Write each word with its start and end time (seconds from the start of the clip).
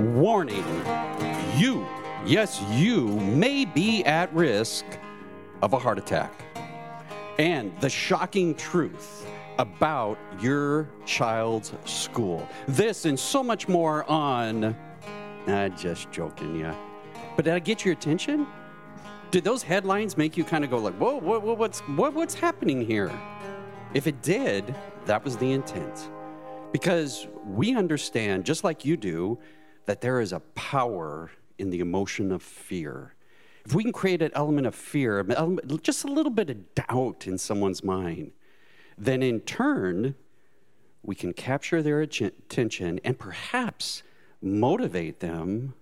Warning 0.00 0.64
you, 1.58 1.86
yes, 2.24 2.62
you 2.70 3.06
may 3.06 3.66
be 3.66 4.02
at 4.06 4.32
risk 4.34 4.86
of 5.60 5.74
a 5.74 5.78
heart 5.78 5.98
attack. 5.98 6.32
And 7.38 7.78
the 7.80 7.90
shocking 7.90 8.54
truth 8.54 9.26
about 9.58 10.18
your 10.40 10.88
child's 11.04 11.74
school. 11.84 12.48
This 12.66 13.04
and 13.04 13.20
so 13.20 13.42
much 13.42 13.68
more 13.68 14.08
on. 14.10 14.74
Nah, 15.46 15.68
just 15.68 16.10
joking, 16.10 16.58
yeah. 16.58 16.74
But 17.36 17.44
did 17.44 17.52
I 17.52 17.58
get 17.58 17.84
your 17.84 17.92
attention? 17.92 18.46
Did 19.30 19.44
those 19.44 19.62
headlines 19.62 20.16
make 20.16 20.34
you 20.34 20.44
kind 20.44 20.64
of 20.64 20.70
go 20.70 20.78
like, 20.78 20.94
"Whoa, 20.94 21.16
what, 21.18 21.42
what, 21.42 21.58
what's 21.58 21.80
what, 21.80 22.14
what's 22.14 22.34
happening 22.34 22.80
here?" 22.80 23.12
If 23.92 24.06
it 24.06 24.22
did, 24.22 24.74
that 25.04 25.22
was 25.22 25.36
the 25.36 25.52
intent, 25.52 26.10
because 26.72 27.28
we 27.44 27.74
understand, 27.76 28.46
just 28.46 28.64
like 28.64 28.84
you 28.86 28.96
do, 28.96 29.38
that 29.90 30.02
there 30.02 30.20
is 30.20 30.32
a 30.32 30.38
power 30.54 31.32
in 31.58 31.70
the 31.70 31.80
emotion 31.80 32.30
of 32.30 32.44
fear. 32.44 33.12
If 33.66 33.74
we 33.74 33.82
can 33.82 33.92
create 33.92 34.22
an 34.22 34.30
element 34.36 34.68
of 34.68 34.74
fear, 34.76 35.20
just 35.82 36.04
a 36.04 36.06
little 36.06 36.30
bit 36.30 36.48
of 36.48 36.76
doubt 36.76 37.26
in 37.26 37.36
someone's 37.36 37.82
mind, 37.82 38.30
then 38.96 39.20
in 39.20 39.40
turn, 39.40 40.14
we 41.02 41.16
can 41.16 41.32
capture 41.32 41.82
their 41.82 42.02
attention 42.02 43.00
and 43.02 43.18
perhaps 43.18 44.04
motivate 44.40 45.18
them 45.18 45.74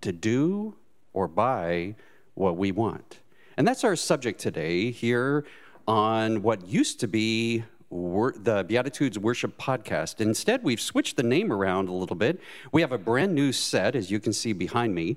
to 0.00 0.10
do 0.10 0.74
or 1.12 1.28
buy 1.28 1.94
what 2.34 2.56
we 2.56 2.72
want. 2.72 3.20
And 3.56 3.68
that's 3.68 3.84
our 3.84 3.94
subject 3.94 4.40
today 4.40 4.90
here 4.90 5.44
on 5.86 6.42
what 6.42 6.66
used 6.66 6.98
to 6.98 7.06
be 7.06 7.62
wor- 7.90 8.34
the 8.36 8.64
Beatitudes 8.64 9.18
Worship 9.18 9.58
Podcast. 9.58 10.20
Instead, 10.20 10.62
we've 10.62 10.80
switched 10.80 11.16
the 11.16 11.22
name 11.22 11.52
around 11.52 11.88
a 11.88 11.92
little 11.92 12.16
bit. 12.16 12.40
We 12.72 12.80
have 12.80 12.92
a 12.92 12.98
brand 12.98 13.34
new 13.34 13.52
set, 13.52 13.94
as 13.94 14.10
you 14.10 14.20
can 14.20 14.32
see 14.32 14.52
behind 14.52 14.94
me. 14.94 15.16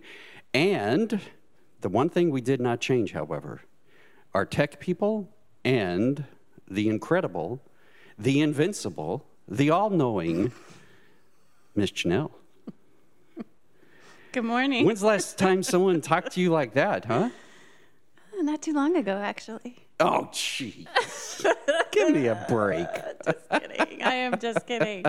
And 0.53 1.21
the 1.81 1.89
one 1.89 2.09
thing 2.09 2.29
we 2.29 2.41
did 2.41 2.61
not 2.61 2.79
change, 2.79 3.13
however, 3.13 3.61
our 4.33 4.45
tech 4.45 4.79
people 4.79 5.29
and 5.63 6.25
the 6.69 6.89
incredible, 6.89 7.61
the 8.17 8.41
invincible, 8.41 9.25
the 9.47 9.69
all 9.69 9.89
knowing 9.89 10.51
Miss 11.75 11.91
Janelle. 11.91 12.31
Good 14.31 14.45
morning. 14.45 14.85
When's 14.85 15.01
the 15.01 15.07
last 15.07 15.37
time 15.37 15.61
someone 15.61 15.99
talked 15.99 16.31
to 16.33 16.41
you 16.41 16.51
like 16.51 16.73
that, 16.75 17.03
huh? 17.03 17.29
Uh, 18.39 18.41
not 18.43 18.61
too 18.61 18.71
long 18.71 18.95
ago, 18.95 19.17
actually. 19.17 19.87
Oh, 20.01 20.27
jeez. 20.31 20.87
Give 21.91 22.09
me 22.09 22.27
a 22.27 22.45
break. 22.49 22.87
Uh, 22.87 23.31
just 23.31 23.49
kidding. 23.49 24.01
I 24.01 24.13
am 24.15 24.39
just 24.39 24.65
kidding. 24.65 25.05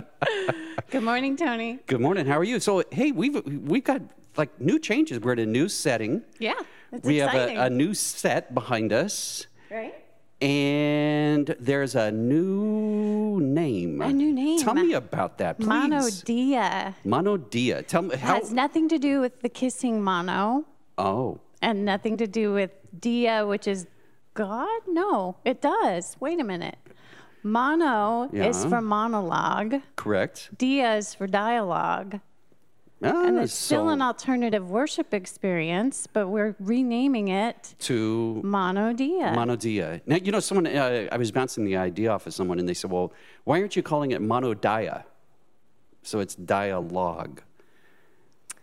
Good 0.91 1.03
morning, 1.03 1.35
Tony. 1.35 1.79
Good 1.87 2.03
morning. 2.03 2.27
How 2.27 2.39
are 2.39 2.45
you? 2.45 2.61
So, 2.61 2.85
hey, 2.91 3.11
we've 3.11 3.43
we've 3.47 3.85
got 3.85 4.03
like 4.37 4.61
new 4.61 4.79
changes. 4.79 5.21
We're 5.21 5.33
in 5.33 5.39
a 5.39 5.47
new 5.47 5.71
setting. 5.71 6.23
Yeah, 6.39 6.53
it's 6.93 7.07
we 7.07 7.23
exciting. 7.23 7.57
have 7.57 7.65
a, 7.65 7.67
a 7.69 7.71
new 7.71 7.95
set 7.95 8.55
behind 8.55 8.93
us, 8.93 9.47
right? 9.71 9.95
and 10.43 11.55
there's 11.59 11.95
a 11.95 12.11
new 12.11 13.41
name. 13.41 14.03
A 14.03 14.13
new 14.13 14.33
name. 14.33 14.59
Tell 14.59 14.75
me 14.75 14.93
about 14.93 15.39
that, 15.39 15.59
please. 15.59 15.69
Mono 15.69 16.11
Dia 16.25 16.95
Mono 17.05 17.37
Dia. 17.39 17.83
Tell 17.83 18.03
me 18.03 18.17
how. 18.17 18.35
has 18.35 18.53
nothing 18.53 18.91
to 18.91 18.99
do 18.99 19.21
with 19.21 19.41
the 19.41 19.49
kissing 19.49 20.03
mono 20.03 20.67
oh, 20.99 21.41
and 21.63 21.87
nothing 21.87 22.19
to 22.19 22.27
do 22.27 22.53
with 22.53 22.73
Dia, 23.01 23.47
which 23.47 23.67
is 23.67 23.87
God. 24.35 24.81
No, 24.89 25.37
it 25.45 25.61
does. 25.61 26.17
Wait 26.21 26.41
a 26.41 26.45
minute. 26.45 26.77
Mono 27.43 28.29
is 28.33 28.65
for 28.65 28.81
monologue. 28.81 29.81
correct. 29.97 30.51
Dia 30.57 30.97
is 30.97 31.15
for 31.15 31.27
dialogue. 31.27 32.21
Ah, 33.05 33.27
And 33.27 33.39
it's 33.39 33.53
still 33.53 33.87
so 33.87 33.89
an 33.89 34.01
alternative 34.01 34.71
worship 34.71 35.13
experience, 35.13 36.07
but 36.07 36.29
we're 36.29 36.55
renaming 36.61 37.29
it 37.29 37.75
to 37.81 38.41
Monodia. 38.45 39.35
Monodia. 39.35 40.01
Now, 40.07 40.17
you 40.23 40.31
know, 40.31 40.39
someone, 40.39 40.69
uh, 40.69 41.09
I 41.11 41.17
was 41.17 41.33
bouncing 41.33 41.65
the 41.65 41.77
idea 41.77 42.13
off 42.13 42.29
of 42.29 42.33
someone, 42.35 42.61
and 42.61 42.69
they 42.69 42.75
said, 42.75 42.93
well, 42.93 43.13
why 43.43 43.61
aren't 43.61 43.75
you 43.75 43.83
calling 43.83 44.13
it 44.13 44.23
Monodia? 44.23 45.03
So 46.03 46.21
it's 46.21 46.37
dialogue. 46.37 47.43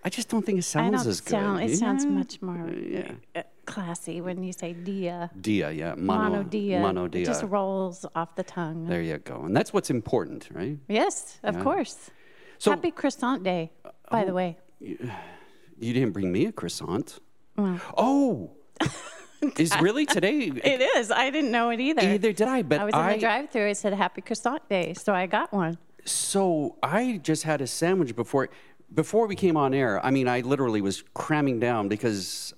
I 0.03 0.09
just 0.09 0.29
don't 0.29 0.45
think 0.45 0.57
it 0.57 0.65
I 0.65 0.75
sounds 0.77 1.05
as 1.07 1.19
good. 1.21 1.31
sound. 1.31 1.63
It 1.63 1.77
sounds 1.77 2.05
much 2.05 2.41
more 2.41 2.69
Yeah. 2.69 3.11
uh, 3.35 3.43
classy 3.65 4.21
when 4.21 4.41
you 4.43 4.53
say 4.53 4.73
dia. 4.73 5.29
Dia, 5.39 5.71
yeah. 5.71 5.95
Mono, 5.95 6.29
Mono 6.29 6.43
dia. 6.43 6.79
Mono 6.79 7.05
It 7.05 7.11
dia. 7.11 7.25
just 7.25 7.43
rolls 7.43 8.05
off 8.15 8.35
the 8.35 8.43
tongue. 8.43 8.85
There 8.85 9.01
you 9.01 9.17
go. 9.17 9.41
And 9.45 9.55
that's 9.55 9.73
what's 9.73 9.89
important, 9.89 10.47
right? 10.53 10.77
Yes, 10.87 11.39
of 11.43 11.59
course. 11.59 12.11
So 12.59 12.71
Happy 12.71 12.91
croissant 12.91 13.43
day, 13.43 13.71
by 14.09 14.23
the 14.25 14.33
way. 14.33 14.57
you 14.79 15.93
didn't 15.93 16.11
bring 16.11 16.31
me 16.31 16.45
a 16.45 16.51
croissant. 16.51 17.19
Oh, 17.57 18.51
is 19.57 19.71
really 19.81 20.05
today? 20.05 20.51
It 20.73 20.81
is. 20.97 21.11
I 21.11 21.29
didn't 21.29 21.51
know 21.51 21.69
it 21.71 21.79
either. 21.81 22.01
Either 22.01 22.31
did 22.33 22.47
I, 22.47 22.61
but 22.61 22.79
I 22.79 22.85
was 22.85 22.93
in 22.95 23.05
the 23.07 23.17
drive-through. 23.17 23.67
It 23.69 23.75
said 23.77 23.93
Happy 23.93 24.21
croissant 24.21 24.67
day, 24.69 24.93
so 24.93 25.13
I 25.13 25.25
got 25.25 25.51
one. 25.53 25.77
So 26.05 26.77
I 26.81 27.19
just 27.21 27.43
had 27.43 27.59
a 27.61 27.67
sandwich 27.67 28.15
before 28.15 28.49
before 28.93 29.27
we 29.27 29.35
came 29.35 29.57
on 29.57 29.73
air. 29.73 30.03
I 30.05 30.11
mean, 30.11 30.27
I 30.27 30.41
literally 30.41 30.81
was 30.81 31.03
cramming 31.13 31.59
down 31.59 31.87
because 31.87 32.53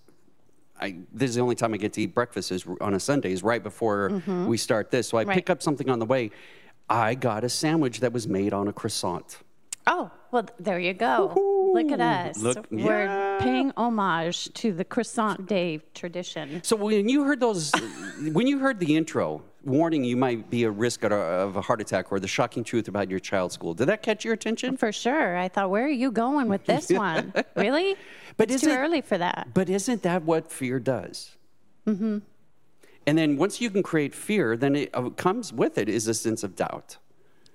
I 0.79 0.95
this 1.13 1.29
is 1.29 1.35
the 1.35 1.41
only 1.41 1.55
time 1.55 1.73
I 1.73 1.77
get 1.77 1.93
to 1.93 2.01
eat 2.01 2.13
breakfast 2.13 2.51
is 2.51 2.65
on 2.79 2.93
a 2.93 2.99
Sunday 2.99 3.31
is 3.31 3.43
right 3.43 3.61
before 3.61 4.21
we 4.47 4.57
start 4.57 4.91
this. 4.91 5.07
So 5.09 5.17
I 5.17 5.21
Mm-hmm. 5.21 5.29
Right. 5.29 5.35
pick 5.35 5.49
up 5.49 5.61
something 5.61 5.89
on 5.89 5.99
the 5.99 6.05
way. 6.05 6.31
I 6.89 7.15
got 7.15 7.43
a 7.43 7.49
sandwich 7.49 7.99
that 8.01 8.11
was 8.11 8.27
made 8.27 8.53
on 8.53 8.67
a 8.67 8.73
croissant. 8.73 9.37
Oh, 9.87 10.11
well, 10.31 10.45
there 10.59 10.79
you 10.79 10.93
go. 10.93 11.71
Look 11.73 11.91
at 11.91 11.99
us. 12.01 12.37
Look- 12.37 12.67
We're 12.69 13.05
yeah. 13.05 13.37
paying 13.39 13.71
homage 13.77 14.53
to 14.55 14.71
the 14.73 14.83
croissant 14.85 15.47
day 15.47 15.79
tradition. 15.93 16.61
So 16.63 16.75
when 16.75 17.07
you 17.09 17.23
heard 17.23 17.39
those, 17.39 17.71
when 18.31 18.45
you 18.47 18.59
heard 18.59 18.79
the 18.79 18.95
intro 18.95 19.41
warning, 19.63 20.03
you 20.03 20.17
might 20.17 20.49
be 20.49 20.63
a 20.63 20.71
risk 20.71 21.03
of 21.03 21.55
a, 21.55 21.61
heart 21.61 21.81
attack 21.81 22.11
or 22.11 22.19
the 22.19 22.27
shocking 22.27 22.63
truth 22.63 22.87
about 22.87 23.09
your 23.09 23.19
child's 23.19 23.53
school. 23.53 23.73
Did 23.73 23.87
that 23.87 24.01
catch 24.01 24.25
your 24.25 24.33
attention? 24.33 24.77
For 24.77 24.91
sure. 24.91 25.37
I 25.37 25.47
thought, 25.47 25.69
where 25.69 25.85
are 25.85 25.89
you 25.89 26.11
going 26.11 26.47
with 26.47 26.65
this 26.65 26.89
one? 26.91 27.33
Really? 27.55 27.95
But 28.37 28.49
it's 28.49 28.63
too 28.63 28.69
early 28.69 29.01
for 29.01 29.17
that. 29.17 29.49
But 29.53 29.69
isn't 29.69 30.03
that 30.03 30.23
what 30.23 30.49
fear 30.49 30.79
does? 30.79 31.35
Mm-hmm. 31.85 32.19
And 33.05 33.17
then 33.17 33.35
once 33.35 33.59
you 33.59 33.69
can 33.69 33.83
create 33.83 34.15
fear, 34.15 34.55
then 34.55 34.75
it 34.75 34.89
uh, 34.93 35.09
comes 35.09 35.51
with 35.51 35.77
it 35.77 35.89
is 35.89 36.07
a 36.07 36.13
sense 36.13 36.41
of 36.41 36.55
doubt. 36.55 36.97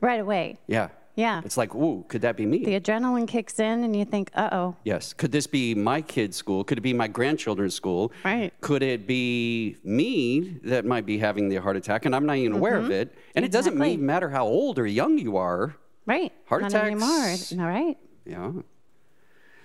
Right 0.02 0.20
away. 0.20 0.58
Yeah. 0.66 0.88
Yeah. 1.16 1.40
It's 1.44 1.56
like, 1.56 1.74
ooh, 1.74 2.04
could 2.08 2.20
that 2.22 2.36
be 2.36 2.44
me? 2.46 2.64
The 2.64 2.78
adrenaline 2.78 3.26
kicks 3.26 3.58
in, 3.58 3.82
and 3.84 3.96
you 3.96 4.04
think, 4.04 4.30
uh 4.34 4.50
oh. 4.52 4.76
yes. 4.84 5.12
Could 5.14 5.32
this 5.32 5.46
be 5.46 5.74
my 5.74 6.00
kid's 6.02 6.36
school? 6.36 6.62
Could 6.62 6.78
it 6.78 6.82
be 6.82 6.92
my 6.92 7.08
grandchildren's 7.08 7.74
school? 7.74 8.12
Right. 8.24 8.52
Could 8.60 8.82
it 8.82 9.06
be 9.06 9.76
me 9.82 10.58
that 10.64 10.84
might 10.84 11.06
be 11.06 11.18
having 11.18 11.48
the 11.48 11.56
heart 11.56 11.76
attack 11.76 12.04
and 12.04 12.14
I'm 12.14 12.26
not 12.26 12.36
even 12.36 12.52
aware 12.52 12.76
of 12.76 12.90
it? 12.90 13.16
And 13.34 13.44
it 13.44 13.50
doesn't 13.50 13.72
Mm-hmm. 13.72 13.82
Mean 13.82 14.06
matter 14.06 14.28
how 14.28 14.46
old 14.46 14.78
or 14.78 14.86
young 14.86 15.18
you 15.18 15.36
are. 15.38 15.74
Right. 16.06 16.32
Heart 16.46 16.62
Not 16.62 16.70
attacks- 16.70 17.52
anymore. 17.52 17.66
All 17.66 17.72
right. 17.72 17.96
Yeah. 18.24 18.52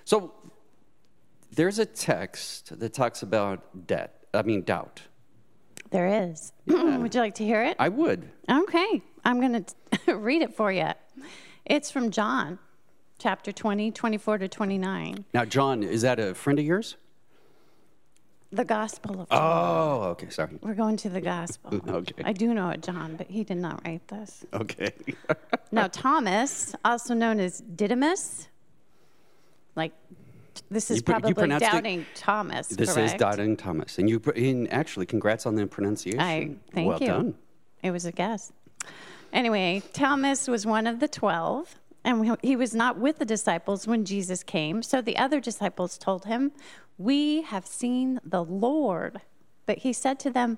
So 0.06 0.34
there's 1.52 1.80
a 1.80 1.86
text 1.86 2.80
that 2.80 2.94
talks 2.94 3.22
about 3.24 3.88
debt. 3.88 4.24
I 4.34 4.42
mean, 4.44 4.62
doubt. 4.64 5.02
There 5.92 6.08
is. 6.08 6.54
Would 6.68 7.14
you 7.14 7.20
like 7.22 7.36
to 7.36 7.44
hear 7.46 7.62
it? 7.64 7.76
I 7.78 7.90
would. 7.90 8.30
Okay. 8.50 9.02
I'm 9.26 9.40
going 9.42 9.66
to 10.06 10.16
read 10.16 10.42
it 10.42 10.56
for 10.56 10.72
you. 10.72 10.90
It's 11.66 11.92
from 11.92 12.12
John, 12.12 12.60
chapter 13.20 13.52
20, 13.52 13.92
24 13.92 14.40
to 14.40 14.48
29. 14.48 15.26
Now, 15.34 15.46
John, 15.46 15.84
is 15.84 16.02
that 16.02 16.20
a 16.20 16.34
friend 16.34 16.60
of 16.60 16.66
yours? 16.66 16.96
The 18.54 18.66
Gospel 18.66 19.22
of 19.22 19.30
John. 19.30 19.40
Oh, 19.42 20.02
okay. 20.10 20.30
Sorry. 20.30 20.58
We're 20.62 20.74
going 20.74 20.98
to 20.98 21.10
the 21.10 21.22
Gospel. 21.22 21.80
Okay. 21.88 22.24
I 22.26 22.34
do 22.34 22.54
know 22.54 22.70
it, 22.70 22.82
John, 22.84 23.16
but 23.16 23.28
he 23.30 23.44
did 23.46 23.58
not 23.58 23.82
write 23.86 24.08
this. 24.08 24.46
Okay. 24.54 24.92
Now, 25.74 25.88
Thomas, 25.88 26.76
also 26.84 27.14
known 27.14 27.40
as 27.40 27.62
Didymus, 27.62 28.50
like 29.78 29.94
this 30.70 30.92
is 30.92 30.98
You 30.98 31.04
pr- 31.04 31.12
you 31.14 31.34
probably 31.34 31.56
it- 31.56 31.60
doubting 31.60 32.06
Thomas. 32.14 32.68
this 32.68 32.98
is? 32.98 33.14
Doubting 33.14 33.56
Thomas, 33.56 33.98
and 33.98 34.10
you 34.10 34.22
and 34.36 34.74
actually, 34.74 35.06
congrats 35.06 35.46
on 35.46 35.56
the 35.56 35.66
pronunciation. 35.66 36.20
I 36.20 36.56
thank 36.74 36.90
well 36.90 37.00
you. 37.00 37.08
done. 37.08 37.36
It 37.84 37.92
was 37.92 38.04
a 38.06 38.12
guess. 38.12 38.52
Anyway, 39.34 39.82
Thomas 39.94 40.48
was 40.48 40.66
one 40.66 40.88
of 40.88 41.00
the 41.00 41.08
twelve, 41.08 41.80
and 42.04 42.26
he- 42.26 42.50
he 42.50 42.56
was 42.56 42.74
not 42.76 42.98
with 42.98 43.20
the 43.20 43.26
disciples 43.26 43.88
when 43.88 44.06
Jesus 44.06 44.44
came. 44.44 44.84
So 44.84 45.02
the 45.02 45.18
other 45.18 45.40
disciples 45.40 45.98
told 45.98 46.26
him, 46.26 46.52
"We 46.98 47.44
have 47.44 47.66
seen 47.66 48.20
the 48.24 48.44
Lord." 48.44 49.22
But 49.66 49.80
he 49.80 49.94
said 49.94 50.20
to 50.20 50.30
them, 50.30 50.58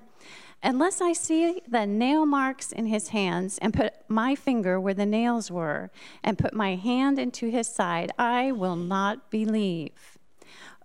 Unless 0.62 1.02
I 1.02 1.12
see 1.12 1.60
the 1.68 1.86
nail 1.86 2.24
marks 2.24 2.72
in 2.72 2.86
his 2.86 3.08
hands 3.08 3.58
and 3.58 3.74
put 3.74 3.92
my 4.08 4.34
finger 4.34 4.80
where 4.80 4.94
the 4.94 5.04
nails 5.04 5.50
were 5.50 5.90
and 6.22 6.38
put 6.38 6.54
my 6.54 6.74
hand 6.74 7.18
into 7.18 7.50
his 7.50 7.68
side, 7.68 8.10
I 8.18 8.50
will 8.50 8.74
not 8.74 9.30
believe. 9.30 10.16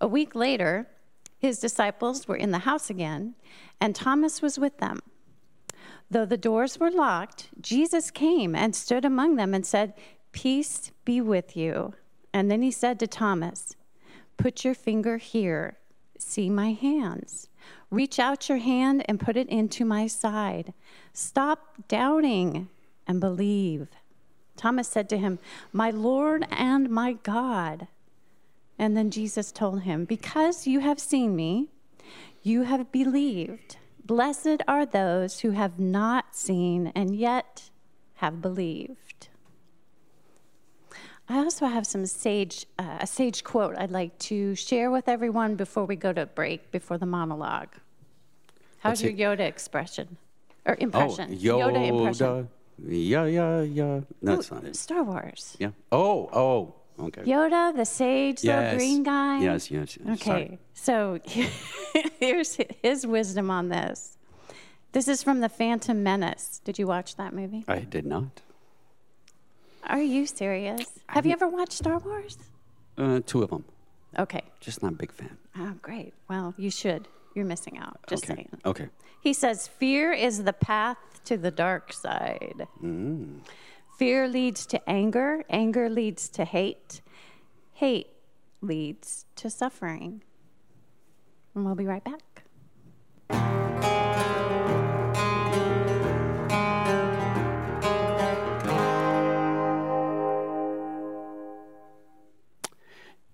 A 0.01 0.07
week 0.07 0.35
later, 0.35 0.89
his 1.38 1.59
disciples 1.59 2.27
were 2.27 2.35
in 2.35 2.51
the 2.51 2.59
house 2.59 2.89
again, 2.89 3.35
and 3.80 3.95
Thomas 3.95 4.42
was 4.42 4.59
with 4.59 4.80
them. 4.80 5.00
Though 6.11 6.25
the 6.25 6.38
doors 6.38 6.79
were 6.79 6.91
locked, 6.91 7.50
Jesus 7.61 8.09
came 8.09 8.56
and 8.56 8.75
stood 8.75 9.06
among 9.06 9.35
them 9.35 9.53
and 9.53 9.65
said, 9.65 9.94
Peace 10.31 10.91
be 11.06 11.21
with 11.21 11.56
you. 11.56 11.94
And 12.33 12.50
then 12.50 12.61
he 12.61 12.71
said 12.71 13.00
to 13.00 13.07
Thomas, 13.07 13.75
Put 14.38 14.63
your 14.63 14.73
finger 14.73 15.17
here. 15.17 15.77
See 16.17 16.50
my 16.50 16.71
hands. 16.71 17.47
Reach 17.91 18.19
out 18.19 18.50
your 18.50 18.59
hand 18.59 19.03
and 19.07 19.19
put 19.19 19.38
it 19.38 19.50
into 19.50 19.85
my 19.85 20.07
side. 20.07 20.73
Stop 21.13 21.88
doubting 21.88 22.69
and 23.07 23.19
believe. 23.19 23.88
Thomas 24.56 24.88
said 24.88 25.09
to 25.09 25.17
him, 25.17 25.39
My 25.71 25.89
Lord 25.89 26.45
and 26.51 26.89
my 26.89 27.13
God. 27.13 27.88
And 28.77 28.95
then 28.95 29.11
Jesus 29.11 29.51
told 29.51 29.81
him, 29.81 30.06
Because 30.06 30.67
you 30.67 30.79
have 30.79 31.00
seen 31.00 31.35
me, 31.35 31.67
you 32.44 32.63
have 32.63 32.91
believed. 32.91 33.77
Blessed 34.09 34.63
are 34.67 34.88
those 34.88 35.41
who 35.41 35.51
have 35.51 35.77
not 35.77 36.35
seen 36.35 36.91
and 36.95 37.15
yet 37.15 37.69
have 38.15 38.41
believed. 38.41 39.27
I 41.29 41.38
also 41.38 41.67
have 41.67 41.85
some 41.85 42.07
sage, 42.07 42.65
uh, 42.79 42.97
a 43.01 43.06
sage 43.06 43.44
quote 43.44 43.75
I'd 43.77 43.91
like 43.91 44.17
to 44.29 44.56
share 44.56 44.89
with 44.89 45.07
everyone 45.07 45.53
before 45.53 45.85
we 45.85 45.95
go 45.95 46.11
to 46.11 46.25
break, 46.25 46.71
before 46.71 46.97
the 46.97 47.06
monologue. 47.06 47.69
How's 48.79 49.03
Let's 49.03 49.15
your 49.15 49.35
Yoda 49.35 49.41
expression 49.41 50.17
or 50.65 50.75
impression? 50.79 51.25
Oh, 51.29 51.33
impression? 51.33 51.59
Yoda. 51.59 51.88
impression. 51.88 52.50
Yeah, 52.88 53.25
yeah, 53.25 53.61
yeah. 53.61 54.00
No, 54.23 54.35
that's 54.38 54.51
Ooh, 54.51 54.56
not 54.56 54.63
it. 54.63 54.75
Star 54.75 55.03
Wars. 55.03 55.56
Yeah. 55.59 55.69
Oh, 55.91 56.31
oh, 56.33 56.73
okay. 57.00 57.22
Yoda, 57.24 57.75
the 57.75 57.86
sage, 57.86 58.44
Yes. 58.44 58.72
the 58.72 58.78
green 58.78 59.04
guy. 59.04 59.40
Yes, 59.42 59.72
yes, 59.72 59.98
yes. 59.98 60.22
Okay, 60.22 60.24
Sorry. 60.24 60.60
so 60.74 61.19
here's 62.19 62.57
his 62.81 63.06
wisdom 63.07 63.50
on 63.51 63.69
this. 63.69 64.18
This 64.92 65.07
is 65.07 65.22
from 65.22 65.40
The 65.40 65.50
Phantom 65.50 66.01
Menace. 66.01 66.62
Did 66.63 66.80
you 66.80 66.88
watch 66.88 67.16
that 67.18 67.34
movie? 67.34 67.63
I 67.68 67.80
did 67.80 68.06
not. 68.06 68.42
Are 69.84 70.01
you 70.01 70.25
serious? 70.25 70.88
Have 71.07 71.25
you 71.25 71.31
ever 71.31 71.48
watched 71.48 71.74
Star 71.74 72.00
Wars? 72.00 72.38
Uh, 72.98 73.19
two 73.25 73.44
of 73.44 73.50
them. 73.50 73.66
Okay. 74.18 74.42
Just 74.60 74.81
not 74.81 74.94
a 74.94 74.95
big 74.95 75.12
fan. 75.12 75.38
Oh, 75.57 75.74
great. 75.81 76.13
Well, 76.30 76.54
you 76.57 76.72
should. 76.72 77.07
You're 77.36 77.45
missing 77.45 77.78
out. 77.78 78.00
Just 78.07 78.24
okay. 78.25 78.34
saying. 78.36 78.50
Okay. 78.66 78.88
He 79.22 79.34
says, 79.34 79.68
Fear 79.68 80.13
is 80.13 80.44
the 80.44 80.54
path 80.54 80.98
to 81.25 81.38
the 81.38 81.52
dark 81.52 81.94
side. 81.94 82.68
Mm. 82.84 83.40
Fear 84.00 84.30
leads 84.30 84.66
to 84.68 84.90
anger. 84.90 85.44
Anger 85.50 85.90
leads 85.90 86.30
to 86.30 86.46
hate. 86.46 87.01
Hate 87.74 88.07
leads 88.62 89.25
to 89.36 89.50
suffering. 89.50 90.24
And 91.54 91.66
we'll 91.66 91.75
be 91.75 91.86
right 91.86 92.01
back. 92.01 92.46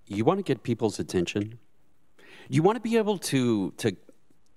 You 0.08 0.24
want 0.24 0.40
to 0.40 0.42
get 0.42 0.64
people's 0.64 0.98
attention. 0.98 1.60
You 2.48 2.64
want 2.64 2.74
to 2.74 2.80
be 2.80 2.96
able 2.96 3.18
to 3.18 3.70
to 3.76 3.96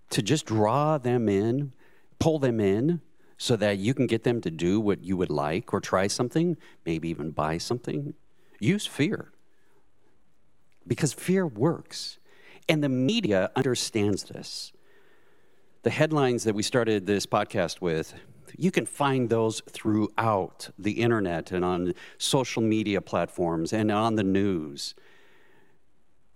to 0.10 0.22
just 0.24 0.48
draw 0.48 0.98
them 0.98 1.30
in, 1.30 1.76
pull 2.18 2.40
them 2.40 2.60
in, 2.60 3.02
so 3.40 3.56
that 3.56 3.78
you 3.78 3.94
can 3.94 4.06
get 4.06 4.26
them 4.26 4.42
to 4.42 4.52
do 4.52 4.82
what 4.82 5.02
you 5.02 5.16
would 5.16 5.30
like 5.30 5.74
or 5.74 5.80
try 5.80 6.08
something, 6.08 6.58
maybe 6.86 7.08
even 7.10 7.32
buy 7.32 7.58
something. 7.58 8.14
Use 8.60 8.86
fear. 8.86 9.32
Because 10.86 11.14
fear 11.14 11.48
works. 11.48 12.20
And 12.68 12.84
the 12.84 12.90
media 12.90 13.50
understands 13.56 14.26
this. 14.26 14.74
The 15.84 15.90
headlines 15.90 16.44
that 16.44 16.54
we 16.54 16.64
started 16.64 17.08
this 17.08 17.26
podcast 17.26 17.80
with, 17.80 18.14
you 18.58 18.72
can 18.72 18.86
find 18.86 19.30
those 19.30 19.62
throughout 19.70 20.70
the 20.78 21.02
internet 21.02 21.54
and 21.54 21.64
on 21.64 21.94
social 22.18 22.62
media 22.62 23.00
platforms 23.00 23.72
and 23.72 23.90
on 23.90 24.16
the 24.16 24.24
news. 24.24 24.96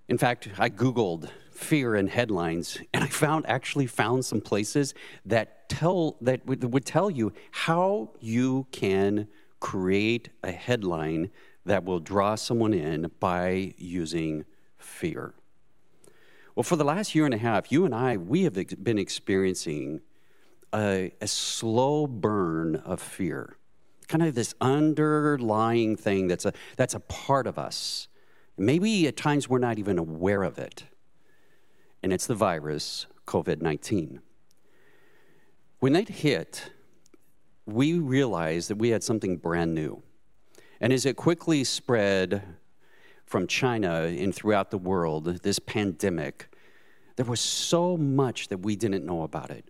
In 0.09 0.17
fact, 0.17 0.49
I 0.57 0.69
Googled 0.69 1.29
fear 1.51 1.95
in 1.95 2.07
headlines 2.07 2.79
and 2.93 3.03
I 3.03 3.07
found 3.07 3.45
actually 3.47 3.87
found 3.87 4.25
some 4.25 4.41
places 4.41 4.93
that 5.25 5.69
tell 5.69 6.17
that 6.21 6.45
would, 6.45 6.73
would 6.73 6.85
tell 6.85 7.09
you 7.09 7.31
how 7.51 8.11
you 8.19 8.67
can 8.71 9.27
create 9.59 10.29
a 10.43 10.51
headline 10.51 11.29
that 11.65 11.85
will 11.85 11.99
draw 11.99 12.35
someone 12.35 12.73
in 12.73 13.09
by 13.19 13.73
using 13.77 14.43
fear. 14.77 15.33
Well, 16.55 16.63
for 16.63 16.75
the 16.75 16.83
last 16.83 17.15
year 17.15 17.25
and 17.25 17.33
a 17.33 17.37
half, 17.37 17.71
you 17.71 17.85
and 17.85 17.95
I, 17.95 18.17
we 18.17 18.43
have 18.43 18.57
ex- 18.57 18.75
been 18.75 18.99
experiencing 18.99 20.01
a, 20.75 21.13
a 21.21 21.27
slow 21.27 22.05
burn 22.05 22.75
of 22.75 23.01
fear, 23.01 23.55
kind 24.07 24.21
of 24.21 24.35
this 24.35 24.53
underlying 24.59 25.95
thing 25.95 26.27
that's 26.27 26.45
a, 26.45 26.53
that's 26.75 26.93
a 26.93 26.99
part 26.99 27.47
of 27.47 27.57
us. 27.57 28.09
Maybe 28.57 29.07
at 29.07 29.17
times 29.17 29.49
we're 29.49 29.59
not 29.59 29.79
even 29.79 29.97
aware 29.97 30.43
of 30.43 30.57
it. 30.57 30.83
And 32.01 32.13
it's 32.13 32.27
the 32.27 32.35
virus, 32.35 33.07
COVID 33.25 33.61
19. 33.61 34.21
When 35.79 35.95
it 35.95 36.09
hit, 36.09 36.71
we 37.65 37.93
realized 37.93 38.69
that 38.69 38.77
we 38.77 38.89
had 38.89 39.03
something 39.03 39.37
brand 39.37 39.73
new. 39.73 40.03
And 40.79 40.91
as 40.91 41.05
it 41.05 41.15
quickly 41.15 41.63
spread 41.63 42.43
from 43.25 43.47
China 43.47 44.03
and 44.03 44.35
throughout 44.35 44.69
the 44.69 44.77
world, 44.77 45.25
this 45.25 45.59
pandemic, 45.59 46.53
there 47.15 47.25
was 47.25 47.39
so 47.39 47.95
much 47.97 48.49
that 48.49 48.59
we 48.59 48.75
didn't 48.75 49.05
know 49.05 49.23
about 49.23 49.49
it. 49.49 49.69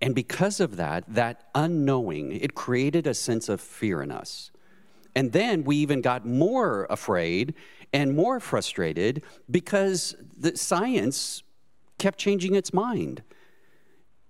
And 0.00 0.14
because 0.14 0.60
of 0.60 0.76
that, 0.76 1.04
that 1.08 1.48
unknowing, 1.54 2.32
it 2.32 2.54
created 2.54 3.06
a 3.06 3.14
sense 3.14 3.48
of 3.48 3.60
fear 3.60 4.02
in 4.02 4.10
us. 4.10 4.50
And 5.14 5.32
then 5.32 5.64
we 5.64 5.76
even 5.76 6.00
got 6.00 6.24
more 6.24 6.86
afraid 6.88 7.54
and 7.92 8.14
more 8.14 8.40
frustrated 8.40 9.22
because 9.50 10.14
the 10.36 10.56
science 10.56 11.42
kept 11.98 12.18
changing 12.18 12.54
its 12.54 12.72
mind. 12.72 13.22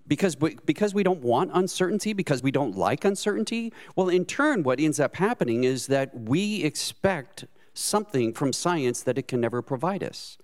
Because 0.07 0.41
we, 0.41 0.57
because 0.67 0.93
we 0.93 1.05
don't 1.05 1.23
want 1.23 1.53
uncertainty, 1.55 2.13
because 2.13 2.43
we 2.43 2.51
don't 2.51 2.77
like 2.77 3.05
uncertainty, 3.05 3.73
well, 3.95 4.09
in 4.09 4.25
turn, 4.25 4.65
what 4.65 4.81
ends 4.81 4.99
up 4.99 5.17
happening 5.17 5.63
is 5.63 5.87
that 5.87 6.19
we 6.19 6.65
expect 6.65 7.45
something 7.75 8.33
from 8.33 8.53
science 8.53 9.03
that 9.03 9.19
it 9.19 9.29
can 9.29 9.41
never 9.41 9.63
provide 9.63 10.03
us. 10.03 10.37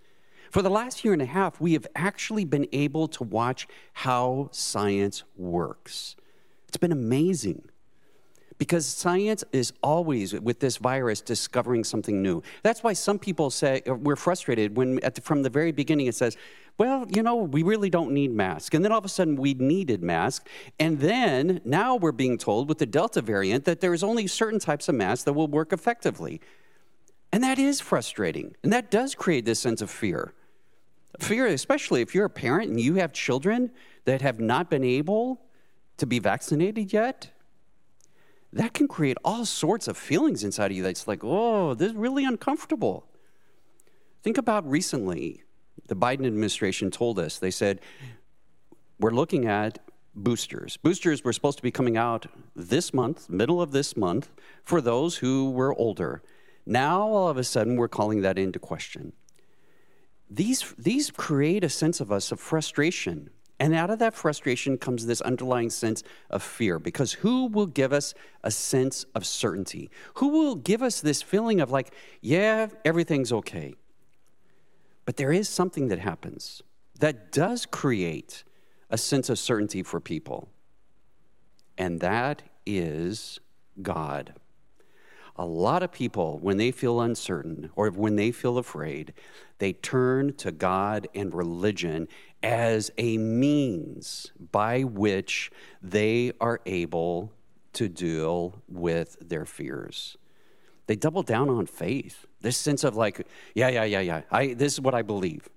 For 0.53 0.63
the 0.63 0.71
last 0.71 1.05
year 1.05 1.13
and 1.13 1.23
a 1.23 1.27
half, 1.27 1.61
we 1.61 1.73
have 1.73 1.87
actually 1.97 2.45
been 2.45 2.69
able 2.73 3.09
to 3.09 3.25
watch 3.25 3.67
how 3.93 4.49
science 4.53 5.25
works. 5.37 6.15
It's 6.69 6.77
been 6.77 6.93
amazing 6.93 7.69
because 8.59 8.87
science 8.87 9.45
is 9.53 9.73
always 9.83 10.33
with 10.35 10.61
this 10.61 10.79
virus 10.79 11.21
discovering 11.21 11.85
something 11.85 12.23
new. 12.23 12.43
That's 12.63 12.83
why 12.83 12.95
some 12.95 13.19
people 13.19 13.51
say 13.51 13.83
uh, 13.87 13.95
we're 13.95 14.17
frustrated 14.17 14.77
when 14.77 14.97
the, 14.97 15.21
from 15.23 15.43
the 15.43 15.51
very 15.51 15.73
beginning 15.73 16.07
it 16.07 16.15
says 16.15 16.37
well 16.79 17.07
you 17.09 17.23
know 17.23 17.37
we 17.37 17.63
really 17.63 17.91
don't 17.91 18.13
need 18.13 18.31
masks 18.31 18.75
and 18.75 18.85
then 18.85 18.93
all 18.93 18.99
of 18.99 19.05
a 19.05 19.09
sudden 19.09 19.37
we 19.37 19.55
needed 19.55 20.03
masks 20.03 20.49
and 20.79 20.99
then 21.01 21.61
now 21.65 21.97
we're 21.97 22.13
being 22.13 22.39
told 22.39 22.69
with 22.69 22.79
the 22.79 22.87
delta 22.87 23.21
variant 23.21 23.65
that 23.65 23.81
there's 23.81 24.03
only 24.03 24.27
certain 24.27 24.59
types 24.59 24.89
of 24.89 24.95
masks 24.95 25.25
that 25.25 25.33
will 25.33 25.49
work 25.49 25.73
effectively. 25.73 26.41
And 27.33 27.43
that 27.43 27.59
is 27.59 27.81
frustrating. 27.81 28.55
And 28.63 28.73
that 28.73 28.91
does 28.91 29.15
create 29.15 29.45
this 29.45 29.59
sense 29.59 29.83
of 29.83 29.91
fear. 29.91 30.33
Fear 31.19 31.49
especially 31.49 32.03
if 32.03 32.15
you're 32.15 32.27
a 32.27 32.31
parent 32.31 32.71
and 32.71 32.81
you 32.81 32.95
have 32.95 33.13
children 33.13 33.71
that 34.05 34.23
have 34.23 34.39
not 34.39 34.71
been 34.71 34.85
able 34.85 35.41
to 35.97 36.07
be 36.07 36.19
vaccinated 36.19 36.93
yet 36.93 37.31
that 38.57 38.73
can 38.73 38.89
create 38.89 39.19
all 39.25 39.45
sorts 39.45 39.87
of 39.87 39.97
feelings 39.97 40.43
inside 40.43 40.71
of 40.71 40.77
you 40.77 40.83
that's 40.83 41.07
like, 41.07 41.21
oh, 41.23 41.75
this 41.75 41.91
is 41.91 41.97
really 41.97 42.25
uncomfortable. 42.25 43.07
Think 44.23 44.39
about 44.39 44.69
recently, 44.69 45.43
the 45.89 45.95
Biden 45.97 46.27
administration 46.27 46.91
told 46.91 47.19
us, 47.19 47.39
they 47.39 47.51
said, 47.51 47.81
we're 48.99 49.11
looking 49.11 49.47
at 49.47 49.79
boosters. 50.15 50.79
Boosters 50.79 51.23
were 51.23 51.33
supposed 51.33 51.59
to 51.59 51.63
be 51.63 51.71
coming 51.71 51.97
out 51.97 52.27
this 52.55 52.95
month, 52.95 53.29
middle 53.29 53.61
of 53.61 53.73
this 53.73 53.97
month, 53.97 54.31
for 54.65 54.81
those 54.81 55.19
who 55.19 55.51
were 55.51 55.75
older. 55.75 56.23
Now, 56.65 57.03
all 57.03 57.29
of 57.29 57.37
a 57.37 57.45
sudden, 57.45 57.77
we're 57.77 57.89
calling 57.89 58.23
that 58.23 58.39
into 58.39 58.59
question. 58.59 59.13
These, 60.31 60.75
these 60.79 61.11
create 61.11 61.63
a 61.63 61.69
sense 61.69 62.01
of 62.01 62.11
us 62.11 62.33
of 62.33 62.41
frustration 62.41 63.31
and 63.59 63.75
out 63.75 63.91
of 63.91 63.99
that 64.01 64.15
frustration 64.15 64.77
comes 64.77 65.07
this 65.07 65.23
underlying 65.23 65.71
sense 65.71 66.03
of 66.29 66.43
fear 66.43 66.79
because 66.79 67.15
who 67.15 67.47
will 67.47 67.67
give 67.67 67.93
us 67.93 68.13
a 68.45 68.51
sense 68.51 69.05
of 69.15 69.25
certainty? 69.25 69.91
Who 70.15 70.29
will 70.29 70.57
give 70.57 70.83
us 70.83 71.01
this 71.01 71.23
feeling 71.23 71.61
of 71.61 71.71
like, 71.71 71.93
yeah, 72.21 72.69
everything's 72.85 73.33
okay? 73.33 73.75
But 75.07 75.17
there 75.17 75.33
is 75.33 75.49
something 75.49 75.89
that 75.89 76.01
happens 76.01 76.63
that 76.99 77.33
does 77.33 77.65
create 77.65 78.45
a 78.91 78.99
sense 78.99 79.31
of 79.31 79.39
certainty 79.39 79.83
for 79.83 80.01
people, 80.01 80.49
and 81.79 82.01
that 82.01 82.43
is 82.67 83.41
God. 83.81 84.35
A 85.37 85.45
lot 85.45 85.83
of 85.83 85.93
people, 85.93 86.39
when 86.39 86.57
they 86.57 86.71
feel 86.71 87.01
uncertain 87.01 87.71
or 87.77 87.91
when 87.91 88.17
they 88.17 88.33
feel 88.33 88.57
afraid, 88.57 89.13
they 89.59 89.73
turn 89.75 90.35
to 90.35 90.51
God 90.51 91.09
and 91.15 91.35
religion 91.35 92.09
as 92.47 92.93
a 92.97 93.19
means 93.19 94.31
by 94.53 94.83
which 94.83 95.51
they 95.83 96.33
are 96.41 96.61
able 96.65 97.33
to 97.73 97.89
deal 97.89 98.63
with 98.69 99.17
their 99.21 99.45
fears. 99.45 100.17
They 100.87 100.95
double 100.95 101.25
down 101.25 101.51
on 101.51 101.67
faith. 101.67 102.25
This 102.41 102.57
sense 102.57 102.85
of 102.85 102.95
like, 102.95 103.27
yeah, 103.57 103.69
yeah, 103.69 103.83
yeah, 103.83 104.01
yeah. 104.01 104.23
I, 104.31 104.55
this 104.55 104.75
is 104.75 104.81
what 104.81 104.95
I 104.95 105.03
believe. 105.03 105.49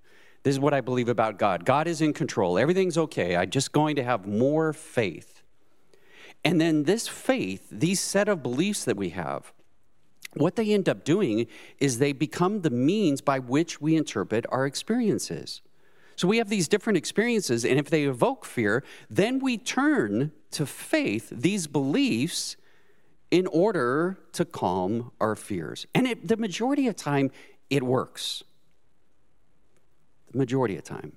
This 0.41 0.53
is 0.53 0.60
what 0.60 0.74
I 0.74 0.81
believe 0.81 1.10
about 1.10 1.38
God. 1.38 1.63
God 1.63 1.88
is 1.88 2.01
in 2.01 2.12
control. 2.12 2.58
Everything's 2.58 2.98
okay. 2.98 3.36
I'm 3.36 3.51
just 3.51 3.72
going 3.72 3.96
to 3.98 4.03
have 4.03 4.25
more 4.25 4.74
faith. 4.74 5.43
And 6.43 6.60
then 6.60 6.84
this 6.84 7.08
faith, 7.08 7.67
these 7.72 8.00
set 8.00 8.27
of 8.27 8.41
beliefs 8.41 8.84
that 8.86 8.98
we 8.98 9.10
have, 9.10 9.53
what 10.34 10.55
they 10.55 10.74
end 10.74 10.89
up 10.89 11.03
doing 11.03 11.46
is 11.79 12.00
they 12.00 12.13
become 12.13 12.62
the 12.62 12.69
means 12.72 13.22
by 13.22 13.38
which 13.38 13.79
we 13.79 13.96
interpret 13.96 14.46
our 14.50 14.65
experiences. 14.65 15.62
So 16.20 16.28
we 16.28 16.40
have 16.40 16.50
these 16.50 16.68
different 16.68 16.98
experiences, 16.98 17.64
and 17.64 17.80
if 17.80 17.90
they 17.90 18.04
evoke 18.04 18.44
fear, 18.44 18.84
then 19.10 19.40
we 19.40 19.58
turn 19.58 20.34
to 20.52 20.66
faith, 20.66 21.30
these 21.32 21.66
beliefs, 21.66 22.58
in 23.32 23.48
order 23.48 24.18
to 24.34 24.44
calm 24.44 25.12
our 25.22 25.38
fears. 25.38 25.88
And 25.96 26.06
it, 26.06 26.28
the 26.28 26.36
majority 26.36 26.88
of 26.88 26.98
time, 26.98 27.32
it 27.70 27.84
works. 27.84 28.44
The 30.34 30.40
majority 30.40 30.76
of 30.76 30.84
time. 30.84 31.14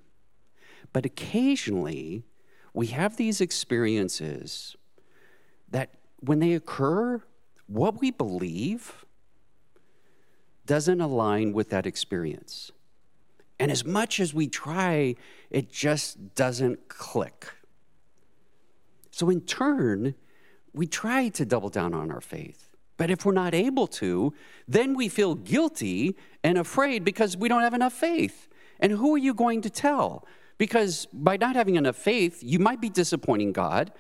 But 0.92 1.04
occasionally, 1.04 2.22
we 2.72 2.86
have 2.86 3.16
these 3.16 3.40
experiences 3.40 4.76
that 5.68 5.96
when 6.20 6.38
they 6.38 6.52
occur, 6.52 7.20
what 7.66 8.00
we 8.00 8.12
believe 8.12 9.04
doesn't 10.64 11.00
align 11.00 11.52
with 11.52 11.70
that 11.70 11.86
experience. 11.86 12.70
And 13.62 13.70
as 13.70 13.84
much 13.84 14.18
as 14.18 14.34
we 14.34 14.48
try, 14.48 15.14
it 15.48 15.70
just 15.70 16.34
doesn't 16.34 16.88
click. 16.88 17.46
So, 19.12 19.30
in 19.30 19.42
turn, 19.42 20.16
we 20.74 20.88
try 20.88 21.28
to 21.28 21.44
double 21.44 21.68
down 21.68 21.94
on 21.94 22.10
our 22.10 22.20
faith. 22.20 22.70
But 22.96 23.08
if 23.08 23.24
we're 23.24 23.30
not 23.30 23.54
able 23.54 23.86
to, 24.02 24.34
then 24.66 24.96
we 24.96 25.08
feel 25.08 25.36
guilty 25.36 26.16
and 26.42 26.58
afraid 26.58 27.04
because 27.04 27.36
we 27.36 27.48
don't 27.48 27.62
have 27.62 27.72
enough 27.72 27.92
faith. 27.92 28.48
And 28.80 28.90
who 28.90 29.14
are 29.14 29.18
you 29.18 29.32
going 29.32 29.60
to 29.60 29.70
tell? 29.70 30.26
Because 30.58 31.06
by 31.12 31.36
not 31.36 31.54
having 31.54 31.76
enough 31.76 31.94
faith, 31.94 32.42
you 32.42 32.58
might 32.58 32.80
be 32.80 32.88
disappointing 32.88 33.52
God. 33.52 33.92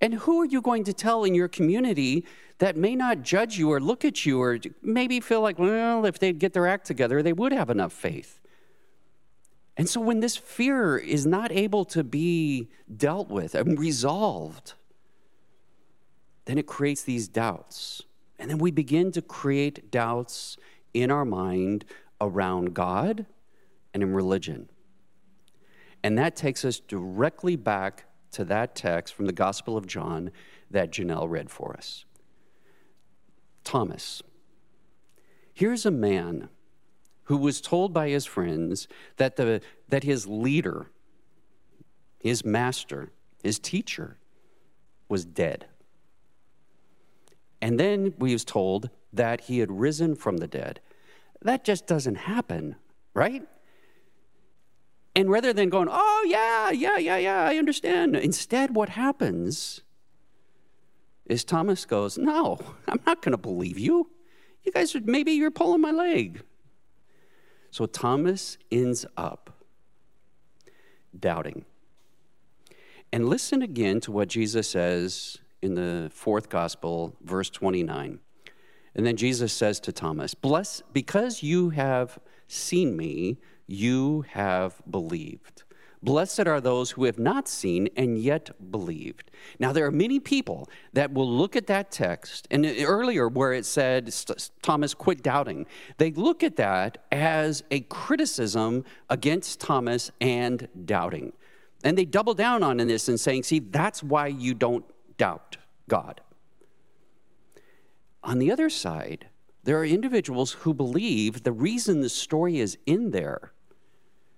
And 0.00 0.14
who 0.14 0.40
are 0.40 0.46
you 0.46 0.62
going 0.62 0.84
to 0.84 0.94
tell 0.94 1.24
in 1.24 1.34
your 1.34 1.48
community 1.48 2.24
that 2.56 2.74
may 2.74 2.96
not 2.96 3.20
judge 3.20 3.58
you 3.58 3.70
or 3.70 3.80
look 3.80 4.06
at 4.06 4.24
you 4.24 4.40
or 4.40 4.58
maybe 4.80 5.20
feel 5.20 5.42
like, 5.42 5.58
well, 5.58 6.06
if 6.06 6.18
they'd 6.18 6.38
get 6.38 6.54
their 6.54 6.66
act 6.66 6.86
together, 6.86 7.22
they 7.22 7.34
would 7.34 7.52
have 7.52 7.68
enough 7.68 7.92
faith? 7.92 8.39
And 9.80 9.88
so 9.88 9.98
when 9.98 10.20
this 10.20 10.36
fear 10.36 10.98
is 10.98 11.24
not 11.24 11.50
able 11.50 11.86
to 11.86 12.04
be 12.04 12.68
dealt 12.94 13.30
with 13.30 13.54
and 13.54 13.78
resolved, 13.78 14.74
then 16.44 16.58
it 16.58 16.66
creates 16.66 17.02
these 17.02 17.28
doubts. 17.28 18.02
And 18.38 18.50
then 18.50 18.58
we 18.58 18.72
begin 18.72 19.10
to 19.12 19.22
create 19.22 19.90
doubts 19.90 20.58
in 20.92 21.10
our 21.10 21.24
mind 21.24 21.86
around 22.20 22.74
God 22.74 23.24
and 23.94 24.02
in 24.02 24.12
religion. 24.12 24.68
And 26.04 26.18
that 26.18 26.36
takes 26.36 26.62
us 26.62 26.78
directly 26.78 27.56
back 27.56 28.04
to 28.32 28.44
that 28.44 28.74
text 28.74 29.14
from 29.14 29.24
the 29.24 29.32
Gospel 29.32 29.78
of 29.78 29.86
John 29.86 30.30
that 30.70 30.90
Janelle 30.90 31.30
read 31.30 31.48
for 31.48 31.74
us. 31.74 32.04
Thomas. 33.64 34.22
Here's 35.54 35.86
a 35.86 35.90
man 35.90 36.50
who 37.30 37.36
was 37.36 37.60
told 37.60 37.92
by 37.92 38.08
his 38.08 38.26
friends 38.26 38.88
that, 39.16 39.36
the, 39.36 39.60
that 39.88 40.02
his 40.02 40.26
leader, 40.26 40.90
his 42.18 42.44
master, 42.44 43.12
his 43.40 43.60
teacher, 43.60 44.18
was 45.08 45.24
dead. 45.24 45.66
And 47.62 47.78
then 47.78 48.14
we 48.18 48.32
was 48.32 48.44
told 48.44 48.90
that 49.12 49.42
he 49.42 49.60
had 49.60 49.70
risen 49.70 50.16
from 50.16 50.38
the 50.38 50.48
dead. 50.48 50.80
That 51.40 51.62
just 51.62 51.86
doesn't 51.86 52.16
happen, 52.16 52.74
right? 53.14 53.44
And 55.14 55.30
rather 55.30 55.52
than 55.52 55.68
going, 55.68 55.86
oh, 55.88 56.26
yeah, 56.28 56.70
yeah, 56.72 56.98
yeah, 56.98 57.18
yeah, 57.18 57.44
I 57.44 57.58
understand, 57.58 58.16
instead, 58.16 58.74
what 58.74 58.88
happens 58.88 59.82
is 61.26 61.44
Thomas 61.44 61.86
goes, 61.86 62.18
no, 62.18 62.58
I'm 62.88 62.98
not 63.06 63.22
going 63.22 63.30
to 63.30 63.38
believe 63.38 63.78
you. 63.78 64.10
You 64.64 64.72
guys, 64.72 64.96
are, 64.96 65.00
maybe 65.04 65.30
you're 65.30 65.52
pulling 65.52 65.80
my 65.80 65.92
leg. 65.92 66.42
So 67.70 67.86
Thomas 67.86 68.58
ends 68.70 69.06
up 69.16 69.64
doubting. 71.18 71.64
And 73.12 73.28
listen 73.28 73.62
again 73.62 74.00
to 74.00 74.12
what 74.12 74.28
Jesus 74.28 74.68
says 74.68 75.38
in 75.62 75.74
the 75.74 76.10
fourth 76.12 76.48
gospel, 76.48 77.16
verse 77.22 77.50
29. 77.50 78.20
And 78.94 79.06
then 79.06 79.16
Jesus 79.16 79.52
says 79.52 79.80
to 79.80 79.92
Thomas, 79.92 80.34
Bless, 80.34 80.82
because 80.92 81.42
you 81.42 81.70
have 81.70 82.18
seen 82.48 82.96
me, 82.96 83.38
you 83.66 84.24
have 84.30 84.82
believed. 84.90 85.64
Blessed 86.02 86.46
are 86.46 86.60
those 86.60 86.92
who 86.92 87.04
have 87.04 87.18
not 87.18 87.46
seen 87.46 87.88
and 87.94 88.18
yet 88.18 88.70
believed. 88.70 89.30
Now, 89.58 89.72
there 89.72 89.84
are 89.84 89.90
many 89.90 90.18
people 90.18 90.68
that 90.94 91.12
will 91.12 91.30
look 91.30 91.56
at 91.56 91.66
that 91.66 91.90
text, 91.90 92.48
and 92.50 92.64
earlier 92.64 93.28
where 93.28 93.52
it 93.52 93.66
said, 93.66 94.14
Thomas, 94.62 94.94
quit 94.94 95.22
doubting, 95.22 95.66
they 95.98 96.10
look 96.12 96.42
at 96.42 96.56
that 96.56 97.04
as 97.12 97.62
a 97.70 97.80
criticism 97.80 98.84
against 99.10 99.60
Thomas 99.60 100.10
and 100.22 100.68
doubting. 100.86 101.34
And 101.84 101.98
they 101.98 102.06
double 102.06 102.34
down 102.34 102.62
on 102.62 102.78
this 102.78 103.08
and 103.08 103.20
saying, 103.20 103.42
see, 103.42 103.58
that's 103.58 104.02
why 104.02 104.28
you 104.28 104.54
don't 104.54 104.84
doubt 105.18 105.58
God. 105.86 106.22
On 108.22 108.38
the 108.38 108.50
other 108.50 108.70
side, 108.70 109.28
there 109.64 109.78
are 109.78 109.84
individuals 109.84 110.52
who 110.52 110.72
believe 110.72 111.42
the 111.42 111.52
reason 111.52 112.00
the 112.00 112.08
story 112.08 112.58
is 112.58 112.78
in 112.86 113.10
there 113.10 113.52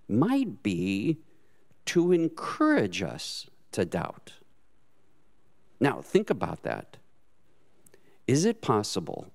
might 0.09 0.63
be 0.63 1.19
to 1.87 2.13
encourage 2.13 3.03
us 3.03 3.49
to 3.73 3.85
doubt. 3.85 4.35
Now, 5.81 6.01
think 6.01 6.31
about 6.31 6.63
that. 6.63 6.97
Is 8.27 8.45
it 8.45 8.63
possible 8.63 9.33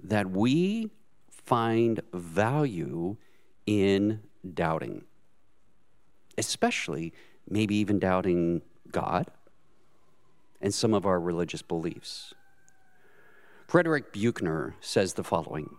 that 0.00 0.30
we 0.30 0.90
find 1.30 2.00
value 2.12 3.16
in 3.66 4.20
doubting? 4.54 5.04
Especially, 6.36 7.14
maybe 7.48 7.76
even 7.76 7.98
doubting 7.98 8.62
God? 8.90 9.30
and 10.60 10.74
some 10.74 10.94
of 10.94 11.06
our 11.06 11.20
religious 11.20 11.62
beliefs. 11.62 12.34
Frederick 13.68 14.12
Buechner 14.12 14.74
says 14.80 15.14
the 15.14 15.24
following 15.24 15.70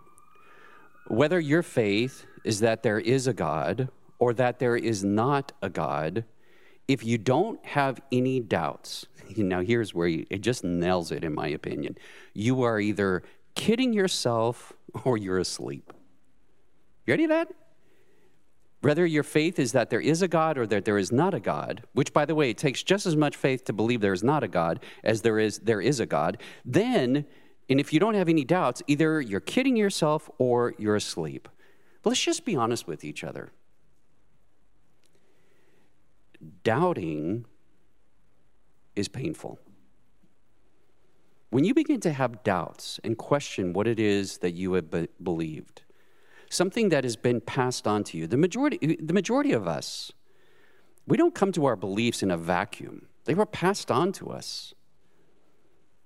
Whether 1.08 1.40
your 1.40 1.64
faith 1.64 2.26
is 2.44 2.60
that 2.60 2.84
there 2.84 3.00
is 3.00 3.28
a 3.28 3.34
God 3.34 3.90
or 4.20 4.34
that 4.34 4.60
there 4.60 4.76
is 4.76 5.04
not 5.04 5.52
a 5.62 5.70
God, 5.70 6.26
if 6.88 7.04
you 7.04 7.18
don't 7.18 7.64
have 7.66 8.00
any 8.12 8.40
doubts, 8.40 9.06
now 9.38 9.62
here's 9.62 9.94
where 9.94 10.08
you, 10.08 10.26
it 10.30 10.42
just 10.42 10.64
nails 10.64 11.12
it, 11.12 11.24
in 11.24 11.34
my 11.34 11.48
opinion. 11.48 11.98
You 12.34 12.64
are 12.64 12.80
either 12.80 13.24
kidding 13.56 13.94
yourself 13.94 14.74
or 15.04 15.18
you're 15.18 15.40
asleep. 15.40 15.94
You 17.06 17.14
ready 17.14 17.26
for 17.26 17.30
that? 17.30 17.50
whether 18.82 19.06
your 19.06 19.24
faith 19.24 19.60
is 19.60 19.72
that 19.72 19.90
there 19.90 20.00
is 20.00 20.22
a 20.22 20.28
God 20.28 20.58
or 20.58 20.68
that 20.68 20.86
there 20.86 20.98
is 20.98 21.12
not 21.12 21.34
a 21.34 21.40
God, 21.40 21.84
which, 21.94 22.14
by 22.14 22.26
the 22.26 22.36
way, 22.36 22.50
it 22.50 22.58
takes 22.58 22.84
just 22.84 23.06
as 23.06 23.16
much 23.16 23.36
faith 23.36 23.66
to 23.66 23.74
believe 23.74 24.02
there 24.02 24.14
is 24.14 24.24
not 24.24 24.44
a 24.44 24.48
God 24.48 24.80
as 25.04 25.22
there 25.22 25.40
is 25.40 25.60
there 25.60 25.82
is 25.82 26.00
a 26.00 26.06
God, 26.06 26.38
then, 26.64 27.26
and 27.70 27.80
if 27.80 27.92
you 27.92 28.00
don't 28.00 28.14
have 28.14 28.30
any 28.30 28.44
doubts, 28.44 28.82
either 28.88 29.20
you're 29.20 29.40
kidding 29.40 29.76
yourself 29.76 30.30
or 30.38 30.74
you're 30.78 30.96
asleep. 30.96 31.50
But 32.04 32.12
let's 32.12 32.22
just 32.22 32.46
be 32.46 32.56
honest 32.56 32.88
with 32.88 33.04
each 33.04 33.24
other. 33.24 33.52
Doubting 36.64 37.46
is 38.96 39.08
painful. 39.08 39.60
When 41.50 41.64
you 41.64 41.74
begin 41.74 42.00
to 42.02 42.12
have 42.12 42.44
doubts 42.44 43.00
and 43.04 43.18
question 43.18 43.74
what 43.74 43.88
it 43.88 44.00
is 44.00 44.40
that 44.40 44.52
you 44.52 44.74
have 44.74 44.92
be- 44.92 45.08
believed, 45.22 45.84
something 46.50 46.90
that 46.90 47.04
has 47.04 47.16
been 47.16 47.42
passed 47.42 47.88
on 47.88 48.04
to 48.06 48.18
you. 48.18 48.28
The 48.28 48.38
majority, 48.38 48.98
the 49.02 49.14
majority 49.14 49.54
of 49.54 49.68
us, 49.68 50.12
we 51.06 51.18
don't 51.18 51.36
come 51.36 51.52
to 51.54 51.66
our 51.66 51.76
beliefs 51.76 52.22
in 52.24 52.32
a 52.32 52.38
vacuum, 52.38 53.08
they 53.26 53.34
were 53.34 53.46
passed 53.46 53.92
on 53.92 54.12
to 54.14 54.30
us. 54.30 54.74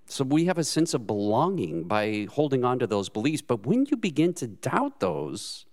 So 0.07 0.25
we 0.25 0.45
have 0.45 0.57
a 0.57 0.63
sense 0.65 0.93
of 0.93 1.07
belonging 1.07 1.83
by 1.83 2.27
holding 2.29 2.65
on 2.65 2.79
to 2.79 2.87
those 2.87 3.07
beliefs. 3.07 3.41
But 3.41 3.65
when 3.65 3.85
you 3.85 3.95
begin 3.95 4.33
to 4.35 4.47
doubt 4.47 4.99
those, 4.99 5.65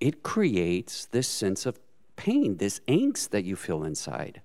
it 0.00 0.22
creates 0.22 1.04
this 1.04 1.28
sense 1.28 1.66
of 1.66 1.78
pain, 2.16 2.56
this 2.56 2.80
angst 2.88 3.30
that 3.30 3.44
you 3.44 3.56
feel 3.56 3.84
inside. 3.84 4.42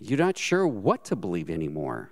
You're 0.00 0.18
not 0.18 0.38
sure 0.38 0.66
what 0.66 1.04
to 1.06 1.16
believe 1.16 1.50
anymore. 1.50 2.10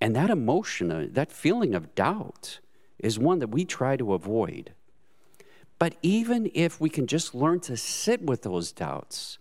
And 0.00 0.16
that 0.16 0.30
emotion, 0.30 0.90
uh, 0.90 1.06
that 1.10 1.32
feeling 1.32 1.74
of 1.74 1.94
doubt, 1.94 2.60
is 2.98 3.18
one 3.18 3.38
that 3.38 3.48
we 3.48 3.64
try 3.64 3.96
to 3.96 4.14
avoid. 4.14 4.74
But 5.78 5.96
even 6.02 6.50
if 6.54 6.80
we 6.80 6.90
can 6.90 7.06
just 7.06 7.34
learn 7.34 7.60
to 7.60 7.76
sit 7.76 8.22
with 8.22 8.42
those 8.42 8.72
doubts, 8.72 9.38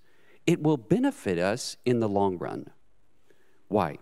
it 0.48 0.64
will 0.64 0.78
benefit 0.78 1.38
us 1.38 1.78
in 1.86 2.00
the 2.00 2.10
long 2.10 2.38
run. 2.38 2.70
Why? 3.68 3.98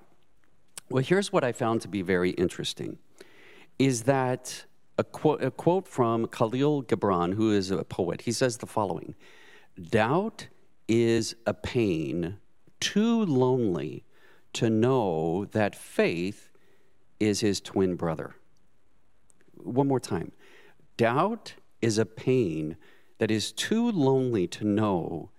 Well, 0.90 1.04
here's 1.04 1.34
what 1.34 1.44
I 1.44 1.52
found 1.52 1.82
to 1.82 1.88
be 1.88 2.02
very 2.02 2.32
interesting. 2.32 3.00
is 3.80 4.04
that 4.04 4.66
a 4.98 5.04
quote, 5.04 5.44
a 5.44 5.52
quote 5.52 5.88
from 5.88 6.28
Khalil 6.28 6.84
Gibran, 6.84 7.36
who 7.36 7.52
is 7.52 7.72
a 7.72 7.84
poet, 7.84 8.22
he 8.22 8.32
says 8.32 8.58
the 8.58 8.66
following 8.66 9.16
Doubt 9.80 10.48
is 10.88 11.36
a 11.46 11.54
pain 11.54 12.38
too 12.80 13.26
lonely 13.26 14.04
to 14.54 14.70
know 14.70 15.46
that 15.52 15.76
faith 15.76 16.50
is 17.20 17.42
his 17.42 17.60
twin 17.60 17.96
brother. 17.96 18.36
One 19.56 19.88
more 19.88 20.00
time. 20.00 20.32
Doubt 20.96 21.56
is 21.82 21.98
a 21.98 22.06
pain 22.06 22.78
that 23.20 23.30
is 23.30 23.52
too 23.52 23.92
lonely 23.92 24.48
to 24.48 24.64
know 24.64 25.30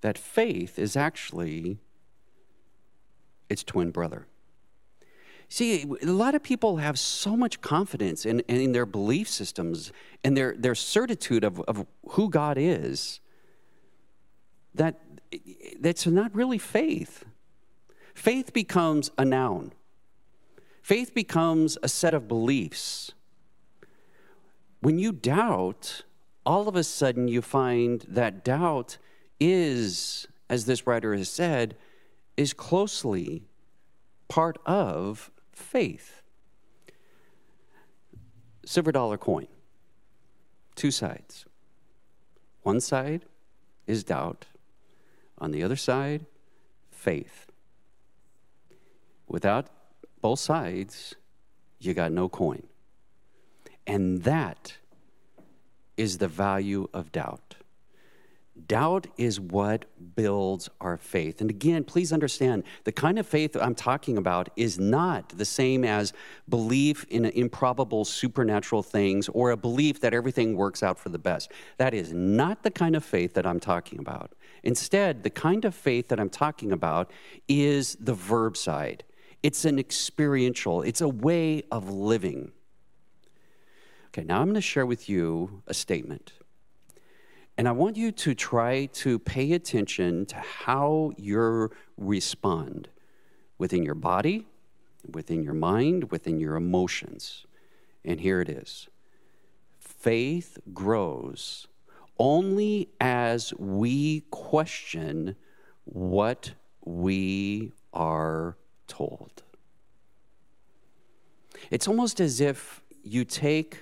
that 0.00 0.16
faith 0.16 0.78
is 0.78 0.96
actually 0.96 1.78
its 3.48 3.62
twin 3.64 3.90
brother. 3.90 4.27
See, 5.48 5.84
a 6.02 6.06
lot 6.06 6.34
of 6.34 6.42
people 6.42 6.76
have 6.76 6.98
so 6.98 7.36
much 7.36 7.62
confidence 7.62 8.26
in, 8.26 8.40
in 8.40 8.72
their 8.72 8.84
belief 8.84 9.28
systems 9.28 9.92
and 10.22 10.36
their, 10.36 10.54
their 10.58 10.74
certitude 10.74 11.42
of, 11.42 11.60
of 11.60 11.86
who 12.10 12.28
God 12.28 12.58
is 12.58 13.20
that 14.74 15.00
that's 15.80 16.06
not 16.06 16.34
really 16.34 16.58
faith. 16.58 17.24
Faith 18.14 18.52
becomes 18.52 19.10
a 19.16 19.24
noun, 19.24 19.72
faith 20.82 21.14
becomes 21.14 21.78
a 21.82 21.88
set 21.88 22.14
of 22.14 22.28
beliefs. 22.28 23.12
When 24.80 24.98
you 24.98 25.12
doubt, 25.12 26.02
all 26.46 26.68
of 26.68 26.76
a 26.76 26.84
sudden 26.84 27.26
you 27.26 27.42
find 27.42 28.04
that 28.08 28.44
doubt 28.44 28.98
is, 29.40 30.28
as 30.48 30.66
this 30.66 30.86
writer 30.86 31.14
has 31.14 31.28
said, 31.28 31.76
is 32.36 32.52
closely 32.52 33.42
part 34.28 34.58
of 34.64 35.32
faith. 35.58 36.22
Silver 38.64 38.92
dollar 38.92 39.18
coin, 39.18 39.46
two 40.74 40.90
sides. 40.90 41.44
One 42.62 42.80
side 42.80 43.24
is 43.86 44.04
doubt, 44.04 44.46
on 45.38 45.52
the 45.52 45.62
other 45.62 45.76
side, 45.76 46.26
faith. 46.90 47.46
Without 49.26 49.68
both 50.20 50.38
sides, 50.38 51.14
you 51.78 51.94
got 51.94 52.12
no 52.12 52.28
coin. 52.28 52.64
And 53.86 54.22
that 54.24 54.76
is 55.96 56.18
the 56.18 56.28
value 56.28 56.88
of 56.92 57.10
doubt. 57.12 57.47
Doubt 58.66 59.06
is 59.16 59.38
what 59.38 59.84
builds 60.14 60.68
our 60.80 60.96
faith. 60.96 61.40
And 61.40 61.50
again, 61.50 61.84
please 61.84 62.12
understand 62.12 62.64
the 62.84 62.92
kind 62.92 63.18
of 63.18 63.26
faith 63.26 63.56
I'm 63.56 63.74
talking 63.74 64.18
about 64.18 64.48
is 64.56 64.78
not 64.78 65.30
the 65.30 65.44
same 65.44 65.84
as 65.84 66.12
belief 66.48 67.04
in 67.04 67.26
improbable 67.26 68.04
supernatural 68.04 68.82
things 68.82 69.28
or 69.28 69.50
a 69.50 69.56
belief 69.56 70.00
that 70.00 70.14
everything 70.14 70.56
works 70.56 70.82
out 70.82 70.98
for 70.98 71.08
the 71.08 71.18
best. 71.18 71.52
That 71.76 71.94
is 71.94 72.12
not 72.12 72.62
the 72.62 72.70
kind 72.70 72.96
of 72.96 73.04
faith 73.04 73.34
that 73.34 73.46
I'm 73.46 73.60
talking 73.60 73.98
about. 73.98 74.32
Instead, 74.62 75.22
the 75.22 75.30
kind 75.30 75.64
of 75.64 75.74
faith 75.74 76.08
that 76.08 76.18
I'm 76.18 76.30
talking 76.30 76.72
about 76.72 77.10
is 77.46 77.96
the 78.00 78.14
verb 78.14 78.56
side. 78.56 79.04
It's 79.42 79.64
an 79.64 79.78
experiential, 79.78 80.82
it's 80.82 81.00
a 81.00 81.08
way 81.08 81.62
of 81.70 81.90
living. 81.90 82.52
Okay, 84.08 84.24
now 84.24 84.40
I'm 84.40 84.46
going 84.46 84.54
to 84.54 84.60
share 84.60 84.86
with 84.86 85.08
you 85.08 85.62
a 85.66 85.74
statement. 85.74 86.32
And 87.58 87.66
I 87.66 87.72
want 87.72 87.96
you 87.96 88.12
to 88.12 88.34
try 88.36 88.86
to 88.86 89.18
pay 89.18 89.52
attention 89.52 90.26
to 90.26 90.36
how 90.36 91.10
you 91.16 91.72
respond 91.96 92.88
within 93.58 93.82
your 93.82 93.96
body, 93.96 94.46
within 95.10 95.42
your 95.42 95.54
mind, 95.54 96.12
within 96.12 96.38
your 96.38 96.54
emotions. 96.54 97.46
And 98.04 98.20
here 98.20 98.40
it 98.40 98.48
is 98.48 98.88
faith 99.80 100.58
grows 100.72 101.66
only 102.20 102.88
as 103.00 103.52
we 103.54 104.20
question 104.30 105.34
what 105.84 106.52
we 106.84 107.72
are 107.92 108.56
told. 108.86 109.42
It's 111.72 111.88
almost 111.88 112.20
as 112.20 112.40
if 112.40 112.82
you 113.02 113.24
take 113.24 113.78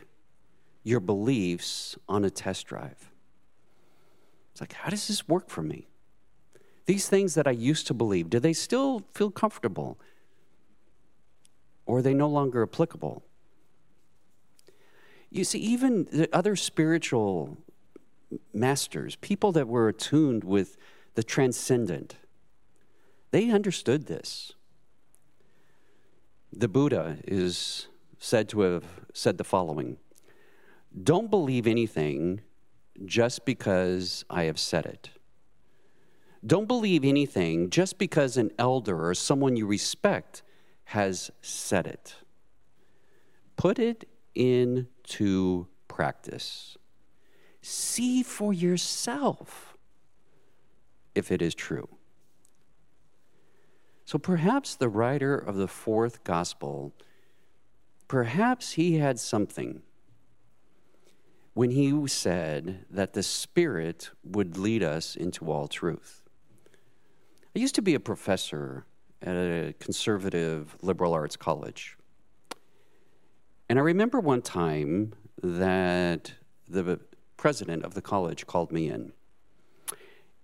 your 0.82 1.00
beliefs 1.00 1.96
on 2.08 2.24
a 2.24 2.30
test 2.30 2.66
drive. 2.66 3.10
It's 4.56 4.60
like, 4.62 4.72
how 4.72 4.88
does 4.88 5.06
this 5.06 5.28
work 5.28 5.50
for 5.50 5.60
me? 5.60 5.86
These 6.86 7.10
things 7.10 7.34
that 7.34 7.46
I 7.46 7.50
used 7.50 7.86
to 7.88 7.92
believe, 7.92 8.30
do 8.30 8.40
they 8.40 8.54
still 8.54 9.02
feel 9.12 9.30
comfortable? 9.30 9.98
Or 11.84 11.98
are 11.98 12.02
they 12.02 12.14
no 12.14 12.26
longer 12.26 12.62
applicable? 12.62 13.22
You 15.28 15.44
see, 15.44 15.58
even 15.58 16.08
the 16.10 16.34
other 16.34 16.56
spiritual 16.56 17.58
masters, 18.54 19.16
people 19.16 19.52
that 19.52 19.68
were 19.68 19.90
attuned 19.90 20.42
with 20.42 20.78
the 21.16 21.22
transcendent, 21.22 22.16
they 23.32 23.50
understood 23.50 24.06
this. 24.06 24.52
The 26.50 26.68
Buddha 26.68 27.18
is 27.26 27.88
said 28.18 28.48
to 28.48 28.60
have 28.60 28.84
said 29.12 29.36
the 29.36 29.44
following 29.44 29.98
Don't 31.04 31.28
believe 31.28 31.66
anything 31.66 32.40
just 33.04 33.44
because 33.44 34.24
I 34.30 34.44
have 34.44 34.58
said 34.58 34.86
it. 34.86 35.10
Don't 36.44 36.68
believe 36.68 37.04
anything 37.04 37.70
just 37.70 37.98
because 37.98 38.36
an 38.36 38.50
elder 38.58 39.08
or 39.08 39.14
someone 39.14 39.56
you 39.56 39.66
respect 39.66 40.42
has 40.84 41.30
said 41.40 41.86
it. 41.86 42.16
Put 43.56 43.78
it 43.78 44.08
into 44.34 45.66
practice. 45.88 46.76
See 47.62 48.22
for 48.22 48.52
yourself 48.52 49.76
if 51.14 51.32
it 51.32 51.42
is 51.42 51.54
true. 51.54 51.88
So 54.04 54.18
perhaps 54.18 54.76
the 54.76 54.88
writer 54.88 55.36
of 55.36 55.56
the 55.56 55.66
fourth 55.66 56.22
gospel, 56.22 56.94
perhaps 58.06 58.72
he 58.72 58.98
had 58.98 59.18
something 59.18 59.82
when 61.56 61.70
he 61.70 62.06
said 62.06 62.84
that 62.90 63.14
the 63.14 63.22
Spirit 63.22 64.10
would 64.22 64.58
lead 64.58 64.82
us 64.82 65.16
into 65.16 65.50
all 65.50 65.66
truth. 65.66 66.20
I 67.56 67.58
used 67.58 67.74
to 67.76 67.82
be 67.82 67.94
a 67.94 68.00
professor 68.00 68.84
at 69.22 69.34
a 69.34 69.74
conservative 69.80 70.76
liberal 70.82 71.14
arts 71.14 71.34
college. 71.34 71.96
And 73.70 73.78
I 73.78 73.82
remember 73.82 74.20
one 74.20 74.42
time 74.42 75.14
that 75.42 76.34
the 76.68 77.00
president 77.38 77.84
of 77.84 77.94
the 77.94 78.02
college 78.02 78.46
called 78.46 78.70
me 78.70 78.90
in. 78.90 79.14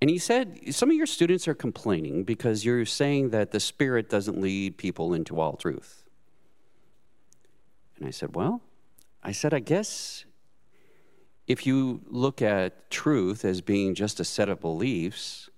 And 0.00 0.08
he 0.08 0.16
said, 0.16 0.74
Some 0.74 0.88
of 0.90 0.96
your 0.96 1.04
students 1.04 1.46
are 1.46 1.54
complaining 1.54 2.24
because 2.24 2.64
you're 2.64 2.86
saying 2.86 3.28
that 3.30 3.50
the 3.50 3.60
Spirit 3.60 4.08
doesn't 4.08 4.40
lead 4.40 4.78
people 4.78 5.12
into 5.12 5.38
all 5.38 5.56
truth. 5.56 6.04
And 7.98 8.06
I 8.06 8.12
said, 8.12 8.34
Well, 8.34 8.62
I 9.22 9.32
said, 9.32 9.52
I 9.52 9.60
guess 9.60 10.24
if 11.52 11.66
you 11.66 12.00
look 12.08 12.40
at 12.40 12.90
truth 12.90 13.44
as 13.44 13.60
being 13.60 13.94
just 13.94 14.18
a 14.18 14.24
set 14.24 14.48
of 14.48 14.58
beliefs, 14.60 15.50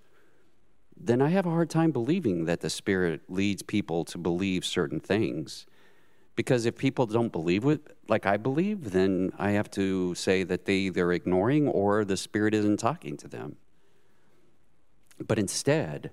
then 0.97 1.23
I 1.23 1.29
have 1.29 1.47
a 1.47 1.51
hard 1.51 1.71
time 1.71 1.93
believing 1.93 2.47
that 2.47 2.61
the 2.61 2.69
Spirit 2.69 3.23
leads 3.29 3.63
people 3.63 4.05
to 4.07 4.19
believe 4.19 4.65
certain 4.65 4.99
things. 4.99 5.67
Because 6.35 6.67
if 6.67 6.77
people 6.77 7.07
don't 7.07 7.31
believe 7.31 7.65
it 7.65 7.97
like 8.09 8.27
I 8.27 8.37
believe, 8.37 8.91
then 8.91 9.33
I 9.39 9.53
have 9.53 9.71
to 9.73 10.17
say 10.17 10.43
that 10.43 10.65
they, 10.65 10.89
they're 10.89 11.13
ignoring 11.13 11.69
or 11.69 12.05
the 12.05 12.17
Spirit 12.17 12.55
isn't 12.55 12.79
talking 12.79 13.17
to 13.19 13.29
them. 13.29 13.57
But 15.25 15.39
instead, 15.39 16.11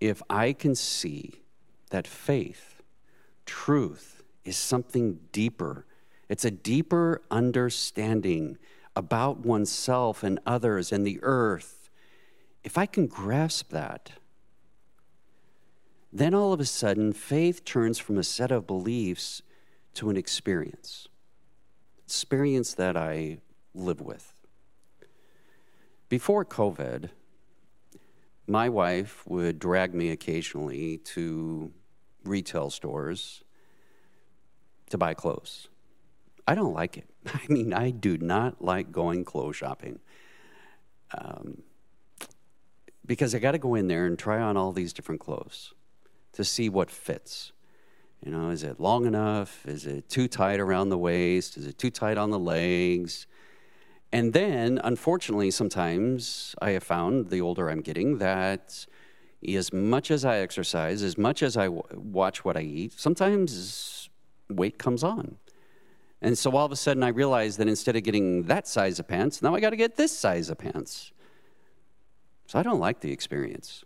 if 0.00 0.22
I 0.30 0.52
can 0.52 0.76
see 0.76 1.42
that 1.90 2.06
faith, 2.06 2.80
truth, 3.44 4.22
is 4.44 4.56
something 4.56 5.18
deeper 5.32 5.84
it's 6.32 6.46
a 6.46 6.50
deeper 6.50 7.20
understanding 7.30 8.56
about 8.96 9.44
oneself 9.44 10.22
and 10.22 10.40
others 10.46 10.90
and 10.90 11.06
the 11.06 11.18
earth. 11.20 11.90
If 12.64 12.78
I 12.78 12.86
can 12.86 13.06
grasp 13.06 13.68
that, 13.68 14.12
then 16.10 16.32
all 16.32 16.54
of 16.54 16.58
a 16.58 16.64
sudden, 16.64 17.12
faith 17.12 17.66
turns 17.66 17.98
from 17.98 18.16
a 18.16 18.24
set 18.24 18.50
of 18.50 18.66
beliefs 18.66 19.42
to 19.92 20.08
an 20.08 20.16
experience. 20.16 21.06
Experience 22.06 22.72
that 22.72 22.96
I 22.96 23.40
live 23.74 24.00
with. 24.00 24.32
Before 26.08 26.46
COVID, 26.46 27.10
my 28.46 28.70
wife 28.70 29.22
would 29.26 29.58
drag 29.58 29.92
me 29.92 30.08
occasionally 30.08 30.96
to 30.96 31.72
retail 32.24 32.70
stores 32.70 33.44
to 34.88 34.96
buy 34.96 35.12
clothes. 35.12 35.68
I 36.46 36.54
don't 36.54 36.74
like 36.74 36.96
it. 36.98 37.08
I 37.26 37.40
mean, 37.48 37.72
I 37.72 37.90
do 37.90 38.18
not 38.18 38.62
like 38.62 38.92
going 38.92 39.24
clothes 39.24 39.56
shopping. 39.56 40.00
Um, 41.16 41.62
because 43.04 43.34
I 43.34 43.38
got 43.38 43.52
to 43.52 43.58
go 43.58 43.74
in 43.74 43.88
there 43.88 44.06
and 44.06 44.18
try 44.18 44.40
on 44.40 44.56
all 44.56 44.72
these 44.72 44.92
different 44.92 45.20
clothes 45.20 45.74
to 46.32 46.44
see 46.44 46.68
what 46.68 46.90
fits. 46.90 47.52
You 48.24 48.30
know, 48.30 48.50
is 48.50 48.62
it 48.62 48.78
long 48.78 49.06
enough? 49.06 49.66
Is 49.66 49.84
it 49.84 50.08
too 50.08 50.28
tight 50.28 50.60
around 50.60 50.90
the 50.90 50.98
waist? 50.98 51.56
Is 51.56 51.66
it 51.66 51.78
too 51.78 51.90
tight 51.90 52.16
on 52.16 52.30
the 52.30 52.38
legs? 52.38 53.26
And 54.12 54.32
then, 54.32 54.80
unfortunately, 54.84 55.50
sometimes 55.50 56.54
I 56.62 56.70
have 56.70 56.84
found 56.84 57.30
the 57.30 57.40
older 57.40 57.68
I'm 57.68 57.80
getting 57.80 58.18
that 58.18 58.86
as 59.46 59.72
much 59.72 60.10
as 60.10 60.24
I 60.24 60.38
exercise, 60.38 61.02
as 61.02 61.18
much 61.18 61.42
as 61.42 61.56
I 61.56 61.64
w- 61.64 61.82
watch 61.92 62.44
what 62.44 62.56
I 62.56 62.60
eat, 62.60 62.92
sometimes 62.92 64.08
weight 64.48 64.78
comes 64.78 65.02
on. 65.02 65.38
And 66.22 66.38
so 66.38 66.52
all 66.56 66.64
of 66.64 66.70
a 66.70 66.76
sudden, 66.76 67.02
I 67.02 67.08
realize 67.08 67.56
that 67.56 67.66
instead 67.66 67.96
of 67.96 68.04
getting 68.04 68.44
that 68.44 68.68
size 68.68 69.00
of 69.00 69.08
pants, 69.08 69.42
now 69.42 69.56
I 69.56 69.60
got 69.60 69.70
to 69.70 69.76
get 69.76 69.96
this 69.96 70.16
size 70.16 70.48
of 70.48 70.56
pants. 70.56 71.10
So 72.46 72.60
I 72.60 72.62
don't 72.62 72.78
like 72.78 73.00
the 73.00 73.10
experience. 73.10 73.84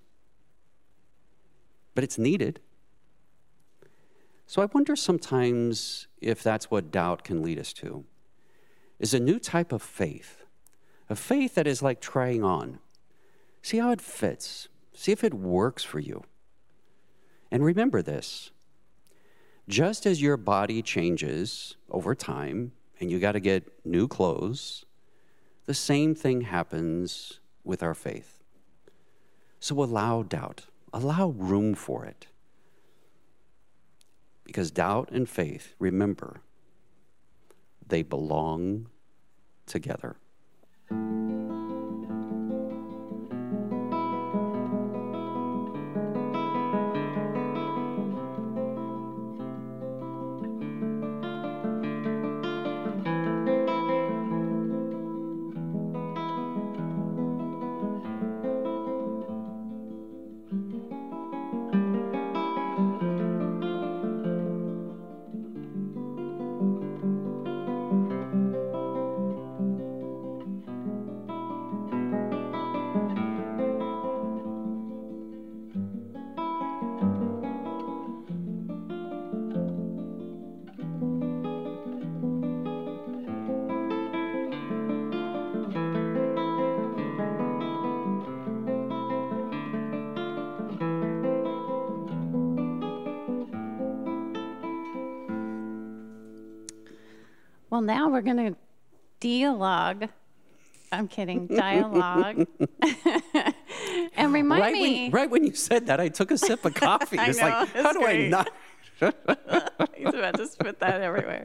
But 1.94 2.04
it's 2.04 2.18
needed. 2.18 2.60
So 4.46 4.60
I 4.60 4.66
wonder 4.66 4.94
sometimes 4.96 6.08
if 6.20 6.42
that's 6.42 6.70
what 6.70 6.90
doubt 6.90 7.24
can 7.24 7.42
lead 7.42 7.58
us 7.58 7.72
to. 7.74 8.04
Is 8.98 9.14
a 9.14 9.20
new 9.20 9.38
type 9.38 9.72
of 9.72 9.80
faith. 9.80 10.44
A 11.08 11.16
faith 11.16 11.54
that 11.54 11.66
is 11.66 11.82
like 11.82 12.02
trying 12.02 12.44
on. 12.44 12.80
See 13.62 13.78
how 13.78 13.92
it 13.92 14.00
fits. 14.02 14.68
See 14.92 15.10
if 15.10 15.24
it 15.24 15.32
works 15.32 15.84
for 15.84 16.00
you. 16.00 16.22
And 17.50 17.64
remember 17.64 18.02
this 18.02 18.50
just 19.68 20.06
as 20.06 20.22
your 20.22 20.36
body 20.36 20.82
changes 20.82 21.76
over 21.90 22.14
time 22.14 22.72
and 23.00 23.10
you 23.10 23.18
got 23.18 23.32
to 23.32 23.40
get 23.40 23.84
new 23.84 24.06
clothes, 24.06 24.84
the 25.64 25.74
same 25.74 26.14
thing 26.14 26.42
happens 26.42 27.40
with 27.64 27.82
our 27.82 27.94
faith. 27.94 28.42
So 29.58 29.82
allow 29.82 30.22
doubt, 30.22 30.66
allow 30.92 31.30
room 31.30 31.74
for 31.74 32.04
it. 32.04 32.28
Because 34.44 34.70
doubt 34.70 35.10
and 35.10 35.28
faith, 35.28 35.74
remember, 35.80 36.42
they 37.84 38.02
belong 38.02 38.88
together. 39.66 40.16
Now 97.86 98.08
we're 98.08 98.22
going 98.22 98.52
to 98.52 98.56
dialogue. 99.20 100.08
I'm 100.92 101.08
kidding, 101.08 101.46
dialogue. 101.46 102.46
and 104.16 104.32
remind 104.32 104.62
right 104.62 104.72
me. 104.72 105.04
When, 105.04 105.10
right 105.10 105.30
when 105.30 105.44
you 105.44 105.54
said 105.54 105.86
that, 105.86 106.00
I 106.00 106.08
took 106.08 106.30
a 106.30 106.38
sip 106.38 106.64
of 106.64 106.74
coffee. 106.74 107.18
I 107.18 107.26
it's 107.26 107.38
know, 107.38 107.48
like, 107.48 107.68
it's 107.74 107.82
how 107.82 107.92
do 107.92 108.00
great. 108.00 108.26
I 108.26 108.28
not? 108.28 108.50
He's 109.96 110.08
about 110.08 110.36
to 110.36 110.46
spit 110.46 110.80
that 110.80 111.00
everywhere. 111.00 111.44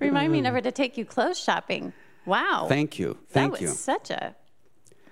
Remind 0.00 0.32
me 0.32 0.40
mm. 0.40 0.44
never 0.44 0.60
to 0.60 0.72
take 0.72 0.96
you 0.96 1.04
clothes 1.04 1.40
shopping. 1.40 1.92
Wow. 2.26 2.66
Thank 2.68 2.98
you. 2.98 3.18
Thank 3.28 3.28
that 3.28 3.32
Thank 3.32 3.52
was 3.52 3.60
you. 3.62 3.68
such 3.68 4.10
a 4.10 4.34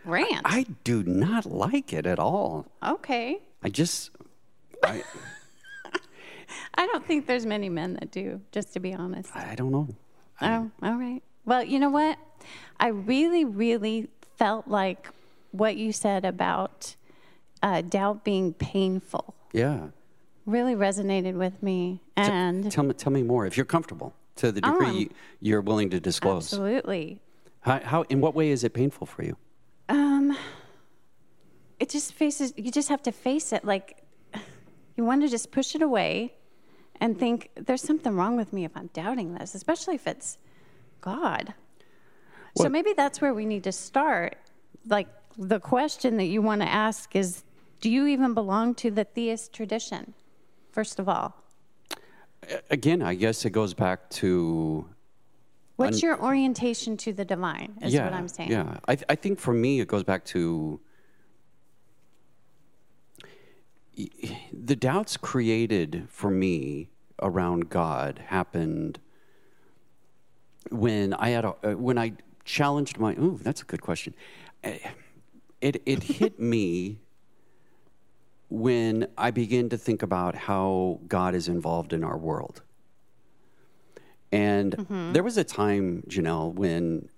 rant. 0.05 0.43
I 0.45 0.67
do 0.85 1.03
not 1.03 1.47
like 1.47 1.93
it 1.93 2.07
at 2.07 2.19
all. 2.19 2.67
okay. 2.85 3.41
I 3.63 3.69
just, 3.69 4.11
I, 4.83 5.03
I 6.75 6.87
don't 6.87 7.05
think 7.07 7.27
there's 7.27 7.47
many 7.47 7.69
men 7.69 7.95
that 7.95 8.11
do, 8.11 8.41
just 8.51 8.73
to 8.75 8.81
be 8.81 8.95
honest. 8.95 9.35
I 9.35 9.55
don't 9.55 9.71
know. 9.73 9.89
Oh, 10.41 10.71
all 10.83 10.95
right. 10.97 11.23
Well, 11.45 11.63
you 11.65 11.79
know 11.79 11.91
what? 11.91 12.19
I 12.81 12.89
really, 12.89 13.45
really 13.45 14.09
felt 14.37 14.67
like 14.69 15.09
what 15.51 15.77
you 15.77 15.93
said 15.93 16.25
about 16.25 16.97
uh, 17.63 17.83
doubt 17.83 18.25
being 18.25 18.55
painful 18.55 19.35
Yeah. 19.53 19.89
really 20.47 20.75
resonated 20.75 21.35
with 21.35 21.63
me. 21.63 22.01
And 22.17 22.71
Tell 22.71 22.83
me, 22.85 22.95
tell 22.95 23.13
me 23.13 23.23
more 23.23 23.47
if 23.47 23.57
you're 23.57 23.67
comfortable 23.67 24.15
to 24.37 24.51
the 24.51 24.61
degree 24.61 24.87
Um, 24.89 24.97
you, 24.97 25.11
you're 25.41 25.61
willing 25.61 25.91
to 25.91 26.01
disclose. 26.01 26.47
absolutely. 26.53 27.21
How, 27.61 27.79
how, 27.81 28.03
in 28.09 28.21
what 28.21 28.35
way 28.35 28.49
is 28.51 28.65
it 28.65 28.73
painful 28.73 29.07
for 29.07 29.23
you? 29.23 29.37
Um, 29.89 30.37
it 31.79 31.89
just 31.91 32.15
faces, 32.15 32.53
you 32.57 32.71
just 32.73 32.89
have 32.89 33.03
to 33.05 33.13
face 33.13 33.53
it. 33.53 33.65
Like, 33.65 34.03
you 34.97 35.05
want 35.05 35.23
to 35.23 35.29
just 35.29 35.53
push 35.53 35.75
it 35.77 35.83
away 35.83 36.35
and 37.03 37.19
think, 37.19 37.51
there's 37.57 37.83
something 37.83 38.15
wrong 38.15 38.37
with 38.37 38.53
me 38.53 38.65
if 38.65 38.77
I'm 38.77 38.89
doubting 38.93 39.35
this, 39.35 39.57
especially 39.57 39.97
if 39.97 40.07
it's 40.07 40.39
God. 41.01 41.53
so 42.57 42.69
maybe 42.69 42.93
that's 42.93 43.21
where 43.21 43.35
we 43.35 43.45
need 43.45 43.65
to 43.65 43.73
start. 43.73 44.37
Like, 44.87 45.09
the 45.37 45.59
question 45.59 46.17
that 46.19 46.27
you 46.27 46.41
want 46.43 46.61
to 46.61 46.69
ask 46.69 47.17
is 47.17 47.43
do 47.81 47.91
you 47.91 48.07
even 48.07 48.35
belong 48.35 48.77
to 48.77 48.93
the 48.93 49.03
theist 49.03 49.53
tradition, 49.53 50.15
first 50.71 51.01
of 51.01 51.09
all? 51.09 51.35
Again, 52.71 53.03
I 53.03 53.15
guess 53.15 53.45
it 53.45 53.51
goes 53.51 53.75
back 53.75 54.09
to 54.11 54.87
What's 55.75 56.03
your 56.05 56.23
orientation 56.23 56.97
to 56.99 57.13
the 57.13 57.25
divine, 57.25 57.75
is 57.83 57.93
yeah, 57.93 58.05
what 58.05 58.13
I'm 58.13 58.29
saying. 58.29 58.53
Yeah, 58.53 58.79
I, 58.85 58.95
th- 58.95 59.07
I 59.09 59.17
think 59.17 59.41
for 59.41 59.53
me 59.53 59.81
it 59.81 59.89
goes 59.89 60.05
back 60.05 60.25
to 60.27 60.79
the 64.53 64.77
doubts 64.77 65.17
created 65.17 66.07
for 66.09 66.31
me 66.31 66.92
around 67.23 67.71
God 67.71 68.21
happened 68.27 68.99
when 70.71 71.15
I 71.15 71.31
had 71.31 71.45
a, 71.45 71.55
uh, 71.65 71.73
when 71.73 71.99
I 71.99 72.13
challenged 72.45 72.99
my. 72.99 73.13
Ooh, 73.15 73.39
that's 73.43 73.63
a 73.63 73.65
good 73.65 73.81
question. 73.83 74.15
Uh, 74.65 74.73
It 75.61 75.81
it 75.87 76.03
hit 76.19 76.41
me 76.41 76.99
when 78.49 79.07
I 79.17 79.31
begin 79.31 79.69
to 79.71 79.79
think 79.79 80.03
about 80.03 80.35
how 80.35 81.01
God 81.09 81.35
is 81.35 81.49
involved 81.49 81.93
in 81.93 82.05
our 82.05 82.19
world. 82.19 82.63
And 84.31 84.73
there 85.15 85.23
was 85.23 85.37
a 85.37 85.45
time, 85.45 86.03
Janelle, 86.09 86.53
when 86.55 87.09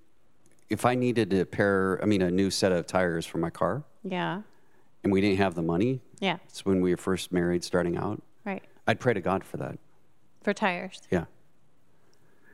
if 0.69 0.85
I 0.85 0.95
needed 0.95 1.33
a 1.33 1.45
pair, 1.47 1.99
I 2.03 2.07
mean, 2.07 2.23
a 2.23 2.31
new 2.31 2.51
set 2.51 2.73
of 2.73 2.87
tires 2.87 3.25
for 3.27 3.39
my 3.39 3.51
car, 3.51 3.85
Yeah. 4.03 4.43
and 5.05 5.13
we 5.13 5.21
didn't 5.21 5.39
have 5.39 5.55
the 5.55 5.63
money, 5.63 6.01
Yeah. 6.21 6.39
it's 6.49 6.65
when 6.65 6.81
we 6.81 6.91
were 6.91 6.97
first 6.97 7.31
married, 7.33 7.63
starting 7.63 7.97
out, 7.97 8.23
Right. 8.45 8.63
I'd 8.87 8.99
pray 8.99 9.15
to 9.15 9.21
God 9.21 9.45
for 9.45 9.59
that. 9.59 9.79
For 10.45 10.53
tires. 10.55 11.01
Yeah. 11.11 11.25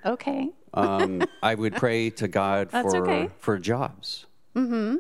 Okay. 0.07 0.49
Um, 0.73 1.23
I 1.43 1.55
would 1.55 1.75
pray 1.75 2.09
to 2.11 2.29
God 2.29 2.71
That's 2.71 2.95
for 2.95 3.03
okay. 3.07 3.31
for 3.39 3.59
jobs. 3.59 4.27
Mm-hmm. 4.55 4.97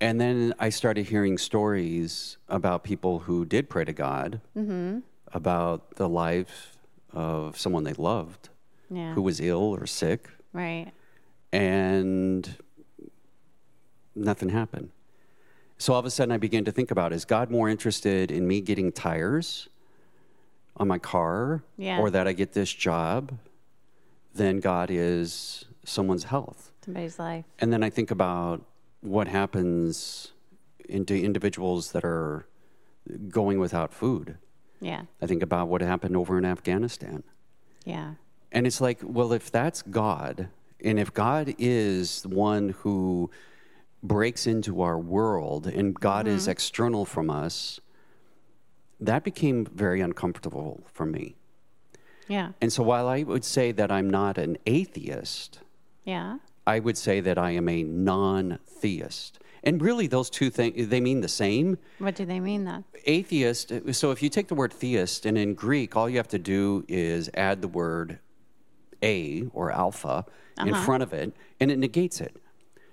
And 0.00 0.20
then 0.20 0.52
I 0.58 0.68
started 0.68 1.06
hearing 1.06 1.38
stories 1.38 2.36
about 2.48 2.82
people 2.84 3.20
who 3.20 3.44
did 3.44 3.68
pray 3.70 3.84
to 3.84 3.92
God 3.92 4.40
Mm-hmm. 4.56 4.98
about 5.32 5.96
the 5.96 6.08
life 6.08 6.76
of 7.12 7.58
someone 7.58 7.84
they 7.84 7.92
loved 7.94 8.48
Yeah. 8.90 9.14
who 9.14 9.22
was 9.22 9.40
ill 9.40 9.74
or 9.74 9.86
sick, 9.86 10.28
Right. 10.52 10.92
and 11.52 12.56
nothing 14.14 14.50
happened. 14.50 14.90
So 15.78 15.94
all 15.94 15.98
of 15.98 16.04
a 16.06 16.10
sudden, 16.10 16.30
I 16.32 16.36
began 16.38 16.64
to 16.66 16.72
think 16.72 16.90
about: 16.90 17.12
Is 17.12 17.24
God 17.24 17.50
more 17.50 17.68
interested 17.68 18.30
in 18.30 18.46
me 18.46 18.60
getting 18.60 18.92
tires 18.92 19.68
on 20.76 20.88
my 20.88 20.98
car, 20.98 21.62
Yeah. 21.76 22.00
or 22.00 22.10
that 22.10 22.26
I 22.26 22.32
get 22.32 22.52
this 22.52 22.72
job, 22.72 23.38
then 24.34 24.60
God 24.60 24.90
is 24.90 25.64
someone's 25.84 26.24
health? 26.24 26.72
Somebody's 26.84 27.18
life. 27.18 27.44
And 27.58 27.72
then 27.72 27.82
I 27.82 27.90
think 27.90 28.10
about 28.10 28.64
what 29.00 29.28
happens 29.28 30.32
into 30.88 31.14
individuals 31.14 31.92
that 31.92 32.04
are 32.04 32.46
going 33.28 33.58
without 33.58 33.92
food. 33.92 34.38
Yeah. 34.80 35.02
I 35.20 35.26
think 35.26 35.42
about 35.42 35.68
what 35.68 35.80
happened 35.80 36.16
over 36.16 36.38
in 36.38 36.44
Afghanistan. 36.44 37.22
Yeah. 37.84 38.14
And 38.50 38.66
it's 38.66 38.80
like, 38.80 39.00
well, 39.02 39.32
if 39.32 39.50
that's 39.50 39.82
God, 39.82 40.48
and 40.84 40.98
if 40.98 41.12
God 41.12 41.54
is 41.58 42.24
one 42.26 42.70
who 42.80 43.30
breaks 44.02 44.46
into 44.46 44.82
our 44.82 44.98
world 44.98 45.66
and 45.66 45.94
God 45.94 46.26
is 46.26 46.42
mm-hmm. 46.42 46.50
external 46.50 47.04
from 47.04 47.30
us, 47.30 47.80
that 49.06 49.24
became 49.24 49.66
very 49.66 50.00
uncomfortable 50.00 50.84
for 50.92 51.06
me. 51.06 51.34
Yeah. 52.28 52.52
And 52.60 52.72
so 52.72 52.82
while 52.82 53.08
I 53.08 53.22
would 53.24 53.44
say 53.44 53.72
that 53.72 53.90
I'm 53.90 54.08
not 54.08 54.38
an 54.38 54.58
atheist, 54.66 55.60
Yeah. 56.04 56.38
I 56.66 56.78
would 56.78 56.96
say 56.96 57.20
that 57.20 57.38
I 57.38 57.50
am 57.50 57.68
a 57.68 57.82
non 57.82 58.58
theist. 58.66 59.38
And 59.64 59.80
really, 59.80 60.06
those 60.06 60.30
two 60.30 60.50
things, 60.50 60.88
they 60.88 61.00
mean 61.00 61.20
the 61.20 61.28
same. 61.28 61.78
What 61.98 62.14
do 62.16 62.24
they 62.24 62.40
mean 62.40 62.64
then? 62.64 62.84
Atheist, 63.04 63.72
so 63.92 64.10
if 64.10 64.22
you 64.22 64.28
take 64.28 64.48
the 64.48 64.54
word 64.56 64.72
theist, 64.72 65.24
and 65.24 65.38
in 65.38 65.54
Greek, 65.54 65.94
all 65.96 66.08
you 66.08 66.16
have 66.16 66.28
to 66.28 66.38
do 66.38 66.84
is 66.88 67.30
add 67.34 67.62
the 67.62 67.68
word 67.68 68.18
a 69.02 69.44
or 69.52 69.70
alpha 69.72 70.24
in 70.60 70.72
uh-huh. 70.72 70.84
front 70.84 71.02
of 71.02 71.12
it, 71.12 71.32
and 71.60 71.70
it 71.70 71.78
negates 71.78 72.20
it. 72.20 72.36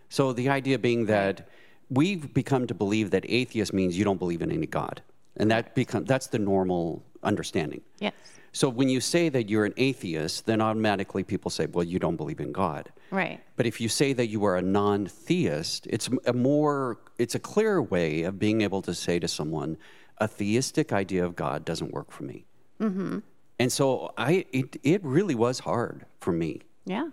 So 0.10 0.34
the 0.34 0.50
idea 0.50 0.78
being 0.80 1.06
that 1.08 1.48
we've 1.90 2.34
become 2.34 2.68
to 2.68 2.74
believe 2.74 3.12
that 3.12 3.26
atheist 3.28 3.74
means 3.74 3.98
you 3.98 4.04
don't 4.04 4.20
believe 4.20 4.42
in 4.42 4.52
any 4.52 4.68
God. 4.68 5.02
And 5.38 5.50
that 5.52 5.76
become, 5.76 6.06
that's 6.06 6.28
the 6.28 6.40
normal 6.40 7.04
understanding. 7.24 7.82
Yes. 8.00 8.14
So 8.52 8.68
when 8.68 8.90
you 8.90 9.00
say 9.00 9.30
that 9.30 9.48
you're 9.48 9.66
an 9.66 9.76
atheist, 9.78 10.46
then 10.48 10.60
automatically 10.60 11.24
people 11.24 11.52
say, 11.52 11.68
well, 11.68 11.84
you 11.86 12.00
don't 12.00 12.16
believe 12.16 12.40
in 12.40 12.52
God. 12.52 12.92
Right. 13.12 13.40
But 13.56 13.68
if 13.68 13.80
you 13.80 13.90
say 13.90 14.14
that 14.14 14.28
you 14.28 14.44
are 14.46 14.58
a 14.58 14.62
non-theist, 14.62 15.88
it's 15.88 16.10
a 16.26 16.34
more 16.34 16.98
it's 17.18 17.36
a 17.36 17.40
clearer 17.40 17.82
way 17.82 18.24
of 18.24 18.40
being 18.40 18.62
able 18.62 18.82
to 18.84 18.94
say 18.94 19.20
to 19.20 19.28
someone, 19.28 19.78
a 20.18 20.28
theistic 20.28 20.92
idea 20.92 21.24
of 21.26 21.36
God 21.36 21.64
doesn't 21.64 21.94
work 21.94 22.12
for 22.12 22.24
me. 22.24 22.46
Mm-hmm. 22.82 23.20
And 23.60 23.72
so 23.72 24.14
I 24.18 24.46
it 24.52 24.78
it 24.84 25.04
really 25.04 25.36
was 25.36 25.60
hard 25.60 26.06
for 26.20 26.32
me 26.32 26.62
Yeah. 26.86 27.10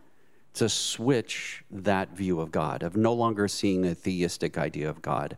to 0.54 0.68
switch 0.68 1.64
that 1.70 2.16
view 2.16 2.40
of 2.40 2.50
God, 2.50 2.82
of 2.82 2.96
no 2.96 3.12
longer 3.12 3.46
seeing 3.46 3.84
a 3.84 3.94
theistic 3.94 4.56
idea 4.56 4.88
of 4.88 5.02
God. 5.02 5.36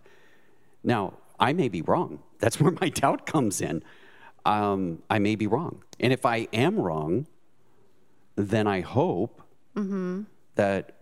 Now, 0.84 1.14
I 1.40 1.52
may 1.52 1.68
be 1.68 1.82
wrong. 1.82 2.20
That's 2.38 2.60
where 2.60 2.72
my 2.80 2.88
doubt 2.88 3.26
comes 3.26 3.60
in. 3.60 3.82
Um, 4.44 5.02
I 5.10 5.18
may 5.18 5.34
be 5.34 5.46
wrong. 5.46 5.82
And 6.00 6.12
if 6.12 6.24
I 6.24 6.48
am 6.52 6.78
wrong, 6.78 7.26
then 8.36 8.66
I 8.66 8.80
hope 8.80 9.42
that 10.54 10.94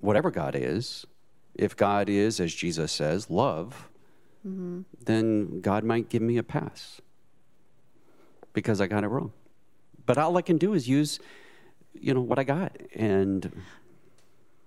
whatever 0.00 0.30
God 0.30 0.54
is, 0.56 1.06
if 1.54 1.76
God 1.76 2.08
is, 2.08 2.40
as 2.40 2.54
Jesus 2.54 2.92
says, 2.92 3.30
love, 3.30 3.88
then 5.04 5.60
God 5.60 5.82
might 5.84 6.08
give 6.08 6.22
me 6.22 6.36
a 6.36 6.42
pass 6.42 7.00
because 8.52 8.80
I 8.80 8.86
got 8.86 9.02
it 9.04 9.08
wrong. 9.08 9.32
But 10.04 10.18
all 10.18 10.36
I 10.36 10.42
can 10.42 10.56
do 10.56 10.72
is 10.74 10.88
use, 10.88 11.18
you 11.94 12.14
know, 12.14 12.20
what 12.20 12.38
I 12.38 12.44
got. 12.44 12.76
And 12.94 13.50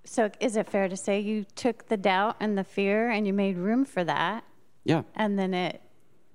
So 0.04 0.30
is 0.42 0.58
it 0.58 0.68
fair 0.68 0.90
to 0.90 0.98
say 0.98 1.20
you 1.20 1.46
took 1.56 1.88
the 1.88 1.96
doubt 1.98 2.36
and 2.40 2.58
the 2.58 2.64
fear 2.64 3.10
and 3.10 3.26
you 3.28 3.34
made 3.34 3.58
room 3.58 3.86
for 3.86 4.04
that 4.04 4.44
yeah, 4.84 5.04
and 5.16 5.38
then 5.38 5.54
it 5.54 5.82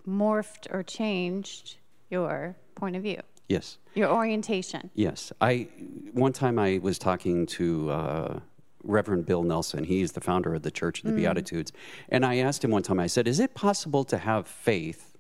morphed 0.07 0.67
or 0.71 0.83
changed 0.83 1.77
your 2.11 2.57
point 2.75 2.97
of 2.97 3.03
view, 3.03 3.21
yes. 3.49 3.79
your 3.95 4.11
orientation? 4.11 4.91
Yes, 4.95 5.33
I. 5.41 5.69
One 6.13 6.33
time 6.33 6.59
I 6.59 6.79
was 6.83 6.99
talking 6.99 7.47
to 7.47 7.91
uh, 7.91 8.41
Reverend 8.83 9.27
Bill 9.27 9.43
Nelson. 9.43 9.85
He's 9.85 10.13
the 10.13 10.21
founder 10.21 10.55
of 10.55 10.63
the 10.63 10.71
Church 10.71 11.03
of 11.03 11.11
the 11.11 11.17
Beatitudes, 11.17 11.73
and 12.09 12.25
I 12.25 12.37
asked 12.39 12.65
him 12.65 12.71
one 12.71 12.83
time. 12.83 13.01
I 13.01 13.07
said, 13.07 13.27
"Is 13.27 13.41
it 13.41 13.55
possible 13.55 14.05
to 14.05 14.19
have 14.19 14.47
faith 14.47 15.17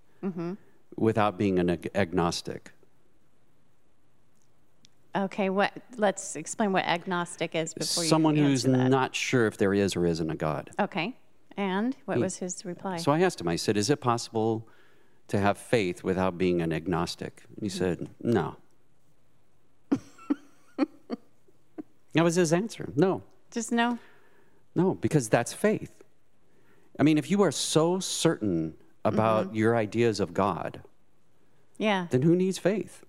without 0.97 1.39
being 1.39 1.59
an 1.59 1.71
ag- 1.71 1.91
agnostic?" 1.95 2.73
Okay, 5.17 5.49
what 5.49 5.73
let's 5.97 6.35
explain 6.35 6.73
what 6.73 6.85
agnostic 6.85 7.55
is 7.55 7.73
before 7.73 8.05
Someone 8.05 8.35
who's 8.35 8.67
not 8.67 9.15
sure 9.15 9.47
if 9.47 9.57
there 9.57 9.73
is 9.73 9.95
or 9.95 10.07
isn't 10.07 10.29
a 10.29 10.35
God. 10.35 10.71
Okay. 10.79 11.17
And 11.57 11.97
what 12.05 12.19
was 12.19 12.39
his 12.39 12.65
reply? 12.65 12.97
So 12.97 13.13
I 13.13 13.21
asked 13.21 13.41
him. 13.41 13.49
I 13.49 13.57
said, 13.57 13.77
"Is 13.77 13.89
it 13.91 14.01
possible 14.01 14.67
to 15.29 15.39
have 15.39 15.57
faith 15.57 16.03
without 16.03 16.37
being 16.37 16.61
an 16.61 16.73
agnostic?" 16.73 17.43
And 17.55 17.63
he 17.63 17.69
said, 17.69 18.09
"No." 18.21 18.57
that 20.77 22.25
was 22.25 22.35
his 22.37 22.53
answer. 22.53 22.89
No. 22.97 23.23
Just 23.51 23.71
no. 23.73 23.99
No, 24.75 24.95
because 24.95 25.29
that's 25.29 25.53
faith. 25.53 26.03
I 26.99 27.03
mean, 27.05 27.19
if 27.19 27.31
you 27.31 27.43
are 27.43 27.53
so 27.53 28.01
certain 28.01 28.75
about 29.05 29.47
Mm-hmm. 29.49 29.57
your 29.57 29.77
ideas 29.77 30.19
of 30.21 30.33
God, 30.35 30.81
Yeah. 31.79 32.07
then 32.11 32.23
who 32.23 32.35
needs 32.35 32.59
faith? 32.59 33.05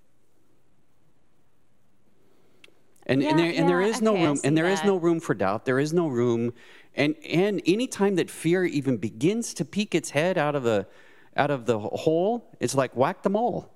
And, 3.08 3.22
and, 3.24 3.40
Yeah, 3.40 3.46
and 3.46 3.70
there 3.70 3.82
yeah, 3.82 3.88
is 3.88 4.02
no 4.02 4.14
okay, 4.14 4.24
I 4.24 4.26
room, 4.28 4.40
and 4.44 4.58
there 4.58 4.68
is 4.68 4.82
that. 4.82 4.88
no 4.88 4.98
room 4.98 5.20
for 5.20 5.34
doubt. 5.36 5.66
There 5.66 5.80
is 5.80 5.94
no 5.94 6.08
room, 6.08 6.54
and 6.96 7.16
and 7.26 7.62
any 7.66 7.88
time 7.88 8.16
that 8.16 8.30
fear 8.30 8.66
even 8.66 8.98
begins 8.98 9.54
to 9.56 9.66
peek 9.66 9.94
its 9.96 10.12
head 10.12 10.38
out 10.38 10.56
of 10.56 10.64
the 10.64 10.88
out 11.36 11.52
of 11.52 11.66
the 11.66 11.80
hole, 11.80 12.50
it's 12.60 12.76
like 12.76 12.96
whack 12.96 13.22
the 13.24 13.30
mole, 13.30 13.72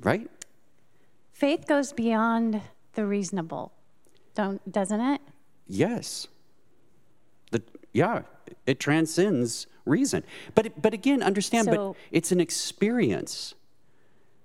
right? 0.00 0.30
Faith 1.32 1.66
goes 1.66 1.92
beyond 1.92 2.60
the 2.94 3.06
reasonable. 3.06 3.72
Don't 4.34 4.70
doesn't 4.70 5.00
it? 5.00 5.20
Yes. 5.66 6.28
The 7.50 7.62
yeah, 7.92 8.22
it 8.66 8.80
transcends 8.80 9.66
reason. 9.84 10.22
But 10.54 10.80
but 10.80 10.92
again, 10.94 11.22
understand. 11.22 11.66
So- 11.66 11.92
but 11.92 11.96
it's 12.10 12.32
an 12.32 12.40
experience. 12.40 13.54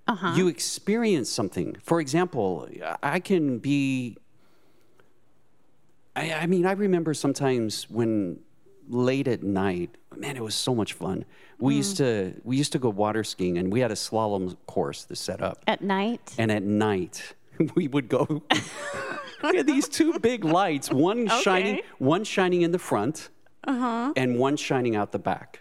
Uh-huh. 0.08 0.34
You 0.36 0.48
experience 0.48 1.30
something. 1.30 1.76
For 1.82 2.00
example, 2.00 2.68
I 3.02 3.20
can 3.20 3.58
be. 3.58 4.16
I, 6.14 6.32
I 6.32 6.46
mean, 6.46 6.66
I 6.66 6.72
remember 6.72 7.14
sometimes 7.14 7.88
when 7.88 8.40
late 8.88 9.28
at 9.28 9.42
night. 9.42 9.96
Man, 10.16 10.36
it 10.36 10.42
was 10.42 10.54
so 10.54 10.74
much 10.74 10.92
fun. 10.92 11.24
We 11.58 11.74
hmm. 11.74 11.78
used 11.78 11.96
to 11.98 12.34
we 12.44 12.56
used 12.56 12.72
to 12.72 12.78
go 12.78 12.90
water 12.90 13.24
skiing, 13.24 13.58
and 13.58 13.72
we 13.72 13.80
had 13.80 13.90
a 13.90 13.94
slalom 13.94 14.56
course 14.66 15.04
to 15.04 15.16
set 15.16 15.42
up. 15.42 15.62
At 15.66 15.82
night? 15.82 16.34
And 16.38 16.50
at 16.50 16.62
night, 16.62 17.34
we 17.74 17.88
would 17.88 18.08
go. 18.08 18.42
we 19.42 19.56
had 19.56 19.66
these 19.66 19.88
two 19.88 20.18
big 20.18 20.44
lights, 20.44 20.90
one 20.90 21.28
shining, 21.42 21.80
one 21.98 22.24
shining 22.24 22.62
in 22.62 22.72
the 22.72 22.78
front, 22.78 23.30
uh-huh. 23.64 24.12
and 24.16 24.38
one 24.38 24.56
shining 24.56 24.96
out 24.96 25.12
the 25.12 25.18
back. 25.18 25.60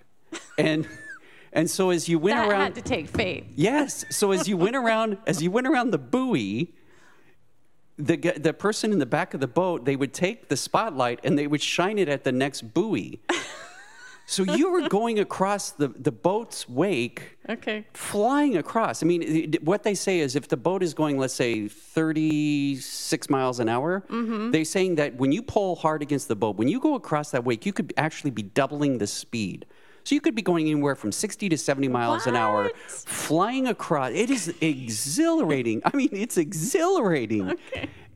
And 0.58 0.88
and 1.54 1.70
so 1.70 1.90
as 1.90 2.10
you 2.10 2.20
went 2.20 2.38
that 2.38 2.50
around, 2.50 2.62
had 2.62 2.76
to 2.76 2.82
take 2.82 3.08
faith. 3.08 3.46
yes. 3.56 4.06
So 4.10 4.32
as 4.32 4.48
you 4.48 4.58
went 4.58 4.76
around, 4.76 5.18
as 5.28 5.42
you 5.42 5.52
went 5.52 5.68
around 5.68 5.92
the 5.92 6.00
buoy, 6.00 6.74
the 7.98 8.16
the 8.16 8.54
person 8.54 8.92
in 8.92 9.00
the 9.00 9.06
back 9.06 9.34
of 9.34 9.40
the 9.40 9.48
boat, 9.48 9.86
they 9.86 9.96
would 9.96 10.14
take 10.14 10.50
the 10.50 10.58
spotlight 10.58 11.20
and 11.24 11.38
they 11.38 11.48
would 11.48 11.62
shine 11.62 11.98
it 11.98 12.10
at 12.10 12.24
the 12.24 12.32
next 12.32 12.74
buoy. 12.74 13.20
So 14.32 14.44
you 14.44 14.72
were 14.72 14.88
going 14.88 15.20
across 15.20 15.72
the, 15.72 15.90
the 15.90 16.12
boat's 16.12 16.70
wake 16.70 17.38
Okay. 17.50 17.86
flying 17.94 18.56
across. 18.56 19.04
I 19.04 19.06
mean, 19.06 19.56
what 19.62 19.84
they 19.84 19.94
say 19.94 20.22
is 20.22 20.38
if 20.38 20.48
the 20.48 20.56
boat 20.56 20.84
is 20.84 20.94
going, 20.94 21.18
let's 21.18 21.34
say, 21.34 21.68
36 21.68 23.30
miles 23.30 23.60
an 23.60 23.68
hour, 23.68 24.06
mm-hmm. 24.10 24.52
they're 24.52 24.64
saying 24.64 24.96
that 24.96 25.16
when 25.16 25.34
you 25.34 25.42
pull 25.42 25.76
hard 25.76 26.02
against 26.02 26.30
the 26.30 26.38
boat, 26.38 26.56
when 26.56 26.70
you 26.70 26.80
go 26.80 26.96
across 26.96 27.32
that 27.32 27.44
wake, 27.44 27.66
you 27.66 27.74
could 27.74 27.94
actually 27.98 28.32
be 28.32 28.44
doubling 28.44 29.00
the 29.00 29.08
speed. 29.08 29.66
So 30.04 30.16
you 30.16 30.22
could 30.22 30.36
be 30.36 30.42
going 30.42 30.68
anywhere 30.68 30.96
from 30.96 31.12
60 31.12 31.50
to 31.50 31.58
70 31.58 31.88
miles 31.88 32.26
an 32.28 32.36
hour, 32.36 32.72
flying 32.88 33.68
across. 33.68 34.12
It 34.14 34.30
is 34.30 34.54
exhilarating. 34.62 35.82
I 35.86 35.96
mean, 35.96 36.10
it's 36.12 36.38
exhilarating. 36.38 37.54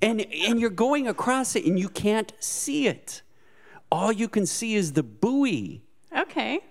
And, 0.01 0.21
and 0.21 0.59
you're 0.59 0.69
going 0.69 1.07
across 1.07 1.55
it 1.55 1.65
and 1.65 1.79
you 1.79 1.89
can't 1.89 2.33
see 2.39 2.87
it. 2.87 3.21
All 3.91 4.11
you 4.11 4.27
can 4.27 4.45
see 4.45 4.75
is 4.75 4.93
the 4.93 5.03
buoy. 5.03 5.81
Okay. 6.15 6.59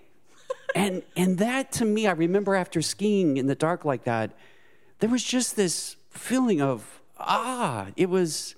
And 0.75 1.03
and 1.15 1.37
that 1.37 1.71
to 1.73 1.85
me, 1.85 2.05
I 2.05 2.11
remember 2.11 2.53
after 2.53 2.81
skiing 2.81 3.37
in 3.37 3.47
the 3.47 3.55
dark 3.55 3.85
like 3.85 4.03
that, 4.03 4.31
there 4.99 5.09
was 5.09 5.23
just 5.23 5.55
this 5.55 5.95
feeling 6.09 6.61
of 6.61 7.01
ah, 7.17 7.87
it 7.95 8.09
was 8.09 8.55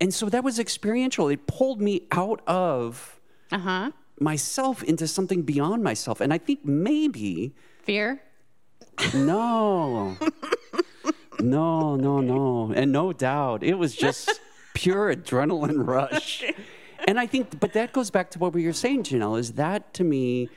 and 0.00 0.14
so 0.14 0.28
that 0.28 0.44
was 0.44 0.60
experiential. 0.60 1.28
It 1.28 1.48
pulled 1.48 1.80
me 1.80 2.06
out 2.12 2.40
of 2.46 3.18
Uh-huh. 3.50 3.90
Myself 4.20 4.82
into 4.82 5.06
something 5.06 5.42
beyond 5.42 5.82
myself. 5.82 6.20
And 6.20 6.32
I 6.32 6.38
think 6.38 6.64
maybe 6.64 7.54
Fear? 7.82 8.20
no. 9.14 10.16
no, 11.40 11.96
no, 11.96 12.20
no. 12.20 12.72
And 12.74 12.92
no 12.92 13.12
doubt, 13.12 13.62
it 13.62 13.74
was 13.74 13.94
just 13.94 14.40
pure 14.74 15.14
adrenaline 15.14 15.86
rush. 15.86 16.44
And 17.06 17.18
I 17.18 17.26
think, 17.26 17.58
but 17.60 17.72
that 17.72 17.92
goes 17.92 18.10
back 18.10 18.30
to 18.32 18.38
what 18.38 18.52
we 18.52 18.66
were 18.66 18.72
saying, 18.72 19.04
Janelle, 19.04 19.38
is 19.38 19.52
that 19.52 19.94
to 19.94 20.04
me 20.04 20.48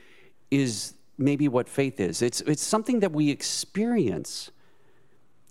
is 0.50 0.94
maybe 1.16 1.48
what 1.48 1.68
faith 1.68 2.00
is. 2.00 2.20
It's, 2.20 2.40
it's 2.42 2.62
something 2.62 3.00
that 3.00 3.12
we 3.12 3.30
experience 3.30 4.50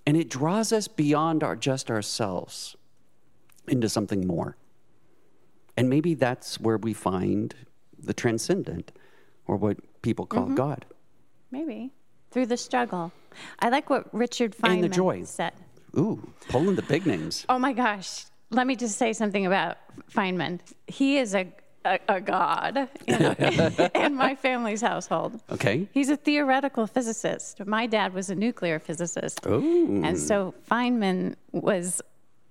and 0.06 0.18
it 0.18 0.30
draws 0.30 0.72
us 0.72 0.88
beyond 0.88 1.44
our, 1.44 1.56
just 1.56 1.90
ourselves 1.90 2.76
into 3.68 3.88
something 3.88 4.26
more. 4.26 4.58
And 5.78 5.90
maybe 5.90 6.14
that's 6.14 6.60
where 6.60 6.78
we 6.78 6.94
find 6.94 7.56
the 8.04 8.14
transcendent 8.14 8.92
or 9.48 9.56
what 9.56 9.78
people 10.02 10.26
call 10.26 10.46
God. 10.48 10.86
Maybe. 11.52 11.92
Through 12.32 12.48
the 12.48 12.58
struggle. 12.58 13.12
I 13.60 13.70
like 13.70 13.90
what 13.90 14.14
Richard 14.14 14.56
Feynman 14.56 14.74
And 14.76 14.84
the 14.84 14.90
joy. 14.90 15.24
said. 15.24 15.54
Ooh, 15.98 16.22
pulling 16.50 16.76
the 16.76 16.82
big 16.82 17.06
names. 17.06 17.46
Oh 17.50 17.60
my 17.60 17.74
gosh. 17.74 18.26
Let 18.50 18.68
me 18.68 18.76
just 18.76 18.98
say 18.98 19.14
something 19.14 19.46
about 19.46 19.78
Feynman. 20.14 20.60
He 20.88 21.18
is 21.18 21.36
a 21.36 21.48
a, 21.84 22.00
a 22.08 22.22
god 22.22 22.90
in, 23.08 23.22
in 23.96 24.16
my 24.16 24.36
family's 24.36 24.82
household. 24.82 25.42
Okay. 25.52 25.88
He's 25.92 26.10
a 26.10 26.16
theoretical 26.18 26.86
physicist. 26.86 27.66
My 27.66 27.88
dad 27.88 28.14
was 28.14 28.30
a 28.30 28.36
nuclear 28.36 28.78
physicist. 28.80 29.40
Oh. 29.46 29.60
And 29.60 30.20
so 30.20 30.54
Feynman 30.70 31.36
was 31.52 32.02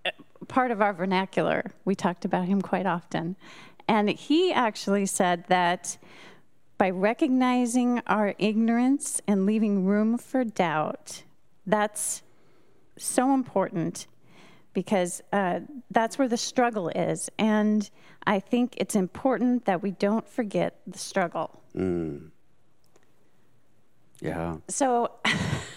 uh, 0.05 0.11
part 0.49 0.71
of 0.73 0.83
our 0.83 0.93
vernacular. 0.93 1.71
We 1.85 1.95
talked 1.95 2.25
about 2.25 2.47
him 2.47 2.61
quite 2.61 2.87
often. 2.87 3.37
And 3.91 4.09
he 4.09 4.53
actually 4.53 5.05
said 5.05 5.47
that 5.49 5.99
by 6.79 6.91
recognizing 6.91 8.01
our 8.07 8.37
ignorance 8.39 9.21
and 9.27 9.47
leaving 9.47 9.85
room 9.85 10.17
for 10.17 10.45
doubt, 10.45 11.25
that's 11.67 12.23
so 12.97 13.35
important 13.35 14.07
because 14.75 15.23
uh, 15.33 15.59
that's 15.91 16.19
where 16.19 16.29
the 16.29 16.37
struggle 16.37 16.89
is. 16.91 17.29
And 17.37 17.91
I 18.29 18.39
think 18.39 18.75
it's 18.77 18.95
important 18.95 19.65
that 19.65 19.83
we 19.83 19.91
don't 19.91 20.29
forget 20.29 20.79
the 20.87 20.99
struggle. 20.99 21.61
Yeah. 24.21 24.59
So, 24.69 25.11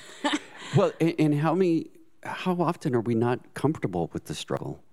Well, 0.75 0.91
and, 1.01 1.15
and 1.17 1.35
how 1.39 1.55
many, 1.55 1.87
how 2.21 2.61
often 2.61 2.93
are 2.93 3.01
we 3.01 3.15
not 3.15 3.55
comfortable 3.55 4.11
with 4.13 4.25
the 4.25 4.35
struggle? 4.35 4.83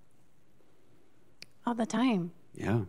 all 1.67 1.75
the 1.75 1.85
time. 1.85 2.31
Yeah. 2.55 2.85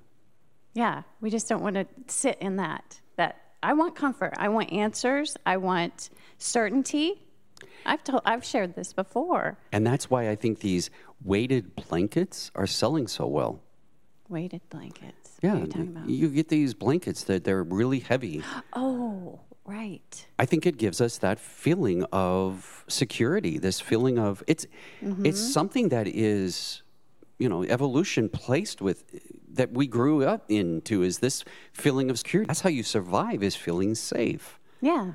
Yeah, 0.75 1.03
we 1.21 1.31
just 1.31 1.49
don't 1.49 1.63
want 1.63 1.77
to 1.77 1.87
sit 2.07 2.39
in 2.41 2.57
that. 2.57 3.01
That 3.17 3.41
I 3.63 3.75
want 3.75 3.95
comfort. 3.95 4.35
I 4.39 4.49
want 4.49 4.73
answers. 4.73 5.37
I 5.45 5.59
want 5.59 6.11
certainty. 6.39 7.23
I've 7.87 8.03
told, 8.03 8.23
I've 8.25 8.45
shared 8.45 8.75
this 8.75 8.93
before. 8.93 9.59
And 9.73 9.87
that's 9.87 10.11
why 10.11 10.29
I 10.29 10.37
think 10.37 10.61
these 10.61 10.91
weighted 11.25 11.75
blankets 11.77 12.51
are 12.55 12.67
selling 12.67 13.07
so 13.07 13.27
well. 13.27 13.61
Weighted 14.29 14.63
blankets. 14.71 15.39
Yeah. 15.43 15.57
You 15.57 15.67
talking 15.67 15.89
about? 15.89 16.09
You 16.09 16.29
get 16.29 16.49
these 16.49 16.75
blankets 16.75 17.25
that 17.25 17.45
they're 17.45 17.63
really 17.63 18.01
heavy. 18.01 18.43
Oh, 18.75 19.41
right. 19.67 20.27
I 20.39 20.47
think 20.47 20.67
it 20.67 20.79
gives 20.79 21.01
us 21.01 21.19
that 21.19 21.39
feeling 21.39 22.05
of 22.13 22.85
security, 22.89 23.59
this 23.59 23.81
feeling 23.81 24.19
of 24.19 24.43
it's 24.47 24.67
mm-hmm. 25.03 25.27
it's 25.27 25.41
something 25.41 25.91
that 25.91 26.09
is 26.09 26.82
you 27.43 27.49
know, 27.49 27.65
evolution 27.65 28.29
placed 28.29 28.81
with 28.81 29.05
that 29.53 29.73
we 29.73 29.89
grew 29.89 30.25
up 30.25 30.45
into 30.49 31.03
is 31.03 31.19
this 31.19 31.45
feeling 31.73 32.09
of 32.09 32.17
security. 32.19 32.47
That's 32.47 32.61
how 32.61 32.71
you 32.71 32.85
survive 32.85 33.43
is 33.43 33.57
feeling 33.57 33.97
safe. 33.97 34.61
Yeah. 34.81 35.15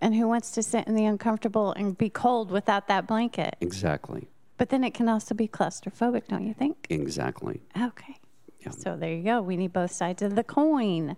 And 0.00 0.14
who 0.14 0.26
wants 0.26 0.52
to 0.52 0.62
sit 0.62 0.86
in 0.86 0.94
the 0.94 1.04
uncomfortable 1.04 1.72
and 1.72 1.98
be 1.98 2.08
cold 2.08 2.50
without 2.50 2.88
that 2.88 3.06
blanket? 3.06 3.56
Exactly. 3.60 4.28
But 4.56 4.70
then 4.70 4.82
it 4.82 4.94
can 4.94 5.06
also 5.06 5.34
be 5.34 5.46
claustrophobic, 5.46 6.28
don't 6.28 6.46
you 6.46 6.54
think? 6.54 6.86
Exactly. 6.88 7.60
Okay. 7.78 8.16
Yeah. 8.60 8.70
So 8.70 8.96
there 8.96 9.12
you 9.12 9.22
go. 9.22 9.42
We 9.42 9.58
need 9.58 9.74
both 9.74 9.92
sides 9.92 10.22
of 10.22 10.34
the 10.34 10.44
coin. 10.44 11.16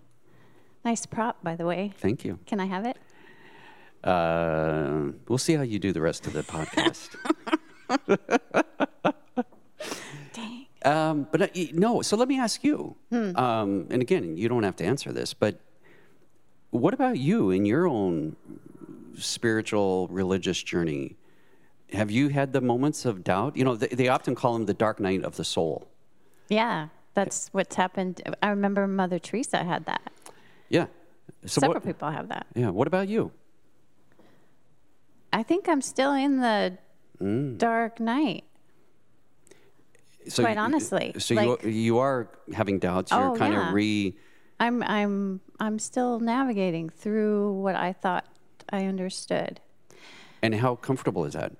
Nice 0.83 1.05
prop, 1.05 1.41
by 1.41 1.55
the 1.55 1.65
way. 1.65 1.93
Thank 1.99 2.25
you. 2.25 2.39
Can 2.45 2.59
I 2.59 2.65
have 2.65 2.85
it? 2.85 2.97
Uh, 4.03 5.13
we'll 5.29 5.37
see 5.37 5.53
how 5.53 5.61
you 5.61 5.79
do 5.79 5.93
the 5.93 6.01
rest 6.01 6.27
of 6.27 6.33
the 6.33 6.43
podcast. 6.43 7.15
Um, 10.85 11.27
but 11.31 11.41
uh, 11.41 11.47
no, 11.73 12.01
so 12.01 12.17
let 12.17 12.27
me 12.27 12.39
ask 12.39 12.63
you. 12.63 12.95
Um, 13.11 13.87
and 13.89 14.01
again, 14.01 14.35
you 14.37 14.49
don't 14.49 14.63
have 14.63 14.75
to 14.77 14.83
answer 14.85 15.11
this, 15.13 15.33
but 15.33 15.59
what 16.71 16.93
about 16.93 17.17
you 17.17 17.51
in 17.51 17.65
your 17.65 17.87
own 17.87 18.35
spiritual, 19.17 20.07
religious 20.09 20.61
journey? 20.61 21.15
Have 21.93 22.09
you 22.11 22.29
had 22.29 22.53
the 22.53 22.61
moments 22.61 23.05
of 23.05 23.23
doubt? 23.23 23.55
You 23.55 23.63
know, 23.63 23.75
they, 23.75 23.87
they 23.87 24.07
often 24.09 24.35
call 24.35 24.53
them 24.53 24.65
the 24.65 24.73
dark 24.73 24.99
night 24.99 25.23
of 25.23 25.35
the 25.35 25.43
soul. 25.45 25.87
Yeah, 26.49 26.87
that's 27.13 27.49
what's 27.53 27.75
happened. 27.75 28.21
I 28.41 28.49
remember 28.49 28.87
Mother 28.87 29.19
Teresa 29.19 29.63
had 29.63 29.85
that. 29.85 30.01
Yeah. 30.69 30.87
So 31.45 31.61
Several 31.61 31.75
what, 31.75 31.85
people 31.85 32.09
have 32.09 32.29
that. 32.29 32.47
Yeah. 32.55 32.69
What 32.69 32.87
about 32.87 33.07
you? 33.07 33.31
I 35.31 35.43
think 35.43 35.67
I'm 35.69 35.81
still 35.81 36.13
in 36.13 36.39
the 36.41 36.77
Mm. 37.21 37.57
dark 37.59 37.99
night. 37.99 38.43
So 40.27 40.43
Quite 40.43 40.57
honestly, 40.57 41.13
so 41.17 41.35
like- 41.35 41.63
you 41.63 41.69
you 41.69 41.97
are 41.99 42.29
having 42.53 42.79
doubts. 42.79 43.11
You're 43.11 43.31
Oh, 43.31 43.35
kind 43.35 43.53
yeah. 43.53 43.67
of 43.69 43.73
re. 43.73 44.15
I'm 44.59 44.81
I'm 44.83 45.41
I'm 45.59 45.79
still 45.79 46.19
navigating 46.19 46.89
through 46.89 47.53
what 47.61 47.75
I 47.75 47.93
thought 47.93 48.25
I 48.71 48.85
understood. 48.85 49.59
And 50.41 50.55
how 50.55 50.75
comfortable 50.75 51.25
is 51.25 51.33
that? 51.33 51.53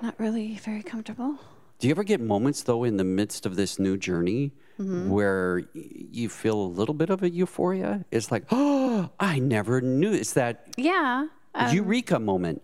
Not 0.00 0.14
really 0.18 0.56
very 0.58 0.82
comfortable. 0.82 1.38
Do 1.78 1.88
you 1.88 1.92
ever 1.92 2.04
get 2.04 2.20
moments 2.20 2.62
though 2.62 2.84
in 2.84 2.96
the 2.96 3.04
midst 3.04 3.46
of 3.46 3.56
this 3.56 3.78
new 3.78 3.96
journey 3.96 4.52
Mm-hmm. 4.80 5.10
where 5.10 5.62
y- 5.74 6.06
you 6.10 6.28
feel 6.30 6.58
a 6.58 6.66
little 6.78 6.94
bit 6.94 7.10
of 7.10 7.22
a 7.22 7.28
euphoria? 7.30 8.04
It's 8.10 8.32
like, 8.32 8.44
oh, 8.50 9.10
I 9.20 9.38
never 9.38 9.80
knew. 9.82 10.12
It's 10.12 10.32
that 10.32 10.72
Yeah, 10.76 11.28
uh, 11.54 11.70
eureka 11.72 12.18
moment. 12.18 12.62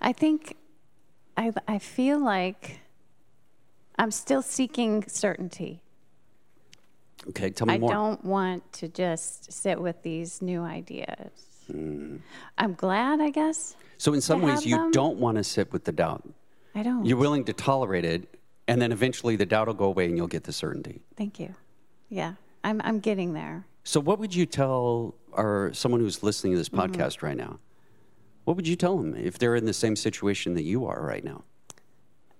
I 0.00 0.12
think 0.12 0.56
I 1.36 1.52
I 1.66 1.78
feel 1.78 2.18
like 2.22 2.80
I'm 3.98 4.10
still 4.10 4.42
seeking 4.42 5.04
certainty. 5.08 5.82
Okay, 7.28 7.50
tell 7.50 7.66
me 7.66 7.74
I 7.74 7.78
more. 7.78 7.90
I 7.90 7.94
don't 7.94 8.24
want 8.24 8.70
to 8.74 8.88
just 8.88 9.52
sit 9.52 9.80
with 9.80 10.02
these 10.02 10.42
new 10.42 10.62
ideas. 10.62 11.30
Hmm. 11.70 12.16
I'm 12.58 12.74
glad, 12.74 13.20
I 13.20 13.30
guess. 13.30 13.76
So 13.96 14.12
in 14.12 14.20
some 14.20 14.42
ways, 14.42 14.66
you 14.66 14.76
them. 14.76 14.90
don't 14.90 15.18
want 15.18 15.38
to 15.38 15.44
sit 15.44 15.72
with 15.72 15.84
the 15.84 15.92
doubt. 15.92 16.28
I 16.74 16.82
don't. 16.82 17.04
You're 17.06 17.16
willing 17.16 17.44
to 17.44 17.52
tolerate 17.52 18.04
it, 18.04 18.38
and 18.68 18.82
then 18.82 18.92
eventually 18.92 19.36
the 19.36 19.46
doubt 19.46 19.68
will 19.68 19.74
go 19.74 19.86
away, 19.86 20.06
and 20.06 20.16
you'll 20.16 20.26
get 20.26 20.44
the 20.44 20.52
certainty. 20.52 21.00
Thank 21.16 21.38
you. 21.40 21.54
Yeah, 22.10 22.34
I'm 22.62 22.82
I'm 22.84 23.00
getting 23.00 23.32
there. 23.32 23.64
So, 23.84 24.00
what 24.00 24.18
would 24.18 24.34
you 24.34 24.44
tell 24.44 25.14
or 25.32 25.70
someone 25.72 26.00
who's 26.00 26.22
listening 26.22 26.52
to 26.54 26.58
this 26.58 26.68
Mm-hmm. 26.68 26.92
podcast 27.00 27.22
right 27.22 27.36
now? 27.36 27.58
What 28.44 28.56
would 28.56 28.68
you 28.68 28.76
tell 28.76 28.98
them 28.98 29.14
if 29.16 29.38
they're 29.38 29.56
in 29.56 29.64
the 29.64 29.72
same 29.72 29.96
situation 29.96 30.52
that 30.54 30.64
you 30.64 30.84
are 30.84 31.00
right 31.02 31.24
now? 31.24 31.44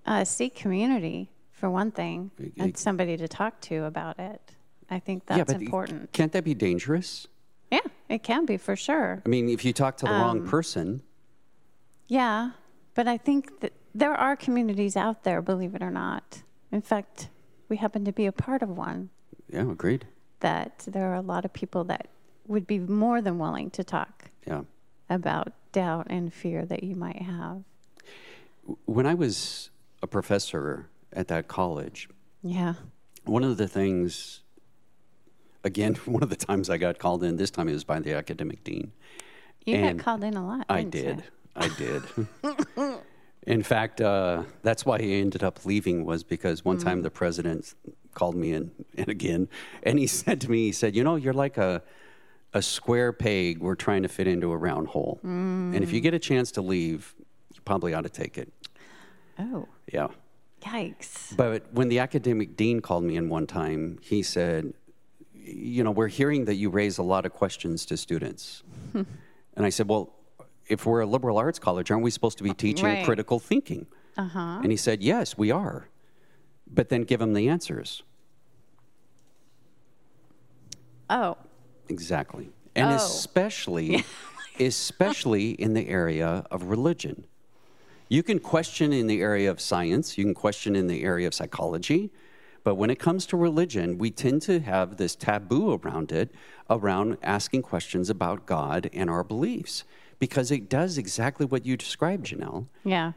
Uh, 0.05 0.23
seek 0.23 0.53
community 0.53 1.31
for 1.55 1.69
one 1.69 1.91
thing, 1.91 2.31
y- 2.37 2.51
and 2.57 2.77
somebody 2.77 3.17
to 3.17 3.27
talk 3.27 3.59
to 3.61 3.85
about 3.85 4.19
it. 4.19 4.41
I 4.89 4.99
think 4.99 5.25
that's 5.25 5.51
but 5.53 5.61
important. 5.61 6.11
Can't 6.11 6.31
that 6.33 6.43
be 6.43 6.53
dangerous? 6.53 7.27
Yeah, 7.71 7.79
it 8.09 8.21
can 8.21 8.45
be 8.45 8.57
for 8.57 8.75
sure. 8.75 9.23
I 9.25 9.29
mean, 9.29 9.49
if 9.49 9.65
you 9.65 9.73
talk 9.73 9.97
to 9.97 10.05
the 10.05 10.11
Um, 10.13 10.21
wrong 10.21 10.47
person, 10.47 11.01
Yeah, 12.07 12.51
but 12.93 13.07
I 13.07 13.17
think 13.17 13.61
that 13.61 13.73
there 13.95 14.13
are 14.13 14.35
communities 14.35 14.95
out 14.95 15.23
there, 15.23 15.41
believe 15.41 15.73
it 15.73 15.81
or 15.81 15.89
not. 15.89 16.43
In 16.71 16.81
fact, 16.81 17.29
we 17.69 17.77
happen 17.77 18.05
to 18.05 18.11
be 18.11 18.25
a 18.27 18.31
part 18.31 18.61
of 18.61 18.69
one. 18.69 19.09
yeah, 19.49 19.61
agreed. 19.71 20.05
That 20.41 20.79
there 20.87 21.09
are 21.11 21.15
a 21.15 21.21
lot 21.21 21.45
of 21.45 21.53
people 21.53 21.83
that 21.85 22.07
would 22.47 22.67
be 22.67 22.77
more 22.79 23.21
than 23.21 23.39
willing 23.39 23.71
to 23.71 23.83
talk 23.83 24.29
Yeah. 24.45 24.63
about 25.09 25.53
doubt 25.71 26.07
and 26.09 26.31
fear 26.33 26.65
that 26.65 26.83
you 26.83 26.95
might 26.95 27.21
have. 27.23 27.63
When 28.85 29.05
I 29.07 29.13
was 29.15 29.69
a 30.03 30.07
professor 30.07 30.89
at 31.15 31.27
that 31.29 31.47
college, 31.47 32.09
Yeah. 32.43 32.75
one 33.23 33.43
of 33.43 33.57
the 33.57 33.67
things, 33.67 34.41
again, 35.63 35.95
one 36.05 36.21
of 36.23 36.29
the 36.29 36.35
times 36.35 36.69
I 36.69 36.77
got 36.77 36.99
called 36.99 37.23
in, 37.23 37.37
this 37.37 37.51
time 37.51 37.67
it 37.69 37.73
was 37.73 37.83
by 37.83 37.99
the 37.99 38.13
academic 38.13 38.63
dean. 38.63 38.91
You 39.65 39.75
And 39.77 39.97
got 39.97 40.05
called 40.05 40.23
in 40.23 40.35
a 40.35 40.45
lot. 40.45 40.65
I 40.69 40.83
did. 40.83 41.17
you? 41.17 41.23
I 41.55 41.67
did. 41.69 42.07
In 43.47 43.61
fact, 43.61 44.01
uh, 44.01 44.43
that's 44.63 44.85
why 44.87 44.99
he 44.99 45.21
ended 45.21 45.43
up 45.43 45.65
leaving 45.65 46.03
was 46.03 46.23
because 46.23 46.65
one 46.65 46.77
Mm. 46.77 46.83
time 46.83 47.01
the 47.03 47.11
president 47.11 47.75
called 48.15 48.35
me 48.35 48.53
in, 48.53 48.71
and 48.97 49.07
again, 49.07 49.47
and 49.83 49.99
he 49.99 50.07
said 50.07 50.41
to 50.41 50.49
me, 50.51 50.65
he 50.65 50.71
said, 50.71 50.95
"You 50.95 51.03
know, 51.03 51.15
you're 51.15 51.33
like 51.33 51.57
a 51.57 51.83
a 52.53 52.61
square 52.63 53.13
peg 53.13 53.59
we're 53.59 53.75
trying 53.75 54.01
to 54.01 54.07
fit 54.09 54.25
into 54.27 54.51
a 54.51 54.57
round 54.57 54.87
hole, 54.87 55.21
and 55.71 55.83
if 55.83 55.93
you 55.93 55.99
get 56.01 56.13
a 56.15 56.19
chance 56.19 56.51
to 56.53 56.61
leave, 56.63 57.13
you 57.53 57.61
probably 57.65 57.93
ought 57.93 58.01
to 58.03 58.09
take 58.09 58.37
it." 58.39 58.51
Oh, 59.37 59.67
Yeah. 59.93 60.07
Yikes. 60.65 61.35
But 61.35 61.71
when 61.73 61.87
the 61.89 61.99
academic 61.99 62.55
dean 62.57 62.79
called 62.81 63.03
me 63.03 63.15
in 63.15 63.29
one 63.29 63.47
time, 63.47 63.99
he 64.01 64.23
said, 64.23 64.73
You 65.33 65.83
know, 65.83 65.91
we're 65.91 66.07
hearing 66.07 66.45
that 66.45 66.55
you 66.55 66.69
raise 66.69 66.97
a 66.97 67.03
lot 67.03 67.25
of 67.25 67.31
questions 67.33 67.85
to 67.87 67.97
students. 67.97 68.63
and 68.93 69.05
I 69.65 69.69
said, 69.69 69.87
Well, 69.87 70.13
if 70.67 70.85
we're 70.85 71.01
a 71.01 71.05
liberal 71.05 71.37
arts 71.37 71.59
college, 71.59 71.91
aren't 71.91 72.03
we 72.03 72.11
supposed 72.11 72.37
to 72.39 72.43
be 72.43 72.53
teaching 72.53 72.85
Right. 72.85 73.05
critical 73.05 73.39
thinking? 73.39 73.85
Uh 74.17 74.27
huh. 74.27 74.59
And 74.63 74.71
he 74.71 74.77
said, 74.77 75.01
Yes, 75.01 75.37
we 75.37 75.51
are. 75.51 75.89
But 76.67 76.89
then 76.89 77.03
give 77.03 77.19
them 77.19 77.33
the 77.33 77.47
answers. 77.49 78.03
Oh, 81.09 81.37
Exactly. 81.87 82.49
And 82.75 82.91
Oh. 82.91 82.95
especially, 82.95 84.03
especially 84.59 85.51
in 85.51 85.73
the 85.73 85.87
area 85.87 86.43
of 86.49 86.63
religion. 86.63 87.25
You 88.07 88.21
can 88.21 88.39
question 88.39 88.93
in 88.93 89.07
the 89.07 89.21
area 89.21 89.49
of 89.49 89.59
science, 89.59 90.17
you 90.17 90.23
can 90.23 90.35
question 90.35 90.75
in 90.75 90.87
the 90.87 91.03
area 91.03 91.27
of 91.27 91.33
psychology, 91.33 92.11
but 92.63 92.75
when 92.75 92.89
it 92.89 92.99
comes 92.99 93.25
to 93.27 93.37
religion, 93.37 93.97
we 93.97 94.11
tend 94.11 94.41
to 94.43 94.59
have 94.59 94.97
this 94.97 95.15
taboo 95.15 95.73
around 95.73 96.11
it, 96.11 96.33
around 96.69 97.17
asking 97.23 97.63
questions 97.63 98.09
about 98.09 98.45
God 98.45 98.89
and 98.93 99.09
our 99.09 99.23
beliefs, 99.23 99.83
because 100.19 100.51
it 100.51 100.69
does 100.69 100.97
exactly 100.97 101.45
what 101.45 101.65
you 101.65 101.77
described, 101.77 102.27
Janelle. 102.27 102.67
yeah. 102.83 103.13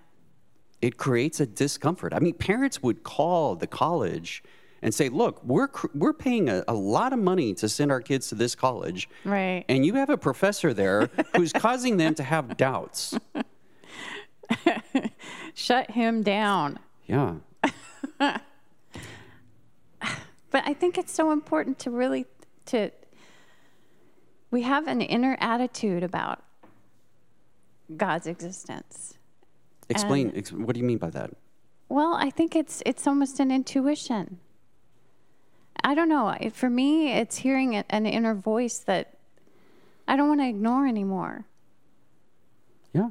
It 0.80 0.97
creates 0.97 1.41
a 1.41 1.47
discomfort. 1.47 2.14
I 2.14 2.20
mean, 2.20 2.34
parents 2.34 2.80
would 2.84 3.03
call 3.03 3.57
the 3.57 3.66
college 3.66 4.45
and 4.80 4.95
say, 4.95 5.09
look, 5.09 5.45
we're, 5.45 5.66
we're 5.93 6.12
paying 6.12 6.49
a, 6.49 6.62
a 6.68 6.74
lot 6.74 7.12
of 7.12 7.18
money 7.18 7.53
to 7.55 7.68
send 7.68 7.91
our 7.91 8.01
kids 8.01 8.28
to 8.28 8.36
this 8.36 8.55
college. 8.55 9.09
Right. 9.24 9.64
And 9.68 9.84
you 9.84 9.95
have 9.95 10.09
a 10.09 10.16
professor 10.16 10.72
there 10.72 11.11
who's 11.34 11.53
causing 11.53 11.97
them 11.97 12.14
to 12.14 12.22
have 12.22 12.57
doubts. 12.57 13.18
Shut 15.59 15.90
him 15.90 16.22
down. 16.22 16.78
Yeah. 17.06 17.34
But 20.50 20.62
I 20.66 20.72
think 20.72 20.96
it's 20.96 21.12
so 21.12 21.30
important 21.30 21.78
to 21.80 21.90
really 21.90 22.24
to 22.66 22.90
we 24.50 24.62
have 24.62 24.86
an 24.88 25.02
inner 25.02 25.36
attitude 25.40 26.02
about 26.02 26.42
God's 27.94 28.26
existence. 28.26 29.18
Explain, 29.90 30.32
ex- 30.34 30.52
what 30.52 30.74
do 30.74 30.80
you 30.80 30.86
mean 30.86 30.98
by 30.98 31.11
that? 31.11 31.32
Well, 31.90 32.14
I 32.14 32.30
think 32.30 32.56
it's 32.56 32.82
it's 32.86 33.06
almost 33.06 33.40
an 33.40 33.50
intuition. 33.50 34.38
I 35.84 35.94
don't 35.94 36.09
know. 36.09 36.34
For 36.52 36.70
me, 36.70 37.12
it's 37.12 37.38
hearing 37.38 37.76
an 37.76 38.06
inner 38.06 38.34
voice 38.34 38.78
that 38.78 39.18
I 40.06 40.16
don't 40.16 40.28
want 40.28 40.40
to 40.40 40.48
ignore 40.48 40.86
anymore. 40.86 41.44
Yeah. 42.94 43.11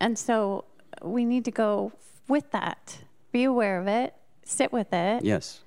And 0.00 0.18
so 0.18 0.64
we 1.02 1.24
need 1.24 1.44
to 1.44 1.50
go 1.50 1.92
with 2.26 2.50
that. 2.50 2.98
Be 3.32 3.44
aware 3.44 3.80
of 3.80 3.86
it, 3.86 4.14
sit 4.44 4.72
with 4.72 4.92
it, 4.92 5.24
Yes. 5.24 5.60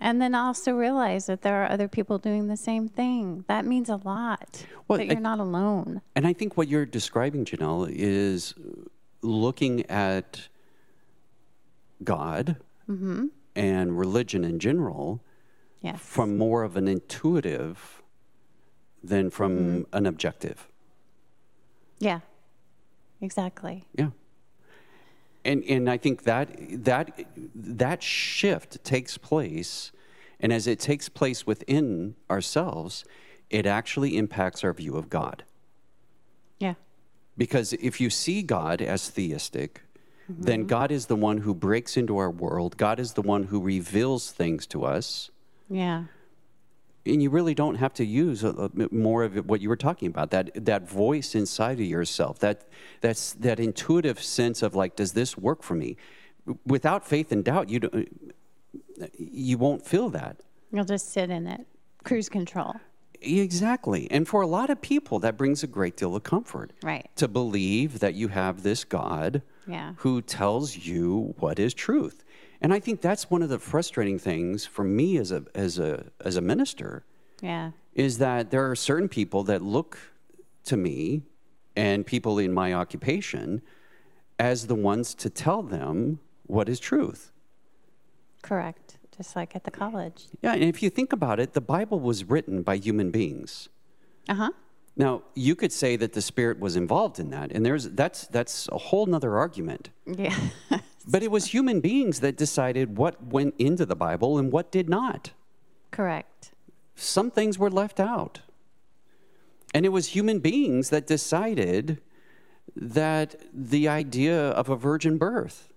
and 0.00 0.20
then 0.20 0.34
also 0.34 0.72
realize 0.72 1.26
that 1.26 1.42
there 1.42 1.62
are 1.62 1.70
other 1.70 1.88
people 1.88 2.18
doing 2.18 2.46
the 2.46 2.56
same 2.56 2.88
thing. 2.88 3.44
That 3.48 3.64
means 3.64 3.88
a 3.88 3.96
lot. 3.96 4.64
Well, 4.88 4.98
that 4.98 5.06
you're 5.06 5.20
not 5.20 5.40
alone. 5.40 6.02
And 6.14 6.26
I 6.26 6.32
think 6.32 6.56
what 6.56 6.68
you're 6.68 6.86
describing, 6.86 7.44
Janelle, 7.44 7.88
is 7.90 8.54
looking 9.22 9.84
at 9.90 10.48
God 12.04 12.56
mm-hmm. 12.88 13.26
and 13.54 13.98
religion 13.98 14.44
in 14.44 14.58
general 14.58 15.22
Yes. 15.82 16.00
from 16.00 16.36
more 16.36 16.64
of 16.64 16.76
an 16.76 16.88
intuitive 16.88 18.02
than 19.04 19.30
from 19.30 19.56
mm-hmm. 19.56 19.96
an 19.96 20.06
objective. 20.06 20.68
Yeah. 21.98 22.20
Exactly. 23.20 23.84
Yeah. 23.94 24.10
And 25.44 25.62
and 25.64 25.88
I 25.88 25.96
think 25.96 26.24
that 26.24 26.48
that 26.84 27.26
that 27.54 28.02
shift 28.02 28.82
takes 28.84 29.16
place 29.16 29.92
and 30.40 30.52
as 30.52 30.66
it 30.66 30.78
takes 30.78 31.08
place 31.08 31.46
within 31.46 32.14
ourselves, 32.30 33.04
it 33.48 33.66
actually 33.66 34.16
impacts 34.16 34.64
our 34.64 34.72
view 34.72 34.96
of 34.96 35.08
God. 35.08 35.44
Yeah. 36.58 36.74
Because 37.38 37.72
if 37.74 38.00
you 38.00 38.10
see 38.10 38.42
God 38.42 38.82
as 38.82 39.08
theistic, 39.08 39.82
then 40.28 40.60
mm-hmm. 40.60 40.68
God 40.68 40.90
is 40.90 41.06
the 41.06 41.16
one 41.16 41.38
who 41.38 41.54
breaks 41.54 41.96
into 41.96 42.18
our 42.18 42.30
world. 42.30 42.76
God 42.76 42.98
is 42.98 43.12
the 43.12 43.22
one 43.22 43.44
who 43.44 43.60
reveals 43.60 44.30
things 44.30 44.66
to 44.68 44.84
us. 44.84 45.30
Yeah. 45.70 46.04
And 47.06 47.22
you 47.22 47.30
really 47.30 47.54
don't 47.54 47.76
have 47.76 47.94
to 47.94 48.04
use 48.04 48.42
a, 48.44 48.50
a- 48.50 48.70
more 48.94 49.22
of 49.24 49.48
what 49.48 49.60
you 49.60 49.68
were 49.68 49.76
talking 49.76 50.08
about 50.08 50.30
that 50.30 50.50
that 50.64 50.88
voice 50.88 51.34
inside 51.34 51.78
of 51.80 51.86
yourself, 51.86 52.38
that 52.40 52.66
that's 53.00 53.32
that 53.34 53.60
intuitive 53.60 54.20
sense 54.22 54.62
of 54.62 54.74
like, 54.74 54.96
does 54.96 55.12
this 55.12 55.36
work 55.38 55.62
for 55.62 55.74
me? 55.74 55.96
Without 56.66 57.06
faith 57.06 57.32
and 57.32 57.44
doubt, 57.44 57.68
you 57.68 57.80
don't, 57.80 58.08
you 59.18 59.58
won't 59.58 59.84
feel 59.86 60.08
that. 60.10 60.36
You'll 60.72 60.84
just 60.84 61.12
sit 61.12 61.30
in 61.30 61.46
it. 61.46 61.66
Cruise 62.04 62.28
control. 62.28 62.74
Exactly. 63.20 64.08
And 64.10 64.28
for 64.28 64.42
a 64.42 64.46
lot 64.46 64.70
of 64.70 64.80
people, 64.80 65.18
that 65.20 65.36
brings 65.36 65.62
a 65.62 65.66
great 65.66 65.96
deal 65.96 66.14
of 66.14 66.22
comfort. 66.22 66.72
Right. 66.82 67.08
To 67.16 67.26
believe 67.28 67.98
that 68.00 68.14
you 68.14 68.28
have 68.28 68.62
this 68.62 68.84
God 68.84 69.42
Yeah. 69.66 69.94
who 69.98 70.22
tells 70.22 70.76
you 70.76 71.34
what 71.38 71.58
is 71.58 71.74
truth. 71.74 72.22
And 72.60 72.72
I 72.72 72.80
think 72.80 73.00
that's 73.00 73.30
one 73.30 73.42
of 73.42 73.48
the 73.48 73.58
frustrating 73.58 74.18
things 74.18 74.64
for 74.66 74.84
me 74.84 75.18
as 75.18 75.30
a, 75.32 75.44
as 75.54 75.78
a, 75.78 76.06
as 76.24 76.36
a 76.36 76.40
minister 76.40 77.04
Yeah. 77.42 77.72
is 77.94 78.18
that 78.18 78.50
there 78.50 78.68
are 78.70 78.76
certain 78.76 79.08
people 79.08 79.42
that 79.44 79.62
look 79.62 79.98
to 80.64 80.76
me 80.76 81.22
and 81.76 82.06
people 82.06 82.38
in 82.38 82.52
my 82.52 82.72
occupation 82.72 83.62
as 84.38 84.66
the 84.66 84.74
ones 84.74 85.14
to 85.14 85.28
tell 85.30 85.62
them 85.62 86.20
what 86.46 86.68
is 86.68 86.80
truth. 86.80 87.32
Correct. 88.42 88.98
Just 89.16 89.34
like 89.34 89.56
at 89.56 89.64
the 89.64 89.70
college. 89.70 90.26
Yeah, 90.42 90.52
and 90.54 90.64
if 90.64 90.82
you 90.82 90.90
think 90.90 91.12
about 91.12 91.40
it, 91.40 91.52
the 91.54 91.60
Bible 91.60 92.00
was 92.00 92.24
written 92.24 92.62
by 92.62 92.76
human 92.76 93.10
beings. 93.10 93.68
Uh 94.28 94.34
huh. 94.34 94.50
Now, 94.94 95.22
you 95.34 95.54
could 95.54 95.72
say 95.72 95.96
that 95.96 96.12
the 96.12 96.20
Spirit 96.22 96.58
was 96.58 96.76
involved 96.76 97.18
in 97.18 97.30
that, 97.30 97.50
and 97.52 97.64
there's 97.64 97.84
that's 97.90 98.26
that's 98.28 98.68
a 98.72 98.78
whole 98.78 99.06
nother 99.06 99.36
argument. 99.38 99.90
Yeah. 100.06 100.36
But 101.06 101.22
it 101.22 101.30
was 101.30 101.46
human 101.46 101.80
beings 101.80 102.20
that 102.20 102.36
decided 102.36 102.96
what 102.96 103.22
went 103.22 103.54
into 103.58 103.86
the 103.86 103.94
Bible 103.94 104.38
and 104.38 104.50
what 104.50 104.72
did 104.72 104.88
not. 104.88 105.30
Correct. 105.90 106.50
Some 106.96 107.30
things 107.30 107.58
were 107.58 107.70
left 107.70 108.00
out. 108.00 108.40
And 109.72 109.84
it 109.84 109.90
was 109.90 110.08
human 110.08 110.40
beings 110.40 110.90
that 110.90 111.06
decided 111.06 112.00
that 112.74 113.36
the 113.52 113.88
idea 113.88 114.48
of 114.50 114.68
a 114.68 114.76
virgin 114.76 115.18
birth 115.18 115.72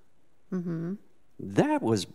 mm-hmm. 0.52 0.94
that 1.40 1.82
was 1.82 2.08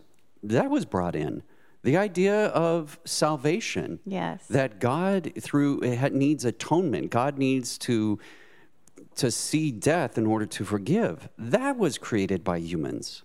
that 0.43 0.69
was 0.69 0.85
brought 0.85 1.15
in. 1.15 1.43
The 1.83 1.97
idea 1.97 2.47
of 2.47 2.99
salvation 3.05 3.99
Yes. 4.05 4.45
that 4.47 4.79
God 4.79 5.31
through 5.39 5.81
it 5.83 6.13
needs 6.13 6.43
atonement. 6.43 7.11
God 7.11 7.37
needs 7.37 7.77
to 7.79 8.19
to 9.15 9.31
see 9.31 9.71
death 9.71 10.17
in 10.17 10.25
order 10.25 10.45
to 10.45 10.65
forgive. 10.65 11.29
That 11.37 11.77
was 11.77 11.97
created 11.97 12.43
by 12.43 12.57
humans. 12.57 13.23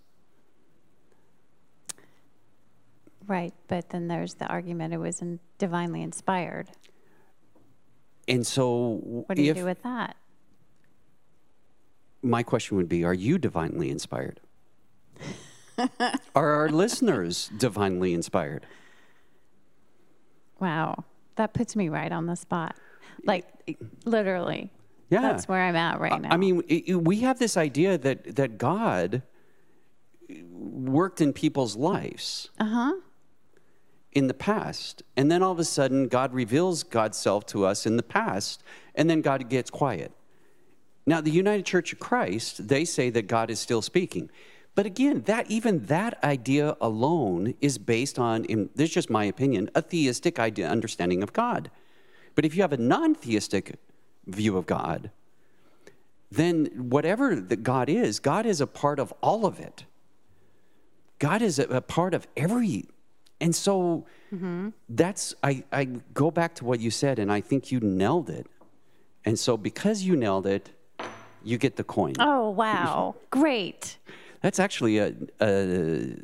right. 3.26 3.54
But 3.68 3.90
then 3.90 4.08
there's 4.08 4.34
the 4.34 4.46
argument 4.46 4.92
it 4.92 4.98
was 4.98 5.22
in 5.22 5.38
divinely 5.58 6.02
inspired. 6.02 6.68
And 8.26 8.44
so 8.46 8.98
What 9.26 9.36
do 9.36 9.42
you 9.42 9.52
if 9.52 9.56
do 9.56 9.64
with 9.64 9.82
that? 9.82 10.16
my 12.22 12.42
question 12.42 12.76
would 12.76 12.88
be, 12.88 13.02
are 13.04 13.14
you 13.14 13.38
divinely 13.38 13.88
inspired? 13.88 14.40
are 16.34 16.50
our 16.52 16.68
listeners 16.68 17.50
divinely 17.56 18.12
inspired? 18.12 18.66
Wow. 20.58 21.04
That 21.36 21.54
puts 21.54 21.74
me 21.74 21.88
right 21.88 22.12
on 22.12 22.26
the 22.26 22.34
spot. 22.34 22.76
Like, 23.24 23.46
literally. 24.04 24.70
Yeah. 25.11 25.22
That's 25.22 25.48
where 25.48 25.61
I'm 25.61 25.76
at 25.76 26.00
right 26.00 26.20
now. 26.20 26.30
I 26.30 26.36
mean, 26.36 26.62
it, 26.68 26.94
we 26.94 27.20
have 27.20 27.38
this 27.38 27.56
idea 27.56 27.98
that 27.98 28.36
that 28.36 28.58
God 28.58 29.22
worked 30.52 31.20
in 31.20 31.32
people's 31.32 31.76
lives. 31.76 32.50
uh 32.58 32.64
huh. 32.64 32.92
in 34.12 34.26
the 34.26 34.34
past. 34.34 35.02
And 35.16 35.30
then 35.30 35.42
all 35.42 35.52
of 35.52 35.58
a 35.58 35.64
sudden, 35.64 36.08
God 36.08 36.32
reveals 36.32 36.82
God's 36.82 37.18
self 37.18 37.46
to 37.46 37.64
us 37.64 37.86
in 37.86 37.96
the 37.96 38.02
past, 38.02 38.62
and 38.94 39.08
then 39.08 39.20
God 39.20 39.48
gets 39.48 39.70
quiet. 39.70 40.12
Now, 41.06 41.20
the 41.20 41.30
United 41.30 41.64
Church 41.64 41.92
of 41.92 41.98
Christ, 41.98 42.68
they 42.68 42.84
say 42.84 43.11
that 43.11 43.26
God 43.26 43.50
is 43.50 43.58
still 43.58 43.82
speaking. 43.82 44.30
But 44.74 44.86
again, 44.86 45.22
that 45.22 45.50
even 45.50 45.86
that 45.86 46.22
idea 46.22 46.76
alone 46.80 47.54
is 47.61 47.78
based 47.78 48.18
on, 48.18 48.44
in, 48.44 48.70
this 48.74 48.90
is 48.90 48.94
just 48.94 49.11
my 49.11 49.24
opinion, 49.24 49.70
a 49.74 49.82
theistic 49.82 50.38
idea, 50.38 50.68
understanding 50.68 51.22
of 51.22 51.32
God. 51.32 51.70
But 52.34 52.44
if 52.44 52.54
you 52.54 52.62
have 52.62 52.72
a 52.72 52.76
non 52.76 53.14
theistic 53.14 53.74
view 54.34 54.56
of 54.56 54.66
God, 54.66 55.10
then 56.30 56.66
whatever 56.76 57.34
that 57.36 57.62
God 57.62 57.88
is, 57.88 58.20
God 58.20 58.46
is 58.46 58.60
a 58.60 58.66
part 58.66 58.98
of 58.98 59.12
all 59.20 59.46
of 59.46 59.58
it. 59.58 59.84
God 61.18 61.42
is 61.42 61.58
a, 61.58 61.64
a 61.64 61.80
part 61.80 62.14
of 62.14 62.26
every, 62.36 62.86
and 63.40 63.54
so 63.54 64.06
that's 64.88 65.34
I, 65.42 65.64
I 65.72 65.84
go 66.14 66.30
back 66.30 66.54
to 66.56 66.64
what 66.64 66.80
you 66.80 66.90
said, 66.90 67.18
and 67.18 67.32
I 67.32 67.40
think 67.40 67.72
you 67.72 67.80
nailed 67.80 68.30
it. 68.30 68.46
And 69.24 69.38
so 69.38 69.56
because 69.56 70.02
you 70.02 70.16
nailed 70.16 70.46
it, 70.46 70.70
you 71.42 71.58
get 71.58 71.76
the 71.76 71.84
coin. 71.84 72.14
Oh, 72.18 72.50
wow. 72.50 73.16
Great. 73.30 73.98
That's 74.40 74.58
actually 74.58 74.98
a, 74.98 75.14
a 75.40 76.16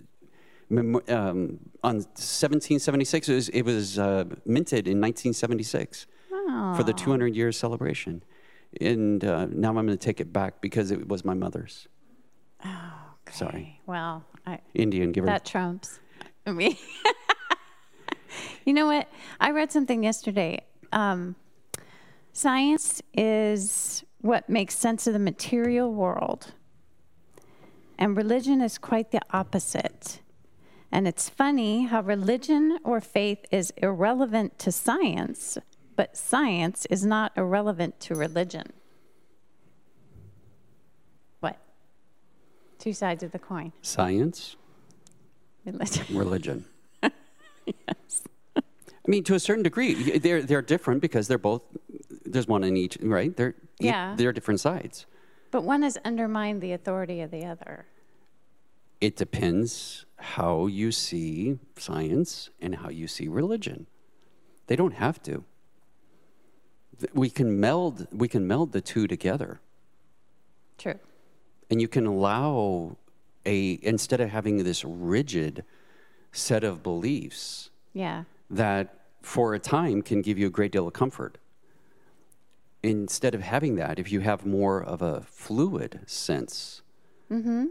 um, 0.71 1.59
on 1.83 1.97
1776. 1.97 3.29
It 3.29 3.35
was, 3.35 3.49
it 3.51 3.63
was 3.63 3.99
uh, 3.99 4.25
minted 4.45 4.89
in 4.89 5.01
1976 5.01 6.07
for 6.47 6.83
the 6.85 6.93
200 6.93 7.35
year 7.35 7.53
celebration. 7.53 8.23
And 8.81 9.25
uh, 9.25 9.47
now 9.47 9.69
I'm 9.69 9.75
going 9.75 9.89
to 9.89 9.97
take 9.97 10.21
it 10.21 10.33
back 10.33 10.61
because 10.61 10.91
it 10.91 11.09
was 11.09 11.25
my 11.25 11.35
mother's. 11.35 11.89
Oh, 12.65 12.93
okay. 13.29 13.37
Sorry, 13.37 13.81
Well, 13.87 14.25
I, 14.47 14.61
Indian. 14.75 15.13
Give 15.13 15.25
her. 15.25 15.31
that 15.31 15.45
trumps 15.45 16.01
me. 16.47 16.79
you 18.65 18.73
know 18.73 18.87
what? 18.87 19.09
I 19.41 19.51
read 19.51 19.73
something 19.73 20.03
yesterday. 20.03 20.65
Um, 20.93 21.37
science 22.33 23.03
is 23.15 24.05
what 24.21 24.49
makes 24.49 24.77
sense 24.77 25.07
of 25.07 25.13
the 25.13 25.19
material 25.19 25.93
world, 25.93 26.53
and 27.99 28.17
religion 28.17 28.61
is 28.61 28.79
quite 28.79 29.11
the 29.11 29.21
opposite. 29.33 30.21
And 30.93 31.07
it's 31.09 31.29
funny 31.29 31.85
how 31.87 32.01
religion 32.03 32.79
or 32.85 33.01
faith 33.01 33.45
is 33.51 33.73
irrelevant 33.79 34.59
to 34.61 34.73
science, 34.73 35.59
but 35.97 36.17
science 36.17 36.87
is 36.91 37.05
not 37.05 37.33
irrelevant 37.37 37.99
to 38.01 38.15
religion. 38.15 38.73
What? 41.41 41.59
Two 42.79 42.93
sides 42.93 43.23
of 43.23 43.33
the 43.33 43.39
coin. 43.39 43.73
Science 43.83 44.57
Religion. 45.65 46.07
religion. 46.17 46.65
yes. 47.03 48.23
I 48.57 48.63
mean, 49.09 49.25
to 49.25 49.35
a 49.35 49.41
certain 49.41 49.65
degree, 49.65 50.19
they're 50.19 50.43
they're 50.43 50.63
different 50.63 51.01
because 51.01 51.27
they're 51.27 51.39
both. 51.39 51.63
There's 52.25 52.47
one 52.47 52.63
in 52.63 52.77
each, 52.77 52.99
right? 53.03 53.37
They're 53.37 53.55
Yeah. 53.81 54.15
They're 54.17 54.33
different 54.33 54.61
sides. 54.61 55.07
But 55.51 55.63
one 55.63 55.83
has 55.83 55.97
undermined 56.05 56.61
the 56.61 56.73
authority 56.73 57.21
of 57.21 57.31
the 57.31 57.45
other. 57.45 57.87
It 59.01 59.17
depends 59.17 60.05
how 60.19 60.67
you 60.67 60.93
see 60.93 61.59
science 61.77 62.51
and 62.61 62.77
how 62.77 62.89
you 62.89 63.07
see 63.07 63.29
religion. 63.29 63.87
They 64.67 64.77
don't 64.77 64.95
have 64.95 65.23
to. 65.25 65.45
We 67.13 67.31
can 67.31 67.59
meld. 67.61 68.07
We 68.13 68.29
can 68.29 68.47
meld 68.47 68.73
the 68.73 68.81
two 68.81 69.07
together. 69.07 69.61
True. 70.79 70.99
and 71.71 71.81
you 71.81 71.89
can 71.89 72.07
allow 72.07 72.97
a 73.47 73.79
instead 73.83 74.21
of 74.21 74.29
having 74.29 74.63
this 74.63 74.85
rigid 74.85 75.65
set 76.33 76.63
of 76.65 76.83
beliefs 76.83 77.71
Yeah. 77.95 78.25
that 78.51 78.95
for 79.23 79.55
a 79.55 79.59
time 79.59 80.03
can 80.03 80.21
give 80.23 80.39
you 80.39 80.47
a 80.49 80.51
great 80.51 80.71
deal 80.71 80.87
of 80.87 80.93
comfort 80.93 81.39
instead 82.83 83.35
of 83.35 83.41
having 83.41 83.77
that 83.77 83.99
if 83.99 84.13
you 84.13 84.21
have 84.21 84.45
more 84.47 84.83
of 84.83 85.01
a 85.03 85.23
fluid 85.23 86.01
sense 86.07 86.83
mm-hmm 87.31 87.67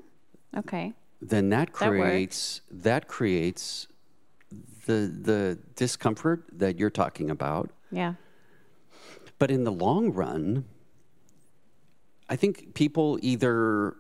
Okay. 0.58 0.94
then 1.22 1.50
that 1.50 1.68
That 1.68 1.74
creates 1.74 2.62
that, 2.72 3.08
creates 3.08 3.88
the 4.88 5.00
the 5.30 5.60
discomfort 5.76 6.44
that 6.52 6.80
you're 6.80 6.90
talking 7.04 7.30
about 7.30 7.70
Yeah. 7.92 8.16
But 9.40 9.52
in 9.52 9.64
the 9.64 9.72
long 9.72 10.12
run, 10.14 10.66
I 12.30 12.36
think 12.36 12.74
people 12.74 13.20
either, 13.22 13.96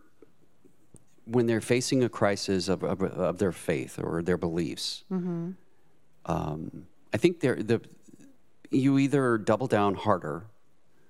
when 1.26 1.46
they're 1.46 1.62
facing 1.62 2.04
a 2.04 2.10
crisis 2.10 2.68
of, 2.70 2.84
of, 2.84 3.02
of 3.04 3.38
their 3.38 3.52
faith 3.52 4.00
or 4.02 4.22
their 4.22 4.38
beliefs, 4.38 5.04
um, 6.26 6.88
I 7.14 7.18
think 7.18 7.40
they're, 7.42 7.56
the, 7.62 7.82
you 8.72 8.98
either 8.98 9.38
double 9.38 9.68
down 9.68 9.96
harder 9.96 10.48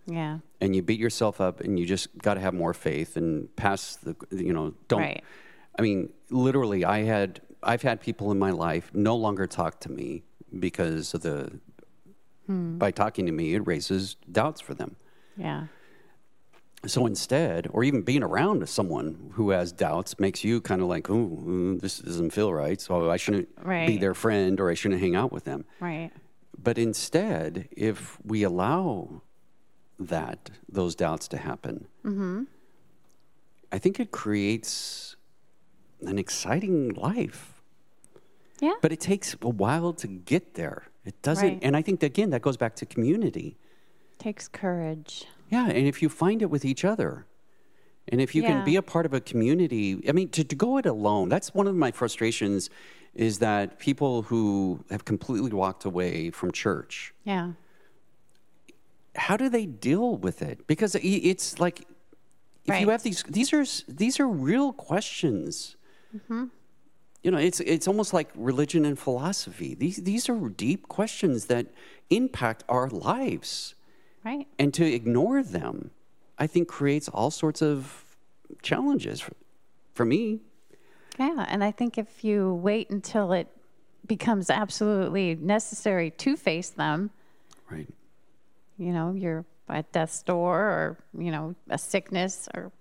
Yeah. 0.07 0.39
and 0.59 0.75
you 0.75 0.81
beat 0.81 0.99
yourself 0.99 1.39
up 1.39 1.61
and 1.61 1.79
you 1.79 1.85
just 1.85 2.17
got 2.17 2.33
to 2.35 2.39
have 2.41 2.53
more 2.53 2.73
faith 2.73 3.15
and 3.17 3.53
pass 3.55 3.95
the, 3.95 4.15
you 4.31 4.53
know, 4.53 4.73
don't. 4.87 5.01
Right. 5.01 5.23
I 5.77 5.81
mean, 5.81 6.09
literally, 6.29 6.83
I 6.85 7.03
had, 7.03 7.41
I've 7.63 7.81
had 7.81 8.01
people 8.01 8.31
in 8.31 8.39
my 8.39 8.51
life 8.51 8.91
no 8.93 9.15
longer 9.15 9.45
talk 9.47 9.79
to 9.81 9.91
me 9.91 10.23
because 10.59 11.13
of 11.13 11.21
the, 11.21 11.59
Hmm. 12.47 12.77
by 12.77 12.91
talking 12.91 13.25
to 13.25 13.31
me, 13.31 13.55
it 13.55 13.65
raises 13.65 14.15
doubts 14.31 14.61
for 14.61 14.73
them. 14.73 14.95
Yeah. 15.37 15.67
So 16.85 17.05
instead, 17.07 17.67
or 17.71 17.83
even 17.83 18.03
being 18.03 18.21
around 18.21 18.67
someone 18.69 19.31
who 19.33 19.49
has 19.49 19.71
doubts 19.71 20.19
makes 20.19 20.43
you 20.43 20.61
kind 20.61 20.81
of 20.81 20.87
like, 20.87 21.09
oh, 21.09 21.77
this 21.81 21.99
doesn't 21.99 22.31
feel 22.31 22.53
right. 22.53 22.79
So 22.79 23.09
I 23.09 23.17
shouldn't 23.17 23.49
be 23.65 23.97
their 23.97 24.13
friend 24.13 24.59
or 24.59 24.69
I 24.69 24.75
shouldn't 24.75 25.01
hang 25.01 25.15
out 25.15 25.31
with 25.31 25.45
them. 25.45 25.65
Right. 25.79 26.11
But 26.57 26.77
instead, 26.77 27.67
if 27.71 28.17
we 28.23 28.43
allow 28.43 29.21
that, 29.99 30.51
those 30.69 30.95
doubts 30.95 31.27
to 31.29 31.37
happen, 31.37 31.87
mm-hmm. 32.03 32.43
I 33.71 33.77
think 33.79 33.99
it 33.99 34.11
creates 34.11 35.15
an 36.01 36.19
exciting 36.19 36.89
life. 36.93 37.54
Yeah. 38.59 38.73
But 38.81 38.91
it 38.91 38.99
takes 38.99 39.35
a 39.41 39.49
while 39.49 39.93
to 39.93 40.07
get 40.07 40.53
there. 40.55 40.83
It 41.05 41.21
doesn't, 41.21 41.47
Right. 41.47 41.59
and 41.61 41.75
I 41.75 41.81
think 41.81 42.01
again 42.03 42.29
that 42.31 42.41
goes 42.41 42.57
back 42.57 42.75
to 42.77 42.85
community. 42.85 43.57
Takes 44.17 44.47
courage. 44.47 45.25
Yeah, 45.49 45.67
and 45.67 45.85
if 45.87 46.01
you 46.01 46.09
find 46.09 46.41
it 46.41 46.49
with 46.49 46.65
each 46.65 46.83
other, 46.85 47.25
and 48.07 48.19
if 48.21 48.33
you 48.33 48.41
Yeah. 48.41 48.49
can 48.49 48.65
be 48.65 48.75
a 48.75 48.81
part 48.81 49.05
of 49.05 49.13
a 49.13 49.19
community, 49.19 50.01
I 50.07 50.11
mean, 50.13 50.29
to, 50.29 50.43
to 50.43 50.55
go 50.55 50.77
it 50.77 50.85
alone, 50.85 51.29
that's 51.29 51.53
one 51.53 51.67
of 51.67 51.75
my 51.75 51.91
frustrations 51.91 52.69
is 53.13 53.39
that 53.39 53.77
people 53.79 54.23
who 54.23 54.83
have 54.89 55.05
completely 55.05 55.51
walked 55.51 55.85
away 55.85 56.31
from 56.31 56.51
church, 56.51 57.13
Yeah. 57.23 57.53
how 59.15 59.37
do 59.37 59.47
they 59.49 59.65
deal 59.65 60.17
with 60.17 60.41
it? 60.41 60.67
Because 60.67 60.95
it's 60.95 61.59
like, 61.59 61.85
if 62.65 62.81
you 62.81 62.89
have 62.89 63.03
these, 63.03 63.23
these 63.23 63.53
are, 63.53 63.63
these 63.87 64.19
are 64.19 64.27
real 64.27 64.73
questions. 64.73 65.75
Mm-hmm. 66.15 66.45
You 67.25 67.31
know, 67.31 67.39
it's, 67.39 67.59
it's 67.59 67.87
almost 67.87 68.13
like 68.13 68.29
religion 68.35 68.85
and 68.85 68.97
philosophy. 68.97 69.73
These, 69.73 69.97
these 70.03 70.29
are 70.29 70.49
deep 70.49 70.87
questions 70.87 71.45
that 71.45 71.65
impact 72.09 72.63
our 72.69 72.87
lives. 72.87 73.75
Right. 74.23 74.47
and 74.57 74.73
to 74.73 74.83
ignore 74.83 75.43
them 75.43 75.91
i 76.39 76.47
think 76.47 76.67
creates 76.67 77.07
all 77.07 77.29
sorts 77.29 77.61
of 77.61 78.03
challenges 78.63 79.21
for, 79.21 79.33
for 79.93 80.03
me 80.03 80.39
Yeah. 81.19 81.45
And 81.47 81.63
I 81.63 81.71
think 81.71 81.97
if 81.97 82.23
you 82.23 82.55
wait 82.55 82.89
until 82.89 83.31
it 83.33 83.47
becomes 84.05 84.49
absolutely 84.49 85.35
necessary 85.35 86.11
to 86.11 86.35
face 86.35 86.69
them, 86.69 87.11
right 87.69 87.87
you 88.77 88.91
know, 88.91 89.13
you're 89.13 89.45
at 89.69 89.91
death's 89.91 90.21
door 90.23 90.59
or, 90.59 90.97
you 91.17 91.31
know, 91.31 91.55
a 91.69 91.77
sickness 91.77 92.49
or 92.53 92.71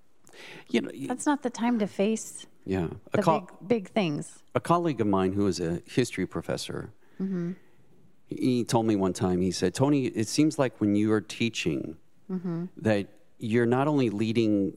you 0.69 0.81
know 0.81 0.91
that's 1.07 1.27
not 1.27 1.43
the 1.43 1.51
time 1.51 1.79
to 1.79 1.87
face 1.87 2.47
yeah. 2.65 2.87
A, 3.13 3.17
the 3.17 3.23
co- 3.23 3.41
big 3.41 3.69
big 3.69 3.89
things. 3.89 4.43
a 4.55 4.61
colleague 4.61 5.01
of 5.01 5.07
mine 5.07 5.33
who 5.33 5.47
is 5.47 5.61
a 5.61 5.83
history 5.87 6.27
professor 6.27 6.93
mm-hmm. 7.21 7.53
he 8.29 8.65
told 8.65 8.87
me 8.87 8.97
one 8.97 9.13
time 9.13 9.41
he 9.41 9.51
said 9.51 9.75
tony 9.75 10.07
it 10.07 10.29
seems 10.29 10.59
like 10.59 10.81
when 10.81 10.95
you 10.95 11.13
are 11.13 11.21
teaching 11.21 11.97
mm-hmm. 12.31 12.65
that 12.77 13.09
you're 13.39 13.67
not 13.67 13.87
only 13.89 14.11
leading 14.11 14.73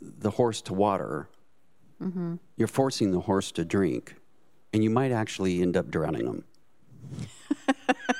the 0.00 0.30
horse 0.30 0.62
to 0.62 0.74
water 0.74 1.28
mm-hmm. 2.00 2.36
you're 2.56 2.68
forcing 2.68 3.10
the 3.10 3.20
horse 3.20 3.52
to 3.52 3.64
drink 3.64 4.16
and 4.72 4.82
you 4.84 4.90
might 4.90 5.12
actually 5.12 5.60
end 5.62 5.76
up 5.76 5.90
drowning 5.90 6.26
him 6.26 6.44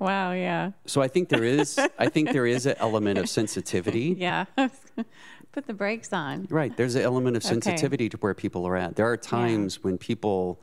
Wow, 0.00 0.32
yeah. 0.32 0.72
So 0.86 1.02
I 1.02 1.08
think 1.08 1.28
there 1.28 1.44
is, 1.44 1.78
I 1.98 2.08
think 2.08 2.32
there 2.32 2.46
is 2.46 2.64
an 2.66 2.74
element 2.78 3.18
of 3.18 3.28
sensitivity. 3.28 4.16
Yeah. 4.20 4.46
Put 5.52 5.66
the 5.66 5.74
brakes 5.74 6.12
on. 6.12 6.46
Right. 6.48 6.76
There's 6.76 6.94
an 6.94 7.02
element 7.02 7.36
of 7.36 7.42
sensitivity 7.42 8.08
to 8.08 8.16
where 8.18 8.34
people 8.34 8.66
are 8.66 8.76
at. 8.76 8.94
There 8.96 9.10
are 9.10 9.16
times 9.16 9.82
when 9.82 9.98
people 9.98 10.60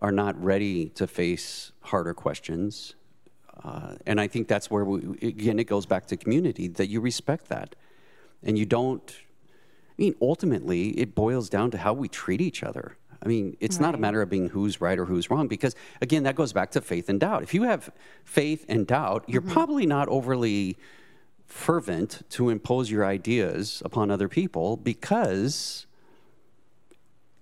are 0.00 0.12
not 0.12 0.42
ready 0.42 0.88
to 0.90 1.06
face 1.06 1.72
harder 1.80 2.14
questions. 2.14 2.94
Uh, 3.62 3.96
and 4.06 4.18
I 4.18 4.26
think 4.26 4.48
that's 4.48 4.70
where, 4.70 4.84
we, 4.84 5.00
again, 5.20 5.58
it 5.58 5.64
goes 5.64 5.84
back 5.84 6.06
to 6.06 6.16
community 6.16 6.66
that 6.68 6.88
you 6.88 7.00
respect 7.00 7.48
that. 7.48 7.74
And 8.42 8.58
you 8.58 8.64
don't, 8.64 9.14
I 9.90 9.94
mean, 9.98 10.14
ultimately, 10.22 10.90
it 10.98 11.14
boils 11.14 11.50
down 11.50 11.70
to 11.72 11.78
how 11.78 11.92
we 11.92 12.08
treat 12.08 12.40
each 12.40 12.62
other. 12.62 12.96
I 13.22 13.28
mean, 13.28 13.56
it's 13.60 13.80
not 13.80 13.94
a 13.94 13.98
matter 13.98 14.20
of 14.22 14.28
being 14.30 14.48
who's 14.48 14.80
right 14.80 14.98
or 14.98 15.04
who's 15.06 15.30
wrong, 15.30 15.48
because 15.48 15.74
again, 16.00 16.22
that 16.24 16.34
goes 16.36 16.52
back 16.52 16.70
to 16.72 16.80
faith 16.80 17.08
and 17.08 17.18
doubt. 17.20 17.42
If 17.42 17.54
you 17.54 17.62
have 17.64 17.90
faith 18.24 18.64
and 18.68 18.86
doubt, 18.86 19.24
you're 19.26 19.42
probably 19.42 19.86
not 19.86 20.08
overly 20.08 20.76
fervent 21.46 22.22
to 22.30 22.50
impose 22.50 22.90
your 22.90 23.04
ideas 23.04 23.82
upon 23.84 24.10
other 24.10 24.28
people 24.28 24.76
because, 24.76 25.86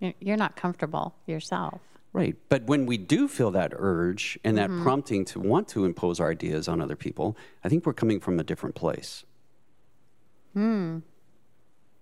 You're- 0.01 0.37
not 0.37 0.57
comfortable 0.57 1.15
yourself. 1.27 1.81
right. 2.13 2.37
But 2.49 2.65
when 2.65 2.87
we 2.87 2.99
do 2.99 3.27
feel 3.29 3.51
that 3.53 3.73
urge 3.75 4.39
and 4.45 4.57
that 4.59 4.69
prompting 4.83 5.25
to 5.27 5.41
want 5.41 5.69
to 5.69 5.85
impose 5.85 6.21
our 6.21 6.31
ideas 6.31 6.69
on 6.69 6.81
other 6.81 6.97
people, 6.97 7.37
I 7.65 7.69
think 7.69 7.87
we're 7.87 7.95
coming 7.95 8.21
from 8.21 8.39
a 8.39 8.45
different 8.45 8.75
place. 8.75 9.25
Hmm. 10.53 10.99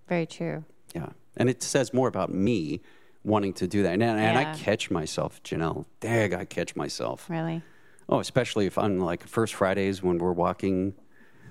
Very 0.07 0.25
true. 0.27 0.65
Yeah. 0.93 1.09
And 1.37 1.49
it 1.49 1.63
says 1.63 1.93
more 1.93 2.07
about 2.07 2.31
me 2.31 2.81
wanting 3.23 3.53
to 3.53 3.67
do 3.67 3.83
that. 3.83 3.93
And, 3.93 4.03
and 4.03 4.37
I 4.37 4.55
catch 4.55 4.91
myself, 4.91 5.41
Janelle. 5.43 5.85
Dang, 5.99 6.33
I 6.33 6.45
catch 6.45 6.75
myself. 6.75 7.29
Really. 7.29 7.61
Oh, 8.09 8.19
especially 8.19 8.65
if 8.65 8.77
on 8.77 8.99
like 8.99 9.25
first 9.27 9.53
Fridays 9.53 10.03
when 10.03 10.17
we're 10.17 10.33
walking 10.33 10.93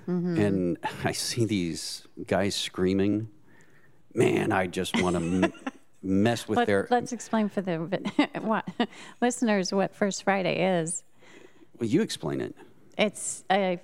and 0.07 0.77
I 1.03 1.11
see 1.13 1.45
these 1.45 2.07
guys 2.27 2.55
screaming. 2.55 3.29
Man, 4.13 4.51
I 4.51 4.67
just 4.67 5.01
want 5.01 5.15
to 5.15 5.21
m- 5.23 5.53
mess 6.03 6.47
with 6.47 6.57
Let, 6.57 6.67
their. 6.67 6.87
let's 6.91 7.11
explain 7.11 7.49
for 7.49 7.61
the 7.61 7.77
what, 8.41 8.67
listeners 9.21 9.73
what 9.73 9.95
First 9.95 10.23
Friday 10.23 10.79
is. 10.79 11.03
Well, 11.79 11.89
you 11.89 12.01
explain 12.01 12.41
it. 12.41 12.55
It's 12.97 13.43
a, 13.51 13.79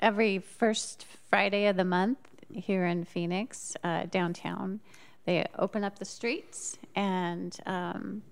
every 0.00 0.38
first 0.38 1.04
Friday 1.28 1.66
of 1.66 1.76
the 1.76 1.84
month 1.84 2.18
here 2.50 2.86
in 2.86 3.04
Phoenix, 3.04 3.76
uh, 3.84 4.06
downtown. 4.06 4.80
They 5.26 5.44
open 5.58 5.82
up 5.84 5.98
the 5.98 6.04
streets 6.04 6.78
and 6.94 7.56
um, 7.66 8.22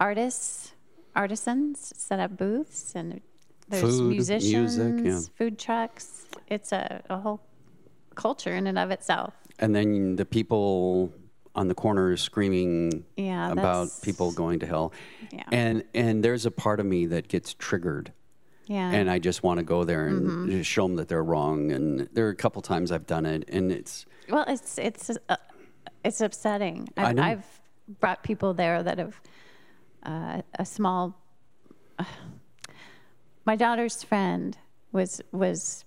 artists, 0.00 0.72
artisans 1.14 1.92
set 1.96 2.20
up 2.20 2.36
booths 2.36 2.94
and 2.94 3.20
there's 3.68 3.82
Food, 3.98 4.10
musicians, 4.10 4.78
music, 4.78 5.04
yeah. 5.04 5.20
food 5.36 5.58
trucks. 5.58 6.26
It's 6.46 6.70
a, 6.70 7.02
a 7.10 7.18
whole 7.18 7.40
culture 8.14 8.54
in 8.54 8.68
and 8.68 8.78
of 8.78 8.92
itself. 8.92 9.34
And 9.58 9.74
then 9.74 10.14
the 10.14 10.24
people 10.24 11.12
on 11.56 11.66
the 11.66 11.74
corner 11.74 12.16
screaming 12.16 13.04
Yeah, 13.16 13.50
about 13.50 13.88
people 14.02 14.30
going 14.30 14.60
to 14.60 14.66
hell. 14.66 14.92
Yeah. 15.32 15.42
And 15.50 15.82
and 15.94 16.22
there's 16.22 16.46
a 16.46 16.50
part 16.52 16.78
of 16.78 16.86
me 16.86 17.06
that 17.06 17.26
gets 17.28 17.54
triggered. 17.54 18.12
Yeah. 18.68 18.90
and 18.90 19.08
I 19.08 19.20
just 19.20 19.44
want 19.44 19.58
to 19.58 19.64
go 19.64 19.84
there 19.84 20.08
and 20.08 20.26
Mm-hmm. 20.26 20.50
just 20.50 20.68
show 20.68 20.86
them 20.88 20.96
that 20.96 21.06
they're 21.08 21.22
wrong. 21.22 21.70
And 21.72 22.08
there 22.12 22.26
are 22.26 22.30
a 22.30 22.34
couple 22.36 22.60
times 22.62 22.90
I've 22.92 23.06
done 23.06 23.24
it, 23.24 23.44
and 23.48 23.70
it's 23.72 24.06
Well, 24.28 24.44
it's 24.48 24.76
it's 24.78 25.10
uh, 25.28 25.36
it's 26.06 26.20
upsetting. 26.20 26.88
I 26.96 27.06
I've, 27.06 27.16
know. 27.16 27.22
I've 27.22 27.60
brought 28.00 28.22
people 28.22 28.54
there 28.54 28.82
that 28.82 28.98
have 28.98 29.20
uh, 30.04 30.42
a 30.58 30.64
small. 30.64 31.14
my 33.44 33.56
daughter's 33.56 34.02
friend 34.02 34.56
was 34.92 35.20
was 35.32 35.84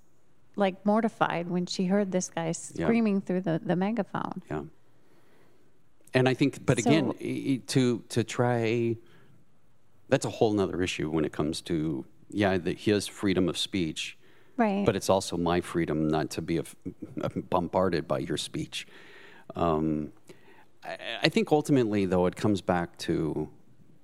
like 0.56 0.86
mortified 0.86 1.50
when 1.50 1.66
she 1.66 1.86
heard 1.86 2.12
this 2.12 2.30
guy 2.30 2.48
Yeah. 2.48 2.52
screaming 2.86 3.22
through 3.22 3.42
the, 3.42 3.62
the 3.64 3.76
megaphone. 3.76 4.42
Yeah. 4.52 4.64
And 6.14 6.28
I 6.28 6.34
think, 6.34 6.66
but 6.66 6.78
again, 6.80 7.12
So- 7.12 7.18
i- 7.26 7.62
to 7.68 8.00
to 8.10 8.24
try, 8.24 8.98
that's 10.10 10.26
a 10.26 10.30
whole 10.30 10.52
nother 10.54 10.82
issue 10.82 11.10
when 11.10 11.24
it 11.26 11.32
comes 11.32 11.62
to 11.62 12.06
yeah, 12.32 12.58
the, 12.58 12.74
his 12.74 13.08
freedom 13.08 13.50
of 13.50 13.58
speech, 13.58 14.16
Right. 14.58 14.86
but 14.86 14.96
it's 14.96 15.10
also 15.10 15.36
my 15.38 15.62
freedom 15.62 16.08
not 16.08 16.30
to 16.32 16.42
be 16.42 16.58
a, 16.58 16.64
bombarded 17.50 18.08
by 18.08 18.20
your 18.20 18.38
speech. 18.38 18.86
Um, 19.56 20.12
I, 20.84 20.98
I 21.24 21.30
think 21.30 21.52
ultimately, 21.52 22.06
though, 22.06 22.26
it 22.26 22.36
comes 22.36 22.62
back 22.62 22.98
to 23.00 23.50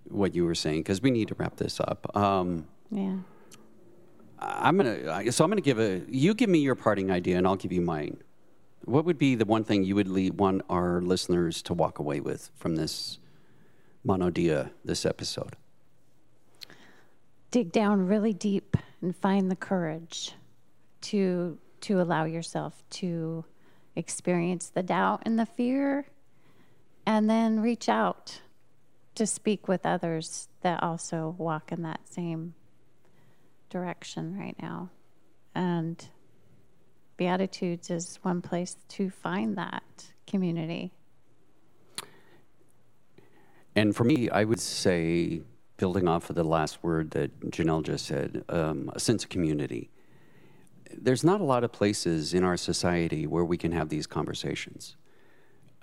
what 0.05 0.35
you 0.35 0.45
were 0.45 0.55
saying 0.55 0.81
because 0.81 1.01
we 1.01 1.11
need 1.11 1.27
to 1.29 1.35
wrap 1.35 1.57
this 1.57 1.79
up. 1.79 2.15
Um, 2.15 2.67
yeah. 2.91 3.17
I'm 4.39 4.77
gonna. 4.77 5.31
So 5.31 5.43
I'm 5.43 5.49
gonna 5.49 5.61
give 5.61 5.79
a. 5.79 6.01
You 6.07 6.33
give 6.33 6.49
me 6.49 6.59
your 6.59 6.75
parting 6.75 7.09
idea, 7.09 7.37
and 7.37 7.47
I'll 7.47 7.55
give 7.55 7.71
you 7.71 7.81
mine. 7.81 8.17
What 8.83 9.05
would 9.05 9.17
be 9.17 9.33
the 9.35 9.45
one 9.45 9.63
thing 9.63 9.83
you 9.83 9.95
would 9.95 10.07
lead, 10.07 10.35
want 10.35 10.61
our 10.69 11.01
listeners 11.01 11.61
to 11.63 11.73
walk 11.73 11.97
away 11.97 12.19
with 12.19 12.51
from 12.55 12.75
this 12.75 13.17
monodia, 14.05 14.69
this 14.83 15.05
episode? 15.05 15.55
dig 17.55 17.71
down 17.71 18.05
really 18.05 18.33
deep 18.33 18.75
and 19.01 19.15
find 19.15 19.49
the 19.49 19.55
courage 19.55 20.33
to 20.99 21.57
to 21.79 22.01
allow 22.01 22.25
yourself 22.25 22.83
to 22.89 23.45
experience 23.95 24.69
the 24.69 24.83
doubt 24.83 25.21
and 25.23 25.37
the 25.39 25.45
fear 25.45 26.05
and 27.05 27.29
then 27.29 27.59
reach 27.59 27.87
out 27.87 28.41
to 29.15 29.25
speak 29.25 29.67
with 29.67 29.85
others 29.85 30.49
that 30.61 30.81
also 30.83 31.35
walk 31.37 31.71
in 31.71 31.81
that 31.83 32.01
same 32.07 32.53
direction 33.69 34.37
right 34.37 34.55
now 34.61 34.89
and 35.53 36.09
beatitudes 37.17 37.89
is 37.89 38.19
one 38.23 38.41
place 38.41 38.75
to 38.89 39.09
find 39.09 39.57
that 39.57 40.11
community 40.27 40.91
And 43.75 43.95
for 43.95 44.05
me, 44.05 44.29
I 44.29 44.45
would 44.45 44.61
say, 44.61 45.41
building 45.77 46.07
off 46.07 46.29
of 46.29 46.35
the 46.35 46.45
last 46.45 46.81
word 46.81 47.11
that 47.11 47.51
Janelle 47.51 47.83
just 47.83 48.05
said, 48.05 48.45
um, 48.47 48.89
a 48.95 48.99
sense 48.99 49.23
of 49.23 49.29
community. 49.29 49.89
There's 50.97 51.23
not 51.23 51.41
a 51.41 51.43
lot 51.43 51.63
of 51.63 51.71
places 51.71 52.33
in 52.33 52.43
our 52.43 52.57
society 52.57 53.27
where 53.27 53.45
we 53.45 53.57
can 53.57 53.71
have 53.71 53.89
these 53.89 54.07
conversations, 54.07 54.95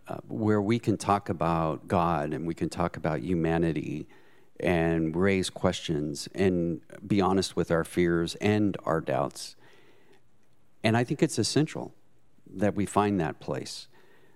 uh, 0.08 0.18
where 0.28 0.60
we 0.60 0.78
can 0.78 0.96
talk 0.96 1.28
about 1.28 1.86
God 1.86 2.32
and 2.32 2.46
we 2.46 2.54
can 2.54 2.68
talk 2.68 2.96
about 2.96 3.20
humanity 3.20 4.08
and 4.60 5.14
raise 5.16 5.50
questions 5.50 6.28
and 6.34 6.80
be 7.06 7.20
honest 7.20 7.56
with 7.56 7.70
our 7.70 7.84
fears 7.84 8.36
and 8.36 8.76
our 8.84 9.00
doubts. 9.00 9.56
And 10.84 10.96
I 10.96 11.04
think 11.04 11.22
it's 11.22 11.38
essential 11.38 11.94
that 12.46 12.74
we 12.74 12.86
find 12.86 13.20
that 13.20 13.40
place. 13.40 13.88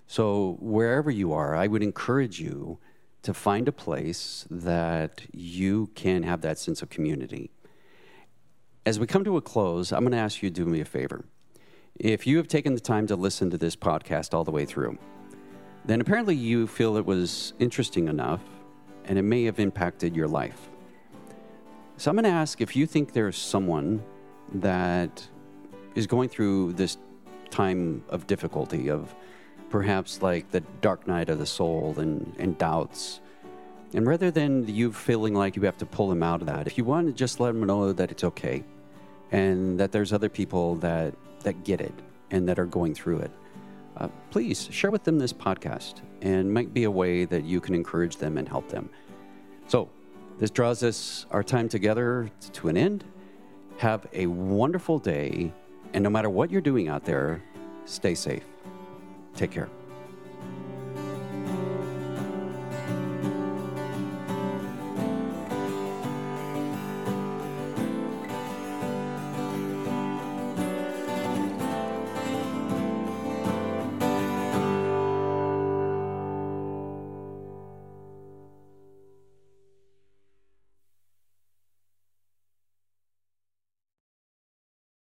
So, 0.07 0.57
wherever 0.61 1.11
you 1.11 1.33
are, 1.33 1.57
I 1.57 1.67
would 1.67 1.83
encourage 1.83 2.41
you 2.41 2.79
to 3.23 3.35
find 3.35 3.67
a 3.67 3.73
place 3.73 4.47
that 4.51 5.23
you 5.33 5.89
can 5.97 6.23
have 6.23 6.43
that 6.43 6.59
sense 6.59 6.81
of 6.81 6.89
community. 6.89 7.51
As 8.87 9.01
we 9.01 9.07
come 9.09 9.25
to 9.25 9.37
a 9.37 9.41
close, 9.41 9.91
I'm 9.91 10.03
going 10.03 10.13
to 10.13 10.19
ask 10.19 10.45
you 10.45 10.49
to 10.49 10.55
do 10.55 10.65
me 10.65 10.81
a 10.81 10.85
favor. 10.85 11.25
If 11.97 12.25
you 12.25 12.37
have 12.37 12.47
taken 12.47 12.75
the 12.75 12.81
time 12.81 13.09
to 13.09 13.17
listen 13.17 13.51
to 13.51 13.59
this 13.59 13.75
podcast 13.75 14.33
all 14.33 14.45
the 14.45 14.53
way 14.53 14.65
through, 14.65 14.97
then 15.85 16.01
apparently 16.01 16.37
you 16.37 16.69
feel 16.69 16.97
it 16.97 17.05
was 17.05 17.53
interesting 17.59 18.07
enough 18.07 18.43
and 19.07 19.19
it 19.19 19.23
may 19.23 19.43
have 19.43 19.59
impacted 19.59 20.15
your 20.15 20.29
life. 20.29 20.69
So 21.97 22.13
I'm 22.13 22.15
going 22.15 22.27
to 22.27 22.31
ask 22.31 22.61
if 22.61 22.77
you 22.77 22.87
think 22.87 23.13
there's 23.13 23.37
someone 23.37 24.05
that 24.55 25.27
is 25.97 26.07
going 26.07 26.29
through 26.29 26.75
this 26.75 26.97
time 27.51 28.05
of 28.09 28.29
difficulty, 28.29 28.89
of 28.89 29.13
perhaps 29.69 30.23
like 30.23 30.53
the 30.53 30.61
dark 30.81 31.09
night 31.09 31.29
of 31.29 31.41
the 31.41 31.47
soul 31.47 31.97
and, 31.99 32.37
and 32.39 32.57
doubts. 32.57 33.19
And 33.95 34.07
rather 34.07 34.31
than 34.31 34.69
you 34.69 34.93
feeling 34.93 35.35
like 35.35 35.57
you 35.57 35.63
have 35.63 35.79
to 35.79 35.87
pull 35.87 36.09
them 36.09 36.23
out 36.23 36.41
of 36.41 36.47
that, 36.47 36.69
if 36.69 36.79
you 36.79 36.85
want 36.85 37.09
to 37.09 37.13
just 37.13 37.41
let 37.41 37.53
them 37.53 37.65
know 37.65 37.93
that 37.93 38.13
it's 38.13 38.23
okay 38.23 38.63
and 39.33 39.79
that 39.79 39.93
there's 39.93 40.13
other 40.13 40.29
people 40.29 40.77
that, 40.77 41.15
that 41.41 41.65
get 41.65 41.81
it 41.81 41.95
and 42.31 42.49
that 42.49 42.59
are 42.59 42.67
going 42.67 42.95
through 42.95 43.19
it, 43.19 43.31
uh, 43.97 44.09
please 44.31 44.69
share 44.71 44.91
with 44.91 45.05
them 45.05 45.19
this 45.19 45.33
podcast 45.33 46.01
and 46.23 46.53
might 46.53 46.75
be 46.75 46.85
a 46.85 46.91
way 46.91 47.25
that 47.25 47.45
you 47.45 47.61
can 47.61 47.75
encourage 47.75 48.17
them 48.17 48.37
and 48.37 48.49
help 48.49 48.69
them. 48.69 48.89
So, 49.69 49.89
this 50.39 50.51
draws 50.51 50.83
us 50.83 51.25
our 51.31 51.43
time 51.43 51.69
together 51.69 52.31
to 52.53 52.69
an 52.69 52.77
end. 52.77 53.05
Have 53.79 54.07
a 54.13 54.27
wonderful 54.27 54.99
day, 54.99 55.51
and 55.95 56.05
no 56.05 56.11
matter 56.11 56.29
what 56.29 56.51
you're 56.51 56.61
doing 56.61 56.89
out 56.89 57.05
there, 57.05 57.43
stay 57.87 58.15
safe. 58.15 58.45
Take 59.35 59.51
care. 59.51 59.71